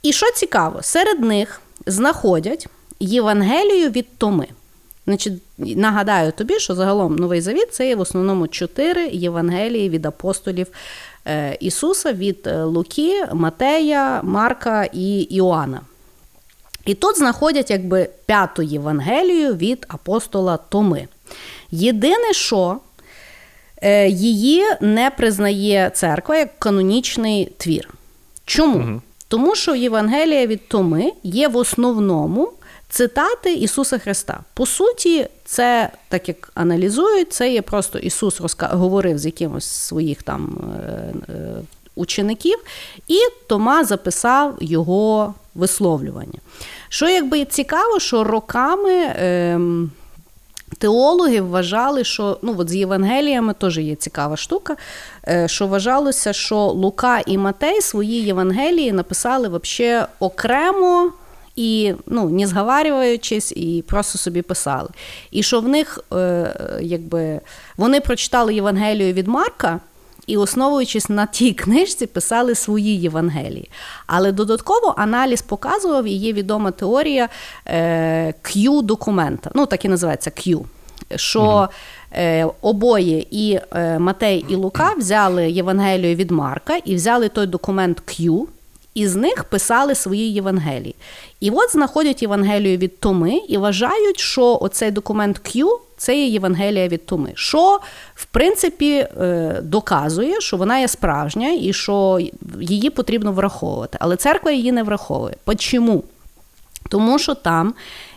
[0.04, 2.68] І що цікаво, серед них знаходять
[3.00, 4.48] Євангелію від Томи.
[5.10, 10.68] Значить, Нагадаю тобі, що загалом Новий Завіт це є в основному чотири Євангелії від апостолів
[11.60, 15.82] Ісуса від Луки, Матея, Марка і Іоанна.
[16.86, 21.08] І тут знаходять якби п'яту Євангелію від апостола Томи.
[21.72, 22.78] Єдине, що
[23.82, 27.90] е, її не признає церква як канонічний твір.
[28.46, 28.78] Чому?
[28.78, 29.02] Угу.
[29.28, 32.52] Тому що Євангелія від Томи є в основному
[32.90, 34.40] цитати Ісуса Христа.
[34.54, 38.68] По суті, це, так як аналізують, це є просто Ісус розка...
[38.68, 41.62] говорив з якимось своїх там е, е,
[41.96, 42.60] учеників,
[43.08, 43.18] і
[43.48, 46.40] Тома записав його висловлювання.
[46.90, 48.92] Що якби цікаво, що роками.
[48.92, 49.60] Е,
[50.78, 54.76] Теологи вважали, що ну от з Євангеліями теж є цікава штука,
[55.28, 61.12] е, що вважалося, що Лука і Матей свої Євангелії написали вообще окремо
[61.60, 64.90] і ну, не зговарюючись, і просто собі писали.
[65.32, 67.42] І що в них, е, якби
[67.78, 69.80] вони прочитали Євангелію від Марка
[70.28, 73.70] і, основуючись на тій книжці, писали свої Євангелії.
[74.08, 77.30] Але додатково аналіз показував і є відома теорія
[77.66, 79.52] е, Q-документа.
[79.56, 80.64] Ну, так і називається Q.
[81.16, 81.70] Що
[82.12, 88.02] е, обоє і е, Матей, і Лука взяли Євангелію від Марка і взяли той документ
[88.08, 88.48] Q.
[88.94, 90.96] І з них писали свої Євангелії.
[91.40, 96.88] І от знаходять Євангелію від Томи і вважають, що оцей документ Q це є Євангелія
[96.88, 97.80] від Томи, що
[98.16, 102.20] в принципі е, доказує, що вона є справжня і що
[102.60, 103.98] її потрібно враховувати.
[104.02, 105.36] Але церква її не враховує.
[105.58, 106.04] Чому?
[106.90, 107.74] Тому що там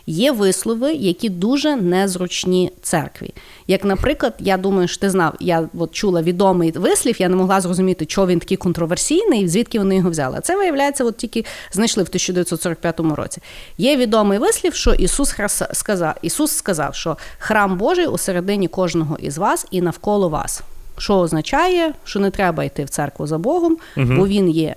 [0.07, 3.35] є вислови, які дуже незручні церкві.
[3.67, 7.61] Як, наприклад, я думаю, що ти знав, я от чула відомий вислів, я не могла
[7.61, 10.41] зрозуміти, чого він такий контроверсійний, звідки вони його взяли.
[10.43, 13.41] Це виявляється, от тільки знайшли в 1945 році.
[13.79, 15.35] Є відомий вислів, що Ісус
[15.73, 20.63] сказав, Ісус сказав, що храм Божий у середині кожного із вас і навколо вас.
[20.99, 24.07] Що означає, що не треба йти в церкву за Богом, угу.
[24.17, 24.75] бо Він є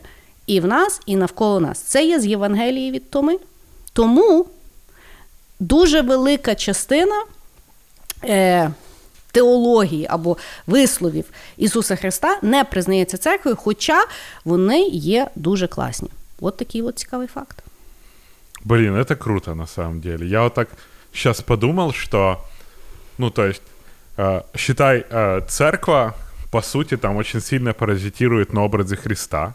[0.48, 1.80] і в нас, і навколо нас.
[1.80, 3.38] Це є з Євангелії від Томи.
[3.94, 4.46] Тому
[5.61, 7.25] дуже велика частина
[8.25, 8.71] е,
[9.33, 10.37] теології або
[10.67, 11.25] висловів
[11.57, 14.05] Ісуса Христа не признається церквою, хоча
[14.45, 16.09] вони є дуже класні.
[16.41, 17.63] От такий от цікавий факт.
[18.65, 20.27] Блин, это круто на самом деле.
[20.27, 20.69] Я вот так
[21.13, 22.37] сейчас подумал, что,
[23.19, 23.63] ну, то есть,
[24.19, 26.13] э, считай, э, церковь,
[26.51, 29.55] по сути, там очень сильно паразитирует на образе Христа,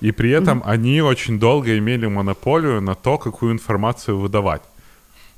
[0.00, 0.70] и при этом mm-hmm.
[0.70, 4.62] они очень долго имели монополию на то, какую информацию выдавать.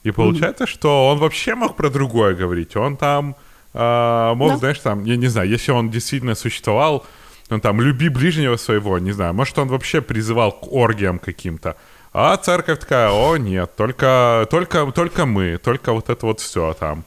[0.06, 0.69] И получается, mm-hmm.
[0.69, 2.76] что он вообще мог про другое говорить.
[2.76, 3.36] Он там
[3.73, 4.57] э, мог, да.
[4.57, 7.03] знаешь, там, я не знаю, если он действительно существовал,
[7.49, 11.76] он там люби ближнего своего, не знаю, может, он вообще призывал к оргиям каким-то.
[12.14, 17.03] А церковь такая, о, нет, только, только, только мы, только вот это вот все там.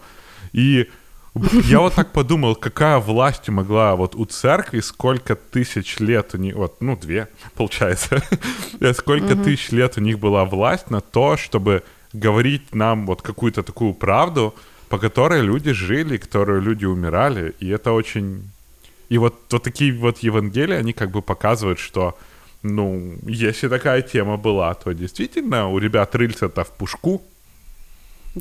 [0.52, 0.88] И
[1.64, 6.56] я вот так подумал, какая власть могла вот у церкви, сколько тысяч лет у них,
[6.56, 8.24] вот, ну, две, получается,
[8.94, 13.94] сколько тысяч лет у них была власть на то, чтобы говорить нам вот какую-то такую
[13.94, 14.54] правду,
[14.88, 18.42] по которой люди жили, которой люди умирали, и это очень...
[19.08, 22.18] И вот, вот такие вот Евангелия, они как бы показывают, что,
[22.62, 27.22] ну, если такая тема была, то действительно у ребят рыльца-то в пушку,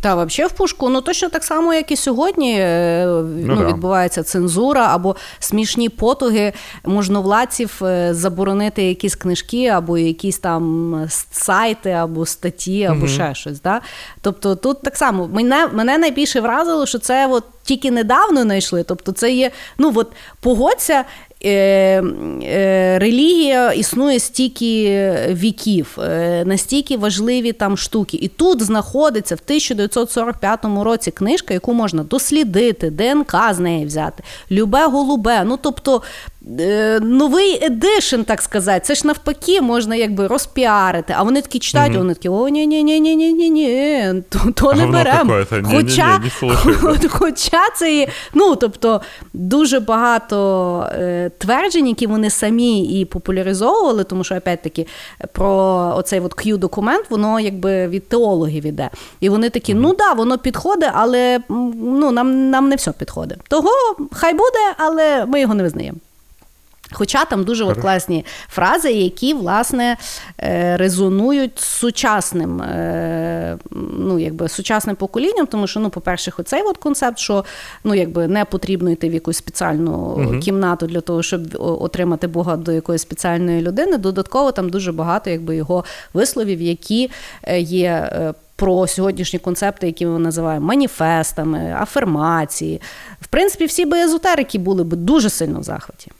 [0.01, 0.89] та, взагалі в пушку.
[0.89, 6.53] Ну точно так само, як і сьогодні е, ну, ну, відбувається цензура або смішні потуги
[6.85, 13.07] можновладців е, заборонити якісь книжки, або якісь там сайти, або статті, або угу.
[13.07, 13.61] ще щось.
[13.61, 13.81] Да?
[14.21, 18.83] Тобто тут так само мене мене найбільше вразило, що це от тільки недавно знайшли.
[18.83, 21.05] Тобто, це є, ну от погодься,
[22.99, 24.89] релігія існує стільки
[25.29, 28.17] віків, е, настільки важливі там штуки.
[28.21, 34.85] І тут знаходиться в 1945 році книжка, яку можна дослідити, ДНК з неї взяти, любе
[34.85, 35.43] голубе.
[35.45, 36.01] Ну тобто
[36.59, 38.79] Е, новий едишн, так сказати.
[38.83, 41.13] Це ж навпаки, можна якби розпіарити.
[41.17, 44.23] А вони такі читають, mm вони такі, о, ні ні ні ні ні ні ні
[44.29, 45.33] то, то не беремо.
[45.63, 46.21] Хоча,
[47.09, 49.01] хоча це ну, тобто,
[49.33, 54.87] дуже багато е, тверджень, які вони самі і популяризовували, тому що, опять-таки,
[55.31, 55.53] про
[55.97, 58.89] оцей от Q-документ, воно якби від теологів іде.
[59.19, 63.37] І вони такі, mm ну да, воно підходить, але ну, нам, нам не все підходить.
[63.47, 63.69] Того
[64.11, 65.97] хай буде, але ми його не визнаємо.
[66.91, 69.97] Хоча там дуже от класні фрази, які власне
[70.39, 73.57] е, резонують з сучасним е,
[73.99, 77.45] ну, якби, сучасним поколінням, тому що, ну, по-перше, оцей от концепт, що
[77.83, 80.39] ну, якби, не потрібно йти в якусь спеціальну угу.
[80.39, 83.97] кімнату для того, щоб отримати Бога до якоїсь спеціальної людини.
[83.97, 85.83] Додатково там дуже багато якби, його
[86.13, 87.11] висловів, які
[87.43, 88.11] е, є.
[88.59, 92.81] Про сьогоднішні концепти, які ми називаємо маніфестами, афермації.
[93.21, 96.11] В принципі, всі би езотерики були б дуже сильно в захваті.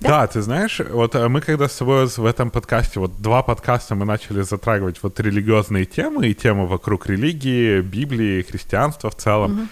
[0.00, 0.08] Да?
[0.08, 3.94] да, ты знаешь, вот э, мы когда с тобой в этом подкасте, вот два подкаста
[3.94, 9.68] мы начали затрагивать вот религиозные темы и темы вокруг религии, Библии, христианства в целом, угу.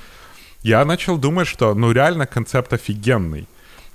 [0.62, 3.46] я начал думать, что ну реально концепт офигенный.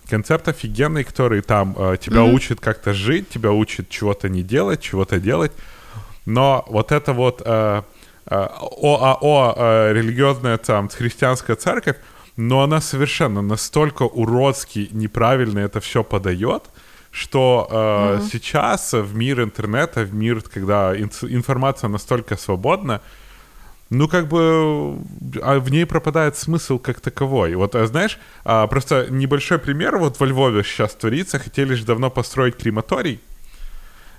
[0.07, 2.35] Концепт офигенный, который там э, тебя угу.
[2.35, 5.51] учит как-то жить, тебя учит чего-то не делать, чего-то делать.
[6.25, 7.81] Но вот это вот э,
[8.27, 11.97] э, ОАО, э, религиозная там христианская церковь,
[12.39, 16.63] но она совершенно настолько уродски неправильно это все подает,
[17.11, 18.29] что э, mm-hmm.
[18.31, 23.01] сейчас в мир интернета, в мир, когда информация настолько свободна,
[23.89, 24.97] ну, как бы
[25.41, 27.55] а в ней пропадает смысл как таковой.
[27.55, 32.09] Вот, а знаешь, а, просто небольшой пример, вот во Львове сейчас творится, хотели же давно
[32.09, 33.19] построить крематорий,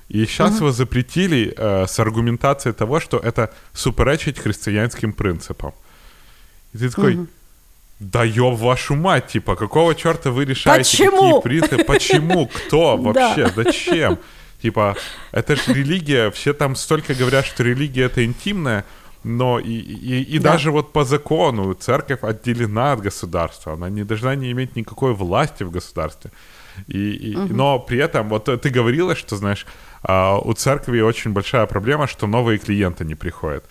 [0.09, 0.57] и сейчас угу.
[0.57, 5.73] его запретили э, с аргументацией того, что это суперечить христианским принципам.
[6.75, 7.27] И ты такой, угу.
[8.01, 11.41] Да ёб вашу мать, типа, какого черта вы решаете Почему?
[11.41, 11.85] какие принципы?
[11.85, 12.47] Почему?
[12.67, 13.53] Кто вообще?
[13.55, 14.19] Зачем?
[14.63, 14.97] Типа,
[15.33, 18.85] это же религия, все там столько говорят, что религия это интимная,
[19.23, 20.53] но и, и, и да.
[20.53, 25.63] даже вот по закону церковь отделена от государства, она не должна не иметь никакой власти
[25.63, 26.31] в государстве.
[26.87, 27.55] И, и, угу.
[27.55, 29.67] Но при этом, вот ты говорила, что, знаешь,
[30.03, 33.65] а, у церкви очень большая проблема, что новые клиенты не приходят.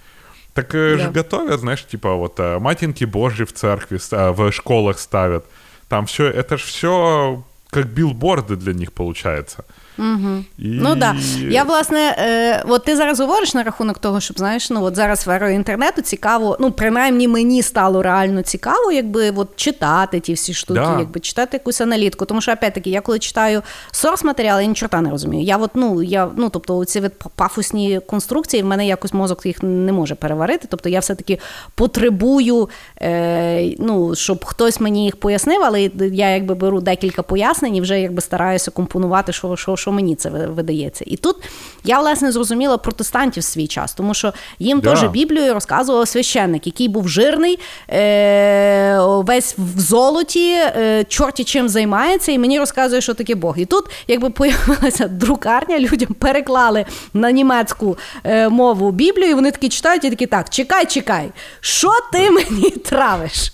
[0.59, 1.05] Так э, да.
[1.05, 5.45] же готовят, знаешь, типа вот э, матинки Божьи в церкви, э, в школах ставят.
[5.89, 9.65] Там все, это же все как билборды для них получается.
[10.00, 10.44] Угу.
[10.58, 10.68] І...
[10.68, 11.16] Ну так.
[11.16, 11.48] Да.
[11.50, 15.28] Я, власне, е, от ти зараз говориш на рахунок того, щоб знаєш, ну от зараз
[15.28, 20.54] в еру інтернету цікаво, ну, принаймні мені стало реально цікаво, якби от читати ті всі
[20.54, 21.00] штуки, да.
[21.00, 22.26] якби читати якусь аналітику.
[22.26, 23.62] Тому що, опять-таки, я коли читаю
[23.92, 25.44] сорс матеріали, я нічого не розумію.
[25.44, 27.02] Я от, ну, я, ну, тобто, ці
[27.36, 30.68] пафосні конструкції, в мене якось мозок їх не може переварити.
[30.72, 31.40] Тобто я все-таки
[31.76, 32.70] потребую,
[33.02, 35.82] е, ну, щоб хтось мені їх пояснив, але
[36.12, 40.16] я якби беру декілька пояснень і вже якби стараюся компонувати, що, що, що що мені
[40.16, 41.06] це видається.
[41.08, 41.36] І тут
[41.84, 44.90] я власне зрозуміла протестантів свій час, тому що їм да.
[44.90, 47.60] теж Біблію розказував священник, який був жирний,
[47.90, 53.60] е- весь в золоті, е- чорті чим займається, і мені розказує, що таке Бог.
[53.60, 59.70] І тут, якби появилася друкарня, людям переклали на німецьку е- мову Біблію, і вони такі
[59.70, 63.52] читають і такі так: чекай, чекай, що ти мені травиш?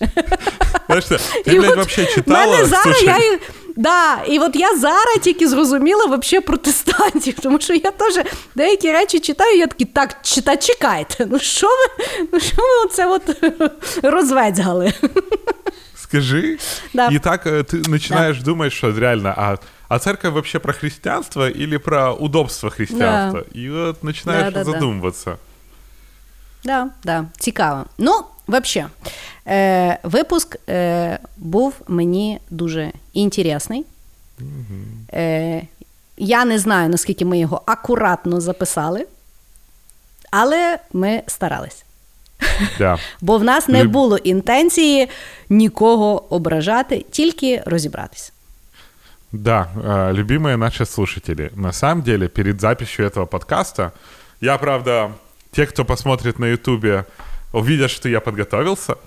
[0.87, 1.05] Знаєш,
[1.45, 2.65] ти, блядь, взагалі читала?
[2.65, 3.17] Зараз я
[3.76, 9.20] Да, і от я зараз тільки зрозуміла вообще протестантів, тому що я теж деякі речі
[9.20, 13.22] читаю, я такі, так, чита, чекайте, ну що ви ну що ви оце от
[14.02, 14.92] розведзгали?
[15.94, 16.58] Скажи.
[16.92, 17.08] Да.
[17.12, 18.44] И так э, ты начинаешь да.
[18.44, 19.58] думать, что реально, а,
[19.88, 23.44] а церковь вообще про христианство или про удобство христианства?
[23.44, 23.60] Да.
[23.60, 25.38] И вот начинаешь да, да, задумываться.
[26.64, 27.84] Да, да, цікаво.
[27.98, 28.89] Ну, Взагалі,
[29.47, 33.85] е, випуск е, був мені дуже інтересний.
[35.13, 35.61] Е,
[36.17, 39.05] Я не знаю, наскільки ми його акуратно записали,
[40.31, 41.85] але ми старались.
[42.77, 42.97] Да.
[43.21, 45.09] Бо в нас не було інтенції
[45.49, 48.31] нікого ображати, тільки розібратися.
[49.31, 49.67] Да,
[50.13, 53.91] любимые наши слушатели, на самом деле, перед записью этого подкаста,
[54.41, 55.11] я, правда,
[55.51, 57.05] те, кто посмотрит на Ютубе
[57.55, 58.97] увидят, что я подготовился.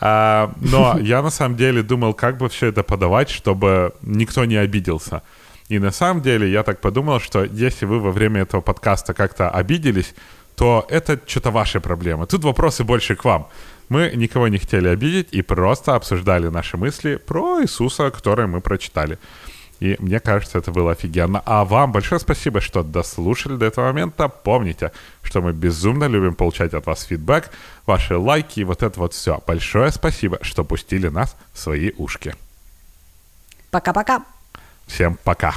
[0.00, 4.56] А, но я на самом деле думал, как бы все это подавать, чтобы никто не
[4.56, 5.22] обиделся.
[5.68, 9.50] И на самом деле я так подумал, что если вы во время этого подкаста как-то
[9.50, 10.14] обиделись,
[10.56, 12.26] то это что-то ваши проблемы.
[12.26, 13.46] Тут вопросы больше к вам.
[13.88, 19.18] Мы никого не хотели обидеть и просто обсуждали наши мысли про Иисуса, которые мы прочитали.
[19.80, 21.42] И мне кажется, это было офигенно.
[21.46, 24.28] А вам большое спасибо, что дослушали до этого момента.
[24.28, 24.92] Помните,
[25.22, 27.50] что мы безумно любим получать от вас фидбэк,
[27.86, 29.40] ваши лайки и вот это вот все.
[29.46, 32.34] Большое спасибо, что пустили нас в свои ушки.
[33.70, 34.24] Пока-пока.
[34.86, 35.54] Всем пока.